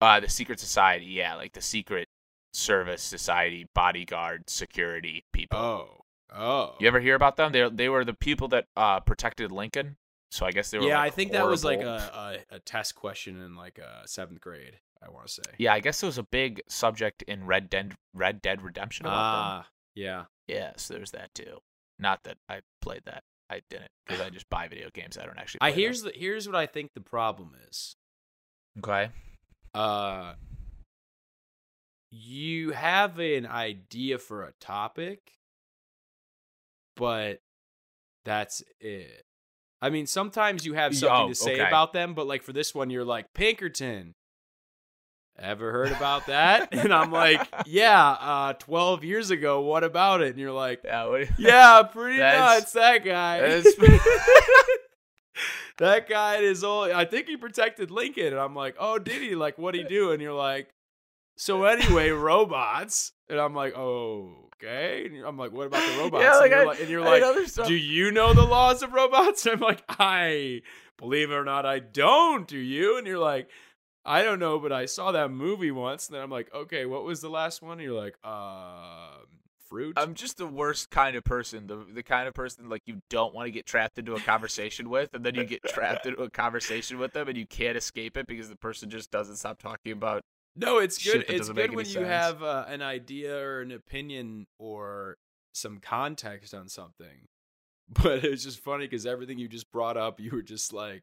Uh, 0.00 0.18
the 0.20 0.28
secret 0.28 0.58
society. 0.58 1.06
Yeah, 1.06 1.34
like 1.34 1.52
the 1.52 1.62
secret 1.62 2.08
service 2.52 3.02
society, 3.02 3.68
bodyguard, 3.74 4.50
security 4.50 5.24
people. 5.32 5.58
Oh, 5.58 6.00
oh. 6.34 6.74
You 6.80 6.88
ever 6.88 7.00
hear 7.00 7.14
about 7.14 7.36
them? 7.36 7.52
They 7.52 7.68
they 7.70 7.88
were 7.88 8.04
the 8.04 8.14
people 8.14 8.48
that 8.48 8.66
uh 8.76 9.00
protected 9.00 9.52
Lincoln. 9.52 9.96
So 10.30 10.46
I 10.46 10.52
guess 10.52 10.70
they 10.70 10.78
were. 10.78 10.86
yeah, 10.86 10.98
like, 10.98 11.12
I 11.12 11.14
think 11.14 11.32
that 11.32 11.46
was 11.46 11.64
like 11.64 11.80
a, 11.80 12.38
a, 12.50 12.56
a 12.56 12.58
test 12.60 12.94
question 12.94 13.40
in 13.42 13.56
like 13.56 13.80
uh, 13.80 14.06
seventh 14.06 14.40
grade. 14.40 14.78
I 15.02 15.10
want 15.10 15.26
to 15.26 15.32
say. 15.32 15.42
Yeah, 15.58 15.72
I 15.72 15.80
guess 15.80 16.02
it 16.02 16.06
was 16.06 16.18
a 16.18 16.22
big 16.22 16.60
subject 16.68 17.22
in 17.22 17.46
Red 17.46 17.70
Dead 17.70 17.94
Red 18.14 18.42
Dead 18.42 18.62
Redemption 18.62 19.06
about 19.06 19.12
them. 19.12 19.40
Ah, 19.42 19.66
yeah. 19.94 20.24
Yeah, 20.46 20.72
so 20.76 20.94
there's 20.94 21.12
that 21.12 21.34
too. 21.34 21.58
Not 21.98 22.24
that 22.24 22.36
I 22.48 22.60
played 22.80 23.02
that. 23.06 23.22
I 23.48 23.62
didn't 23.68 23.90
because 24.06 24.20
I 24.20 24.30
just 24.30 24.48
buy 24.48 24.68
video 24.68 24.88
games. 24.92 25.18
I 25.18 25.26
don't 25.26 25.38
actually. 25.38 25.58
Play 25.60 25.68
I 25.68 25.72
here's 25.72 26.02
the 26.02 26.12
here's 26.14 26.46
what 26.46 26.56
I 26.56 26.66
think 26.66 26.92
the 26.94 27.00
problem 27.00 27.52
is. 27.68 27.96
okay. 28.78 29.10
Uh, 29.74 30.34
you 32.10 32.70
have 32.70 33.18
an 33.18 33.46
idea 33.46 34.18
for 34.18 34.44
a 34.44 34.52
topic, 34.60 35.20
but 36.96 37.40
that's 38.24 38.62
it. 38.80 39.24
I 39.82 39.90
mean, 39.90 40.06
sometimes 40.06 40.66
you 40.66 40.74
have 40.74 40.94
something 40.94 41.26
oh, 41.26 41.28
to 41.28 41.34
say 41.34 41.54
okay. 41.54 41.66
about 41.66 41.92
them, 41.92 42.14
but 42.14 42.26
like 42.26 42.42
for 42.42 42.52
this 42.52 42.74
one, 42.74 42.90
you're 42.90 43.04
like 43.04 43.32
Pinkerton. 43.32 44.14
Ever 45.38 45.72
heard 45.72 45.92
about 45.92 46.26
that? 46.26 46.68
and 46.72 46.92
I'm 46.92 47.10
like, 47.10 47.48
yeah, 47.64 48.10
uh, 48.10 48.52
12 48.54 49.04
years 49.04 49.30
ago. 49.30 49.62
What 49.62 49.84
about 49.84 50.20
it? 50.20 50.28
And 50.28 50.38
you're 50.38 50.52
like, 50.52 50.82
Yeah. 50.84 51.06
What, 51.06 51.28
yeah, 51.38 51.82
pretty 51.82 52.18
nuts. 52.18 52.72
That 52.72 53.02
guy. 53.04 53.40
that 55.78 56.06
guy 56.08 56.36
is 56.36 56.62
old. 56.62 56.90
I 56.90 57.06
think 57.06 57.26
he 57.26 57.38
protected 57.38 57.90
Lincoln. 57.90 58.26
And 58.26 58.38
I'm 58.38 58.54
like, 58.54 58.76
oh, 58.78 58.98
did 58.98 59.22
he? 59.22 59.34
Like, 59.34 59.56
what'd 59.56 59.80
he 59.80 59.86
do? 59.86 60.12
And 60.12 60.20
you're 60.20 60.34
like, 60.34 60.68
so 61.38 61.64
anyway, 61.64 62.10
robots. 62.10 63.12
And 63.30 63.40
I'm 63.40 63.54
like, 63.54 63.74
oh, 63.74 64.49
okay. 64.62 65.06
And 65.06 65.24
I'm 65.24 65.36
like, 65.36 65.52
what 65.52 65.66
about 65.66 65.86
the 65.90 65.98
robots? 66.02 66.22
Yeah, 66.22 66.36
like 66.36 66.50
and 66.50 66.50
you're 66.52 66.60
I- 66.60 66.64
like, 66.64 66.80
and 66.80 66.88
you're 66.90 67.06
I 67.06 67.18
like 67.20 67.66
do 67.66 67.74
you 67.74 68.10
know 68.10 68.34
the 68.34 68.44
laws 68.44 68.82
of 68.82 68.92
robots? 68.92 69.46
I'm 69.50 69.60
like, 69.60 69.82
I 69.88 70.62
believe 70.96 71.30
it 71.30 71.34
or 71.34 71.44
not, 71.44 71.66
I 71.66 71.78
don't. 71.78 72.46
Do 72.46 72.58
you? 72.58 72.98
And 72.98 73.06
you're 73.06 73.18
like, 73.18 73.48
I 74.04 74.22
don't 74.22 74.38
know, 74.38 74.58
but 74.58 74.72
I 74.72 74.86
saw 74.86 75.12
that 75.12 75.30
movie 75.30 75.70
once. 75.70 76.08
And 76.08 76.16
then 76.16 76.22
I'm 76.22 76.30
like, 76.30 76.52
okay, 76.54 76.86
what 76.86 77.04
was 77.04 77.20
the 77.20 77.30
last 77.30 77.62
one? 77.62 77.72
And 77.72 77.82
you're 77.82 78.00
like, 78.00 78.16
um, 78.24 79.26
fruit. 79.68 79.94
I'm 79.96 80.14
just 80.14 80.36
the 80.36 80.46
worst 80.46 80.90
kind 80.90 81.16
of 81.16 81.24
person. 81.24 81.66
The 81.66 81.86
the 81.94 82.02
kind 82.02 82.26
of 82.28 82.34
person 82.34 82.68
like 82.68 82.82
you 82.86 83.00
don't 83.08 83.34
want 83.34 83.46
to 83.46 83.50
get 83.52 83.66
trapped 83.66 83.98
into 83.98 84.14
a 84.14 84.20
conversation 84.20 84.90
with, 84.90 85.14
and 85.14 85.24
then 85.24 85.34
you 85.34 85.44
get 85.44 85.62
trapped 85.64 86.06
into 86.06 86.22
a 86.22 86.30
conversation 86.30 86.98
with 86.98 87.12
them, 87.12 87.28
and 87.28 87.36
you 87.36 87.46
can't 87.46 87.76
escape 87.76 88.16
it 88.16 88.26
because 88.26 88.48
the 88.48 88.56
person 88.56 88.90
just 88.90 89.10
doesn't 89.10 89.36
stop 89.36 89.60
talking 89.62 89.92
about. 89.92 90.22
No, 90.60 90.78
it's 90.78 91.02
good. 91.02 91.24
It's 91.28 91.48
good 91.48 91.74
when 91.74 91.86
you 91.86 91.92
sense. 91.92 92.06
have 92.06 92.42
uh, 92.42 92.66
an 92.68 92.82
idea 92.82 93.36
or 93.36 93.62
an 93.62 93.72
opinion 93.72 94.46
or 94.58 95.16
some 95.54 95.78
context 95.78 96.54
on 96.54 96.68
something. 96.68 97.06
But 97.92 98.24
it 98.24 98.30
was 98.30 98.44
just 98.44 98.60
funny 98.60 98.84
because 98.84 99.04
everything 99.04 99.38
you 99.38 99.48
just 99.48 99.68
brought 99.72 99.96
up, 99.96 100.20
you 100.20 100.30
were 100.30 100.42
just 100.42 100.72
like, 100.72 101.02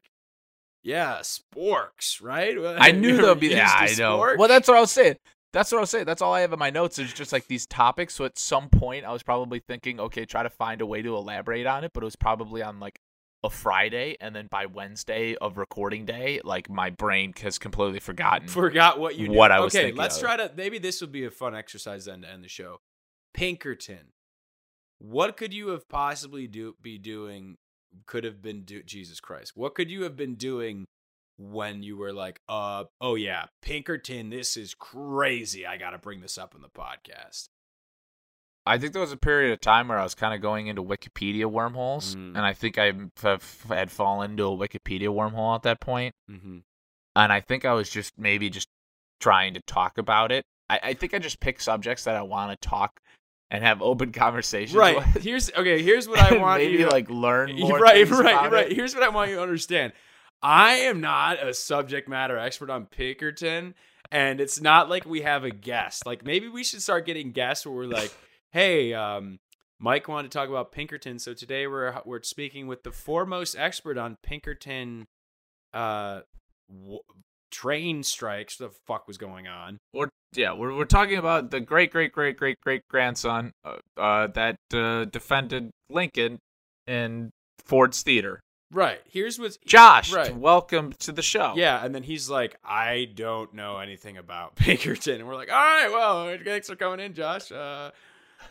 "Yeah, 0.82 1.18
sporks, 1.18 2.22
right?" 2.22 2.56
I 2.80 2.92
knew 2.92 3.18
ever 3.18 3.34
be. 3.34 3.48
Yeah, 3.48 3.70
I 3.70 3.94
know. 3.98 4.18
spork? 4.18 4.38
Well, 4.38 4.48
that's 4.48 4.66
what 4.66 4.78
I 4.78 4.80
was 4.80 4.90
saying. 4.90 5.16
That's 5.52 5.70
what 5.70 5.76
I 5.76 5.80
was 5.82 5.90
saying. 5.90 6.06
That's 6.06 6.22
all 6.22 6.32
I 6.32 6.40
have 6.40 6.54
in 6.54 6.58
my 6.58 6.70
notes. 6.70 6.98
Is 6.98 7.12
just 7.12 7.30
like 7.30 7.46
these 7.46 7.66
topics. 7.66 8.14
So 8.14 8.24
at 8.24 8.38
some 8.38 8.70
point, 8.70 9.04
I 9.04 9.12
was 9.12 9.22
probably 9.22 9.58
thinking, 9.58 10.00
okay, 10.00 10.24
try 10.24 10.42
to 10.42 10.48
find 10.48 10.80
a 10.80 10.86
way 10.86 11.02
to 11.02 11.14
elaborate 11.14 11.66
on 11.66 11.84
it. 11.84 11.90
But 11.92 12.04
it 12.04 12.06
was 12.06 12.16
probably 12.16 12.62
on 12.62 12.80
like 12.80 12.98
a 13.44 13.50
Friday, 13.50 14.16
and 14.20 14.34
then 14.34 14.48
by 14.50 14.66
Wednesday 14.66 15.36
of 15.36 15.58
recording 15.58 16.04
day, 16.04 16.40
like 16.44 16.68
my 16.68 16.90
brain 16.90 17.32
has 17.42 17.58
completely 17.58 18.00
forgotten. 18.00 18.48
Forgot 18.48 18.98
what 18.98 19.16
you. 19.16 19.28
Knew. 19.28 19.34
What 19.36 19.52
I 19.52 19.60
was 19.60 19.74
okay, 19.74 19.92
let's 19.92 20.16
of. 20.16 20.22
try 20.22 20.36
to. 20.36 20.50
Maybe 20.56 20.78
this 20.78 21.00
would 21.00 21.12
be 21.12 21.24
a 21.24 21.30
fun 21.30 21.54
exercise 21.54 22.06
then 22.06 22.22
to 22.22 22.30
end 22.30 22.44
the 22.44 22.48
show. 22.48 22.80
Pinkerton, 23.34 24.12
what 24.98 25.36
could 25.36 25.54
you 25.54 25.68
have 25.68 25.88
possibly 25.88 26.46
do 26.46 26.74
be 26.82 26.98
doing? 26.98 27.56
Could 28.06 28.24
have 28.24 28.42
been 28.42 28.62
do. 28.62 28.82
Jesus 28.82 29.20
Christ, 29.20 29.52
what 29.54 29.74
could 29.74 29.90
you 29.90 30.02
have 30.02 30.16
been 30.16 30.34
doing 30.34 30.86
when 31.38 31.82
you 31.82 31.96
were 31.96 32.12
like, 32.12 32.40
uh, 32.48 32.84
oh 33.00 33.14
yeah, 33.14 33.46
Pinkerton, 33.62 34.30
this 34.30 34.56
is 34.56 34.74
crazy. 34.74 35.64
I 35.64 35.76
got 35.76 35.90
to 35.90 35.98
bring 35.98 36.20
this 36.20 36.36
up 36.36 36.54
in 36.54 36.62
the 36.62 36.68
podcast. 36.68 37.48
I 38.68 38.78
think 38.78 38.92
there 38.92 39.00
was 39.02 39.12
a 39.12 39.16
period 39.16 39.52
of 39.52 39.60
time 39.60 39.88
where 39.88 39.98
I 39.98 40.02
was 40.02 40.14
kind 40.14 40.34
of 40.34 40.40
going 40.40 40.66
into 40.68 40.82
Wikipedia 40.82 41.46
wormholes, 41.46 42.14
Mm. 42.14 42.36
and 42.36 42.40
I 42.40 42.52
think 42.52 42.78
I 42.78 42.92
had 43.68 43.90
fallen 43.90 44.32
into 44.32 44.44
a 44.44 44.56
Wikipedia 44.56 45.08
wormhole 45.08 45.54
at 45.56 45.62
that 45.62 45.80
point. 45.80 46.14
Mm-hmm. 46.30 46.58
and 47.16 47.32
I 47.32 47.40
think 47.40 47.64
I 47.64 47.72
was 47.72 47.90
just 47.90 48.12
maybe 48.18 48.48
just 48.50 48.68
trying 49.20 49.54
to 49.54 49.60
talk 49.66 49.98
about 49.98 50.30
it. 50.30 50.44
I, 50.70 50.80
I 50.82 50.94
think 50.94 51.14
I 51.14 51.18
just 51.18 51.40
pick 51.40 51.60
subjects 51.60 52.04
that 52.04 52.14
I 52.14 52.22
want 52.22 52.52
to 52.60 52.68
talk 52.68 53.00
and 53.50 53.64
have 53.64 53.80
open 53.82 54.12
conversations. 54.12 54.76
Right. 54.76 54.96
with, 54.96 55.22
Here's 55.24 55.50
okay. 55.52 55.82
Here's 55.82 56.06
what 56.06 56.18
I 56.20 56.36
want 56.36 56.62
maybe 56.62 56.74
you 56.74 56.84
to 56.84 56.90
like 56.90 57.08
learn 57.10 57.56
more. 57.58 57.78
right, 57.80 58.08
right, 58.08 58.50
right. 58.52 58.70
it. 58.70 58.76
Here's 58.76 58.94
what 58.94 59.02
I 59.02 59.08
want 59.08 59.30
you 59.30 59.36
to 59.36 59.42
understand. 59.42 59.92
I 60.42 60.74
am 60.74 61.00
not 61.00 61.42
a 61.44 61.52
subject 61.54 62.08
matter 62.08 62.38
expert 62.38 62.70
on 62.70 62.86
Pinkerton, 62.86 63.74
and 64.12 64.40
it's 64.40 64.60
not 64.60 64.88
like 64.88 65.04
we 65.04 65.22
have 65.22 65.42
a 65.44 65.50
guest. 65.50 66.06
Like 66.06 66.24
maybe 66.24 66.46
we 66.48 66.62
should 66.62 66.82
start 66.82 67.06
getting 67.06 67.32
guests 67.32 67.66
where 67.66 67.74
we're 67.74 67.86
like, 67.86 68.12
"Hey, 68.52 68.92
um, 68.94 69.38
Mike 69.78 70.08
wanted 70.08 70.30
to 70.30 70.38
talk 70.38 70.48
about 70.48 70.72
Pinkerton, 70.72 71.18
so 71.18 71.34
today 71.34 71.66
we're 71.66 72.00
we're 72.04 72.22
speaking 72.22 72.66
with 72.66 72.82
the 72.82 72.92
foremost 72.92 73.56
expert 73.58 73.96
on 73.98 74.16
Pinkerton, 74.22 75.06
uh, 75.72 76.20
w- 76.68 77.00
train 77.50 78.02
strikes. 78.02 78.58
What 78.60 78.70
the 78.72 78.76
fuck 78.86 79.06
was 79.06 79.18
going 79.18 79.46
on? 79.46 79.78
Or 79.92 80.08
yeah, 80.34 80.52
we're 80.52 80.74
we're 80.76 80.84
talking 80.84 81.18
about 81.18 81.50
the 81.50 81.60
great 81.60 81.90
great 81.92 82.12
great 82.12 82.36
great 82.36 82.58
great 82.60 82.82
grandson 82.90 83.52
uh, 83.64 83.76
uh, 83.96 84.26
that 84.28 84.56
uh, 84.74 85.04
defended 85.06 85.70
Lincoln 85.90 86.38
in 86.86 87.30
Ford's 87.64 88.02
Theater. 88.02 88.40
Right. 88.70 89.00
Here's 89.08 89.38
what's 89.38 89.56
Josh, 89.66 90.12
Right. 90.12 90.36
welcome 90.36 90.92
to 90.98 91.10
the 91.12 91.22
show. 91.22 91.54
Yeah, 91.56 91.82
and 91.82 91.94
then 91.94 92.02
he's 92.02 92.28
like, 92.28 92.58
I 92.62 93.08
don't 93.14 93.54
know 93.54 93.78
anything 93.78 94.18
about 94.18 94.56
Pinkerton. 94.56 95.20
And 95.20 95.26
we're 95.26 95.36
like, 95.36 95.50
all 95.50 95.56
right, 95.56 95.88
well, 95.90 96.36
thanks 96.44 96.68
for 96.68 96.76
coming 96.76 97.00
in, 97.00 97.14
Josh. 97.14 97.50
Uh, 97.50 97.92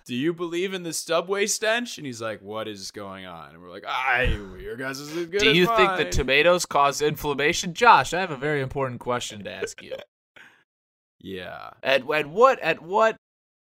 do 0.05 0.15
you 0.15 0.33
believe 0.33 0.73
in 0.73 0.83
the 0.83 0.93
subway 0.93 1.45
stench? 1.47 1.97
And 1.97 2.05
he's 2.05 2.21
like, 2.21 2.41
what 2.41 2.67
is 2.67 2.91
going 2.91 3.25
on? 3.25 3.53
And 3.53 3.61
we're 3.61 3.69
like, 3.69 3.85
I, 3.87 4.23
your 4.59 4.75
guys 4.75 4.99
is 4.99 5.15
as 5.15 5.25
good 5.27 5.39
Do 5.39 5.51
as 5.51 5.57
you 5.57 5.65
think 5.75 5.97
the 5.97 6.05
tomatoes 6.05 6.65
cause 6.65 7.01
inflammation? 7.01 7.73
Josh, 7.73 8.13
I 8.13 8.19
have 8.19 8.31
a 8.31 8.37
very 8.37 8.61
important 8.61 8.99
question 8.99 9.43
to 9.43 9.51
ask 9.51 9.81
you. 9.81 9.95
Yeah. 11.19 11.71
At 11.81 12.09
at 12.11 12.27
what 12.27 12.59
at 12.59 12.81
what 12.81 13.17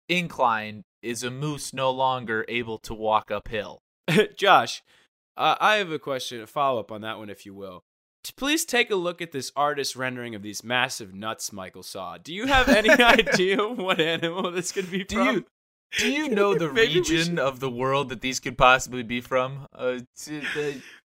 incline 0.10 0.84
is 1.04 1.24
a 1.24 1.30
moose 1.30 1.74
no 1.74 1.92
longer 1.92 2.44
able 2.48 2.80
to 2.80 2.94
walk 2.94 3.30
uphill? 3.30 3.84
Josh, 4.36 4.82
uh, 5.38 5.56
I 5.60 5.76
have 5.76 5.92
a 5.92 6.00
question, 6.00 6.42
a 6.42 6.48
follow 6.48 6.80
up 6.80 6.92
on 6.92 7.02
that 7.02 7.20
one, 7.20 7.30
if 7.30 7.46
you 7.46 7.54
will. 7.54 7.84
Please 8.36 8.66
take 8.66 8.90
a 8.90 8.96
look 8.96 9.22
at 9.22 9.32
this 9.32 9.52
artist 9.56 9.96
rendering 9.96 10.34
of 10.34 10.42
these 10.42 10.64
massive 10.64 11.14
nuts 11.14 11.54
Michael 11.54 11.84
saw. 11.84 12.18
Do 12.18 12.34
you 12.34 12.48
have 12.48 12.68
any 12.68 12.90
idea 13.04 13.58
what 13.58 14.00
animal 14.00 14.52
this 14.52 14.72
could 14.72 14.90
be 14.90 15.04
Do 15.04 15.16
from? 15.16 15.36
you 15.36 15.46
do 15.98 16.10
you 16.12 16.30
know 16.36 16.56
the 16.56 16.70
region 16.70 17.04
should- 17.04 17.40
of 17.40 17.60
the 17.60 17.70
world 17.70 18.10
that 18.10 18.22
these 18.22 18.40
could 18.40 18.58
possibly 18.58 19.04
be 19.04 19.22
from? 19.22 19.68
Uh, 19.74 20.00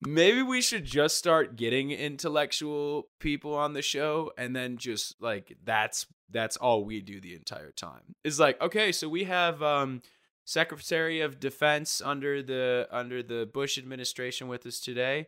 Maybe 0.04 0.42
we 0.42 0.62
should 0.62 0.84
just 0.84 1.16
start 1.18 1.56
getting 1.56 1.92
intellectual 1.92 3.08
people 3.20 3.54
on 3.54 3.74
the 3.74 3.84
show 3.84 4.32
and 4.36 4.56
then 4.56 4.78
just 4.78 5.16
like 5.22 5.56
that's 5.64 6.08
that's 6.32 6.58
all 6.58 6.84
we 6.86 7.02
do 7.02 7.22
the 7.22 7.36
entire 7.36 7.72
time. 7.72 8.16
Is 8.24 8.40
like, 8.40 8.60
okay, 8.62 8.92
so 8.92 9.08
we 9.08 9.26
have 9.26 9.62
um 9.62 10.02
Secretary 10.44 11.22
of 11.22 11.40
Defense 11.40 12.02
under 12.04 12.42
the 12.42 12.88
under 12.92 13.22
the 13.22 13.48
Bush 13.54 13.78
administration 13.78 14.48
with 14.48 14.66
us 14.66 14.80
today. 14.80 15.28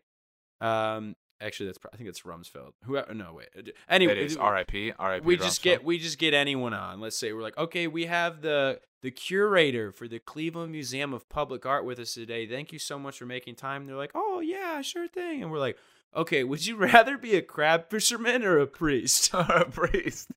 Um 0.60 1.14
actually 1.40 1.66
that's 1.66 1.78
I 1.92 1.96
think 1.96 2.08
it's 2.08 2.22
Rumsfeld. 2.22 2.72
Who 2.84 3.00
no 3.14 3.32
wait. 3.34 3.74
Anyway, 3.88 4.12
it 4.14 4.18
is 4.18 4.36
R.I.P. 4.36 4.92
R.I.P. 4.98 5.24
we 5.24 5.36
just 5.36 5.60
Rumsfeld. 5.60 5.62
get 5.62 5.84
we 5.84 5.98
just 5.98 6.18
get 6.18 6.34
anyone 6.34 6.74
on. 6.74 6.98
Let's 7.00 7.16
say 7.16 7.32
we're 7.32 7.42
like, 7.42 7.56
okay, 7.58 7.86
we 7.86 8.06
have 8.06 8.40
the 8.40 8.80
the 9.04 9.10
curator 9.10 9.92
for 9.92 10.08
the 10.08 10.18
Cleveland 10.18 10.72
Museum 10.72 11.12
of 11.12 11.28
Public 11.28 11.66
Art 11.66 11.84
with 11.84 11.98
us 11.98 12.14
today. 12.14 12.46
Thank 12.46 12.72
you 12.72 12.78
so 12.78 12.98
much 12.98 13.18
for 13.18 13.26
making 13.26 13.54
time. 13.54 13.86
They're 13.86 13.96
like, 13.96 14.12
oh 14.14 14.40
yeah, 14.40 14.80
sure 14.80 15.06
thing. 15.06 15.42
And 15.42 15.52
we're 15.52 15.58
like, 15.58 15.76
Okay, 16.16 16.42
would 16.44 16.64
you 16.64 16.76
rather 16.92 17.18
be 17.18 17.34
a 17.34 17.42
crab 17.42 17.90
fisherman 17.90 18.44
or 18.44 18.58
a 18.58 18.66
priest? 18.66 19.34
or 19.34 19.40
a 19.48 19.68
priest. 19.68 20.30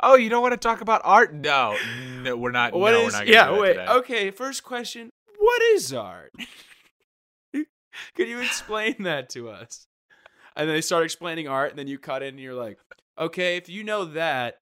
Oh, 0.00 0.16
you 0.16 0.28
don't 0.28 0.42
want 0.42 0.52
to 0.52 0.58
talk 0.58 0.82
about 0.82 1.00
art? 1.04 1.32
No, 1.32 1.76
no, 2.20 2.36
we're 2.36 2.50
not. 2.50 2.74
What 2.74 2.92
no, 2.92 3.06
is? 3.06 3.14
yeah, 3.14 3.46
do 3.46 3.52
that 3.52 3.60
wait. 3.60 3.72
today. 3.74 3.86
Okay, 3.86 4.30
first 4.30 4.64
question. 4.64 5.08
What 5.38 5.62
is 5.72 5.92
art? 5.94 6.32
Could 7.54 8.28
you 8.28 8.40
explain 8.40 8.96
that 9.00 9.30
to 9.30 9.48
us? 9.48 9.86
And 10.56 10.68
then 10.68 10.76
they 10.76 10.80
start 10.80 11.04
explaining 11.04 11.48
art, 11.48 11.70
and 11.70 11.78
then 11.78 11.86
you 11.86 11.98
cut 11.98 12.22
in, 12.22 12.30
and 12.30 12.40
you're 12.40 12.54
like, 12.54 12.78
okay, 13.18 13.56
if 13.56 13.68
you 13.68 13.82
know 13.84 14.04
that, 14.04 14.59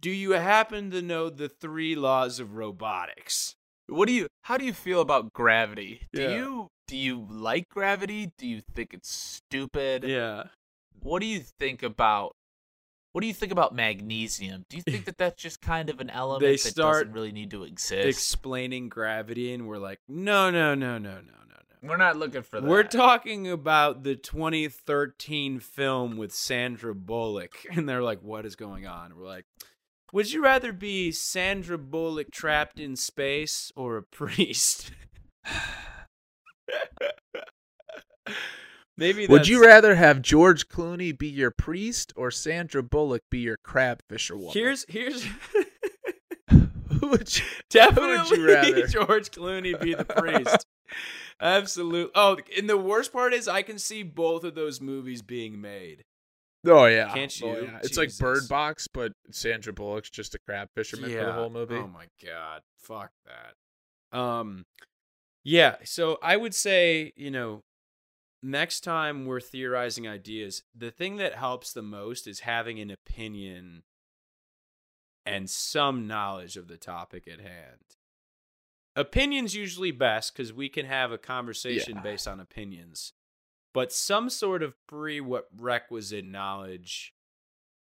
do 0.00 0.10
you 0.10 0.32
happen 0.32 0.90
to 0.90 1.02
know 1.02 1.28
the 1.30 1.48
three 1.48 1.94
laws 1.94 2.40
of 2.40 2.54
robotics? 2.56 3.54
What 3.88 4.06
do 4.06 4.12
you? 4.12 4.26
How 4.42 4.56
do 4.56 4.64
you 4.64 4.72
feel 4.72 5.00
about 5.00 5.32
gravity? 5.32 6.02
Do 6.12 6.22
Yeah. 6.22 6.36
you 6.36 6.68
do 6.86 6.96
you 6.96 7.26
like 7.30 7.68
gravity? 7.68 8.30
Do 8.38 8.46
you 8.46 8.62
think 8.74 8.94
it's 8.94 9.10
stupid? 9.10 10.04
Yeah. 10.04 10.44
What 11.00 11.20
do 11.20 11.26
you 11.26 11.40
think 11.40 11.82
about? 11.82 12.32
What 13.12 13.22
do 13.22 13.26
you 13.26 13.34
think 13.34 13.52
about 13.52 13.74
magnesium? 13.74 14.64
Do 14.68 14.76
you 14.76 14.82
think 14.82 15.06
that 15.06 15.16
that's 15.18 15.42
just 15.42 15.60
kind 15.60 15.88
of 15.90 16.00
an 16.00 16.10
element 16.10 16.42
that 16.42 16.60
start 16.60 17.04
doesn't 17.06 17.12
really 17.12 17.32
need 17.32 17.50
to 17.52 17.64
exist? 17.64 18.06
Explaining 18.06 18.88
gravity, 18.90 19.52
and 19.52 19.66
we're 19.66 19.78
like, 19.78 19.98
no, 20.08 20.50
no, 20.50 20.74
no, 20.74 20.98
no, 20.98 21.14
no, 21.14 21.20
no, 21.20 21.56
no. 21.82 21.88
we're 21.88 21.96
not 21.96 22.16
looking 22.16 22.42
for 22.42 22.60
that. 22.60 22.68
We're 22.68 22.82
talking 22.84 23.50
about 23.50 24.02
the 24.02 24.14
2013 24.14 25.58
film 25.60 26.16
with 26.16 26.32
Sandra 26.32 26.94
Bullock. 26.94 27.64
And 27.72 27.88
they're 27.88 28.02
like, 28.02 28.22
what 28.22 28.44
is 28.46 28.56
going 28.56 28.86
on? 28.86 29.16
We're 29.16 29.26
like, 29.26 29.44
would 30.12 30.32
you 30.32 30.42
rather 30.42 30.72
be 30.72 31.12
Sandra 31.12 31.78
Bullock 31.78 32.30
trapped 32.30 32.80
in 32.80 32.96
space 32.96 33.72
or 33.76 33.96
a 33.96 34.02
priest? 34.10 34.92
Maybe 38.98 39.28
Would 39.28 39.46
you 39.46 39.64
rather 39.64 39.94
have 39.94 40.22
George 40.22 40.68
Clooney 40.68 41.16
be 41.16 41.28
your 41.28 41.52
priest 41.52 42.12
or 42.16 42.32
Sandra 42.32 42.82
Bullock 42.82 43.22
be 43.30 43.38
your 43.38 43.56
crab 43.56 44.02
fisher 44.08 44.36
woman? 44.36 44.50
Here's 44.52 44.84
here's 44.88 45.24
Who 46.50 47.06
would 47.08 47.38
you, 47.38 47.44
definitely 47.70 48.40
rather? 48.40 48.86
George 48.88 49.30
Clooney 49.30 49.80
be 49.80 49.94
the 49.94 50.04
priest. 50.04 50.66
Absolutely. 51.40 52.10
Oh, 52.16 52.38
and 52.56 52.68
the 52.68 52.76
worst 52.76 53.12
part 53.12 53.32
is 53.32 53.46
I 53.46 53.62
can 53.62 53.78
see 53.78 54.02
both 54.02 54.42
of 54.42 54.56
those 54.56 54.80
movies 54.80 55.22
being 55.22 55.60
made. 55.60 56.02
Oh 56.68 56.86
yeah, 56.86 57.12
Can't 57.14 57.40
Oh, 57.42 57.60
yeah. 57.60 57.78
It's 57.82 57.96
like 57.96 58.16
Bird 58.18 58.48
Box, 58.48 58.88
but 58.92 59.12
Sandra 59.30 59.72
Bullock's 59.72 60.10
just 60.10 60.34
a 60.34 60.38
crab 60.38 60.68
fisherman 60.74 61.10
for 61.10 61.24
the 61.24 61.32
whole 61.32 61.50
movie. 61.50 61.76
Oh 61.76 61.88
my 61.88 62.06
god. 62.24 62.62
Fuck 62.78 63.10
that. 63.26 64.18
Um 64.18 64.64
yeah, 65.44 65.76
so 65.84 66.18
I 66.22 66.36
would 66.36 66.54
say, 66.54 67.12
you 67.16 67.30
know, 67.30 67.62
next 68.42 68.80
time 68.80 69.24
we're 69.24 69.40
theorizing 69.40 70.06
ideas, 70.06 70.62
the 70.74 70.90
thing 70.90 71.16
that 71.16 71.34
helps 71.36 71.72
the 71.72 71.82
most 71.82 72.26
is 72.26 72.40
having 72.40 72.78
an 72.80 72.90
opinion 72.90 73.82
and 75.24 75.48
some 75.48 76.06
knowledge 76.06 76.56
of 76.56 76.68
the 76.68 76.76
topic 76.76 77.26
at 77.28 77.40
hand. 77.40 77.96
Opinions 78.96 79.54
usually 79.54 79.92
best 79.92 80.34
cuz 80.34 80.52
we 80.52 80.68
can 80.68 80.86
have 80.86 81.12
a 81.12 81.18
conversation 81.18 81.96
Yeah. 81.96 82.02
based 82.02 82.26
on 82.26 82.40
opinions. 82.40 83.12
But 83.78 83.92
some 83.92 84.28
sort 84.28 84.64
of 84.64 84.74
prerequisite 84.88 86.24
knowledge 86.24 87.14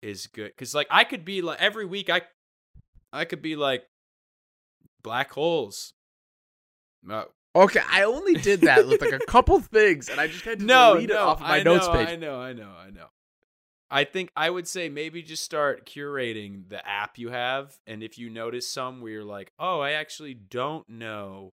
is 0.01 0.27
good 0.27 0.51
cuz 0.57 0.75
like 0.75 0.87
I 0.91 1.05
could 1.05 1.23
be 1.23 1.41
like 1.41 1.57
every 1.61 1.85
week 1.85 2.09
I 2.09 2.23
I 3.13 3.23
could 3.23 3.41
be 3.41 3.55
like 3.55 3.87
black 5.01 5.31
holes. 5.31 5.93
Uh, 7.09 7.23
Okay, 7.55 7.79
I 7.89 8.03
only 8.03 8.33
did 8.33 8.61
that 8.61 8.87
with 8.87 8.99
like 9.01 9.13
a 9.13 9.19
couple 9.25 9.57
things, 9.61 10.09
and 10.09 10.19
I 10.19 10.27
just 10.27 10.43
had 10.43 10.59
to 10.59 10.65
no, 10.65 10.95
delete 10.95 11.09
no, 11.09 11.15
it 11.15 11.19
off 11.19 11.39
my 11.39 11.59
I 11.59 11.63
notes 11.63 11.87
know, 11.87 11.93
page. 11.93 12.09
I 12.09 12.15
know, 12.17 12.41
I 12.41 12.51
know, 12.51 12.71
I 12.77 12.89
know. 12.89 13.07
I 13.89 14.03
think 14.03 14.31
I 14.35 14.49
would 14.49 14.67
say 14.67 14.89
maybe 14.89 15.23
just 15.23 15.45
start 15.45 15.85
curating 15.85 16.67
the 16.67 16.85
app 16.85 17.17
you 17.17 17.29
have, 17.29 17.79
and 17.87 18.03
if 18.03 18.17
you 18.17 18.29
notice 18.29 18.67
some 18.67 18.99
where 18.99 19.13
you're 19.13 19.23
like, 19.23 19.53
oh, 19.57 19.79
I 19.79 19.91
actually 19.91 20.33
don't 20.33 20.89
know 20.89 21.53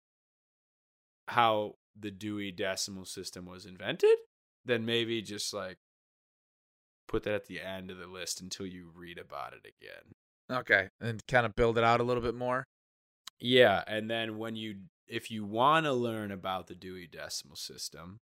how 1.28 1.76
the 2.00 2.12
Dewey 2.12 2.52
Decimal 2.52 3.06
System 3.06 3.46
was 3.46 3.66
invented, 3.66 4.18
then 4.66 4.86
maybe 4.86 5.22
just 5.22 5.54
like 5.54 5.78
put 7.08 7.24
that 7.24 7.34
at 7.34 7.46
the 7.48 7.62
end 7.62 7.92
of 7.92 7.98
the 7.98 8.08
list 8.08 8.42
until 8.42 8.66
you 8.66 8.92
read 8.96 9.18
about 9.18 9.54
it 9.54 9.66
again. 9.66 10.16
Okay, 10.52 10.90
and 11.00 11.26
kind 11.28 11.46
of 11.46 11.56
build 11.56 11.78
it 11.78 11.84
out 11.84 12.00
a 12.00 12.04
little 12.04 12.24
bit 12.24 12.36
more. 12.36 12.66
Yeah, 13.40 13.84
and 13.88 14.10
then 14.10 14.38
when 14.38 14.56
you 14.56 14.76
if 15.08 15.30
you 15.30 15.46
want 15.46 15.86
to 15.86 15.94
learn 15.94 16.32
about 16.32 16.68
the 16.68 16.76
Dewey 16.76 17.08
Decimal 17.08 17.56
System, 17.56 18.20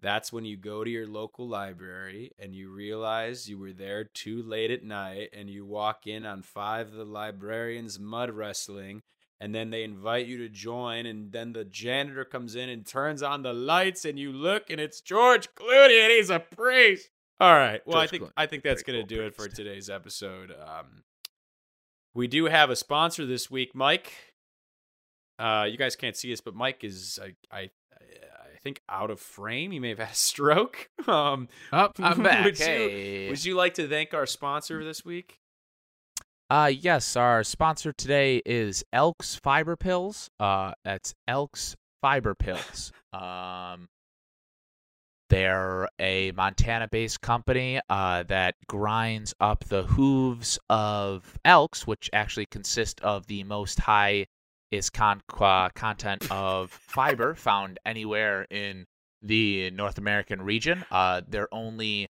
that's 0.00 0.32
when 0.32 0.44
you 0.44 0.56
go 0.56 0.84
to 0.84 0.90
your 0.90 1.06
local 1.06 1.48
library 1.48 2.32
and 2.38 2.54
you 2.54 2.70
realize 2.70 3.48
you 3.48 3.58
were 3.58 3.72
there 3.72 4.04
too 4.04 4.42
late 4.42 4.70
at 4.70 4.84
night 4.84 5.30
and 5.32 5.48
you 5.48 5.64
walk 5.64 6.06
in 6.06 6.26
on 6.26 6.42
five 6.42 6.88
of 6.88 6.94
the 6.94 7.04
librarians 7.04 7.98
mud 7.98 8.30
wrestling 8.30 9.00
and 9.40 9.54
then 9.54 9.70
they 9.70 9.82
invite 9.82 10.26
you 10.26 10.38
to 10.38 10.48
join 10.48 11.06
and 11.06 11.32
then 11.32 11.52
the 11.52 11.64
janitor 11.64 12.24
comes 12.24 12.54
in 12.54 12.68
and 12.68 12.86
turns 12.86 13.22
on 13.22 13.42
the 13.42 13.52
lights 13.52 14.04
and 14.04 14.18
you 14.18 14.32
look 14.32 14.70
and 14.70 14.80
it's 14.80 15.00
George 15.00 15.48
Clooney 15.54 16.02
and 16.02 16.12
he's 16.12 16.30
a 16.30 16.40
priest. 16.40 17.10
All 17.40 17.52
right. 17.54 17.80
Well, 17.86 17.98
I 17.98 18.06
think 18.06 18.22
Clooney, 18.24 18.30
I 18.36 18.46
think 18.46 18.62
that's 18.62 18.82
going 18.82 18.96
to 18.96 19.02
cool 19.02 19.18
do 19.18 19.26
it 19.26 19.34
for 19.34 19.48
today's 19.48 19.90
episode. 19.90 20.52
Um 20.52 21.02
we 22.14 22.28
do 22.28 22.44
have 22.44 22.70
a 22.70 22.76
sponsor 22.76 23.26
this 23.26 23.50
week, 23.50 23.74
Mike. 23.74 24.12
Uh, 25.36 25.66
you 25.68 25.76
guys 25.76 25.96
can't 25.96 26.16
see 26.16 26.32
us, 26.32 26.40
but 26.40 26.54
Mike 26.54 26.84
is 26.84 27.18
I 27.22 27.34
I 27.50 27.60
I 27.62 28.58
think 28.62 28.80
out 28.88 29.10
of 29.10 29.18
frame. 29.20 29.72
He 29.72 29.80
may 29.80 29.88
have 29.88 29.98
had 29.98 30.10
a 30.12 30.14
stroke. 30.14 30.88
Um, 31.08 31.48
Up, 31.70 31.96
I'm 31.98 32.22
back. 32.22 32.44
Would 32.46 32.58
you- 32.58 32.64
hey. 32.64 33.28
would 33.30 33.44
you 33.44 33.56
like 33.56 33.74
to 33.74 33.86
thank 33.88 34.14
our 34.14 34.24
sponsor 34.26 34.82
this 34.84 35.04
week? 35.04 35.38
Uh 36.50 36.70
yes, 36.72 37.16
our 37.16 37.42
sponsor 37.42 37.92
today 37.92 38.42
is 38.44 38.84
Elks 38.92 39.34
Fiber 39.36 39.76
Pills. 39.76 40.30
Uh 40.38 40.72
that's 40.84 41.14
Elks 41.26 41.74
Fiber 42.02 42.34
Pills. 42.34 42.92
Um 43.12 43.88
they're 45.30 45.88
a 45.98 46.32
Montana-based 46.32 47.20
company 47.20 47.80
uh, 47.88 48.22
that 48.24 48.54
grinds 48.68 49.34
up 49.40 49.64
the 49.64 49.82
hooves 49.82 50.58
of 50.68 51.38
elks, 51.44 51.86
which 51.86 52.10
actually 52.12 52.46
consist 52.46 53.00
of 53.00 53.26
the 53.26 53.42
most 53.42 53.80
high 53.80 54.26
is 54.70 54.90
con- 54.90 55.22
content 55.26 56.30
of 56.30 56.70
fiber 56.70 57.34
found 57.34 57.80
anywhere 57.86 58.46
in 58.50 58.84
the 59.22 59.70
North 59.70 59.98
American 59.98 60.42
region. 60.42 60.84
Uh, 60.90 61.22
they're 61.26 61.52
only 61.52 62.06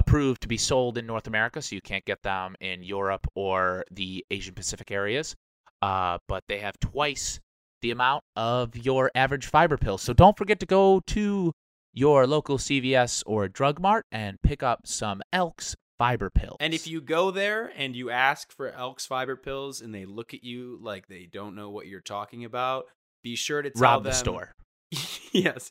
approved 0.00 0.42
to 0.42 0.48
be 0.48 0.56
sold 0.56 0.98
in 0.98 1.06
North 1.06 1.26
America, 1.26 1.62
so 1.62 1.74
you 1.74 1.80
can't 1.80 2.04
get 2.04 2.22
them 2.22 2.56
in 2.60 2.82
Europe 2.82 3.26
or 3.34 3.84
the 3.90 4.24
Asian 4.30 4.54
Pacific 4.54 4.90
areas. 4.90 5.36
Uh, 5.80 6.18
but 6.28 6.44
they 6.48 6.58
have 6.58 6.78
twice 6.80 7.40
the 7.80 7.90
amount 7.90 8.24
of 8.36 8.76
your 8.76 9.10
average 9.14 9.46
fiber 9.46 9.78
pill. 9.78 9.96
So 9.96 10.12
don't 10.12 10.36
forget 10.36 10.60
to 10.60 10.66
go 10.66 11.00
to 11.06 11.52
your 11.92 12.26
local 12.26 12.58
CVS 12.58 13.22
or 13.26 13.48
Drug 13.48 13.80
Mart 13.80 14.06
and 14.12 14.40
pick 14.42 14.62
up 14.62 14.86
some 14.86 15.22
Elks 15.32 15.76
fiber 15.98 16.30
pills. 16.30 16.56
And 16.60 16.74
if 16.74 16.86
you 16.86 17.00
go 17.00 17.30
there 17.30 17.72
and 17.76 17.94
you 17.94 18.10
ask 18.10 18.52
for 18.52 18.70
Elks 18.70 19.06
fiber 19.06 19.36
pills 19.36 19.80
and 19.80 19.94
they 19.94 20.04
look 20.04 20.34
at 20.34 20.44
you 20.44 20.78
like 20.82 21.08
they 21.08 21.28
don't 21.30 21.54
know 21.54 21.70
what 21.70 21.86
you're 21.86 22.00
talking 22.00 22.44
about, 22.44 22.84
be 23.22 23.36
sure 23.36 23.62
to 23.62 23.70
tell 23.70 23.82
rob 23.82 24.02
them 24.04 24.10
the 24.10 24.16
store, 24.16 24.54
yes. 25.32 25.70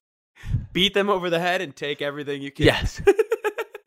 Beat 0.72 0.94
them 0.94 1.10
over 1.10 1.30
the 1.30 1.40
head 1.40 1.62
and 1.62 1.76
take 1.76 2.02
everything 2.02 2.42
you 2.42 2.52
can. 2.52 2.66
yes, 2.66 3.02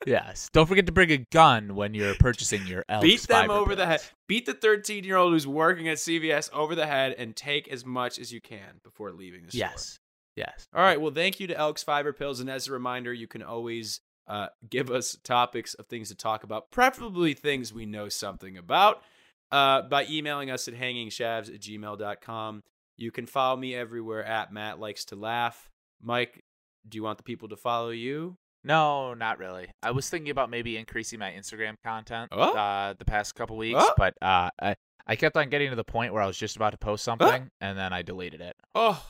yes. 0.07 0.49
Don't 0.53 0.67
forget 0.67 0.87
to 0.87 0.93
bring 0.93 1.11
a 1.11 1.19
gun 1.19 1.75
when 1.75 1.95
you're 1.95 2.15
purchasing 2.15 2.67
your 2.67 2.85
Elks. 2.89 3.03
Beat 3.03 3.23
them 3.23 3.51
over 3.51 3.75
the 3.75 3.87
head. 3.87 4.03
Beat 4.29 4.47
the 4.47 4.55
13 4.55 5.05
year 5.05 5.17
old 5.17 5.33
who's 5.33 5.47
working 5.47 5.89
at 5.89 5.99
CVS 5.99 6.53
over 6.53 6.75
the 6.75 6.87
head 6.87 7.15
and 7.19 7.35
take 7.35 7.69
as 7.69 7.85
much 7.85 8.19
as 8.19 8.33
you 8.33 8.41
can 8.41 8.81
before 8.83 9.13
leaving 9.13 9.45
the 9.45 9.51
store. 9.51 9.59
Yes, 9.59 9.99
yes. 10.37 10.67
All 10.75 10.83
right. 10.83 11.01
Well, 11.01 11.13
thank 11.13 11.41
you 11.41 11.47
to 11.49 11.57
Elks 11.57 11.83
Fiber 11.83 12.13
Pills. 12.13 12.41
And 12.41 12.51
as 12.51 12.69
a 12.69 12.73
reminder, 12.73 13.13
you 13.13 13.27
can 13.27 13.43
always 13.43 14.01
uh, 14.27 14.49
give 14.69 14.91
us 14.91 15.17
topics 15.25 15.75
of 15.75 15.87
things 15.87 16.09
to 16.09 16.15
talk 16.15 16.45
about, 16.45 16.71
preferably 16.71 17.35
things 17.35 17.73
we 17.73 17.87
know 17.87 18.09
something 18.09 18.57
about, 18.57 19.03
uh, 19.51 19.83
by 19.83 20.07
emailing 20.09 20.51
us 20.51 20.69
at 20.69 20.75
hangingshavs 20.75 21.53
at 21.53 21.61
gmail.com. 21.61 22.63
You 22.97 23.11
can 23.11 23.27
follow 23.27 23.57
me 23.57 23.75
everywhere 23.75 24.25
at 24.25 24.53
Matt 24.53 24.79
Likes 24.79 25.05
to 25.07 25.17
Laugh. 25.17 25.71
Mike, 26.01 26.43
do 26.89 26.97
you 26.97 27.03
want 27.03 27.19
the 27.19 27.25
people 27.25 27.49
to 27.49 27.57
follow 27.57 27.91
you? 27.91 28.37
No, 28.65 29.15
not 29.15 29.39
really. 29.39 29.69
I 29.83 29.91
was 29.91 30.09
thinking 30.09 30.31
about 30.31 30.51
maybe 30.51 30.77
increasing 30.77 31.19
my 31.19 31.31
Instagram 31.33 31.75
content 31.85 32.29
Oh. 32.33 32.53
uh, 32.57 32.95
the 32.99 33.05
past 33.05 33.35
couple 33.35 33.57
weeks, 33.57 33.79
Oh. 33.81 33.93
but 33.97 34.15
uh, 34.23 34.51
I 34.61 34.77
I 35.07 35.17
kept 35.17 35.37
on 35.37 35.49
getting 35.51 35.71
to 35.71 35.77
the 35.77 35.83
point 35.85 36.13
where 36.13 36.23
I 36.23 36.27
was 36.27 36.37
just 36.39 36.55
about 36.55 36.71
to 36.71 36.79
post 36.79 37.03
something, 37.03 37.49
and 37.61 37.77
then 37.79 37.93
I 37.93 38.03
deleted 38.03 38.41
it. 38.41 38.55
Oh, 38.75 39.05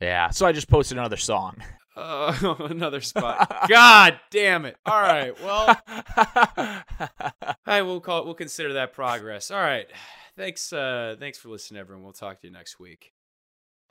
Yeah, 0.00 0.30
so 0.30 0.46
I 0.46 0.52
just 0.52 0.68
posted 0.68 0.96
another 0.96 1.16
song. 1.16 1.56
uh, 1.96 2.54
another 2.60 3.00
spot. 3.00 3.64
God 3.68 4.20
damn 4.30 4.64
it. 4.64 4.76
All 4.86 5.00
right. 5.00 5.34
Well, 5.42 5.76
right, 7.66 7.82
we'll 7.82 8.00
call 8.00 8.20
it, 8.20 8.26
we'll 8.26 8.34
consider 8.34 8.74
that 8.74 8.92
progress. 8.92 9.50
All 9.50 9.58
right. 9.60 9.86
Thanks, 10.36 10.72
uh, 10.72 11.16
thanks 11.18 11.38
for 11.38 11.48
listening, 11.48 11.80
everyone. 11.80 12.04
We'll 12.04 12.12
talk 12.12 12.40
to 12.42 12.46
you 12.46 12.52
next 12.52 12.78
week. 12.78 13.12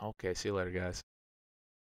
okay, 0.01 0.33
see 0.33 0.49
you 0.49 0.55
later, 0.55 0.71
guys. 0.71 1.01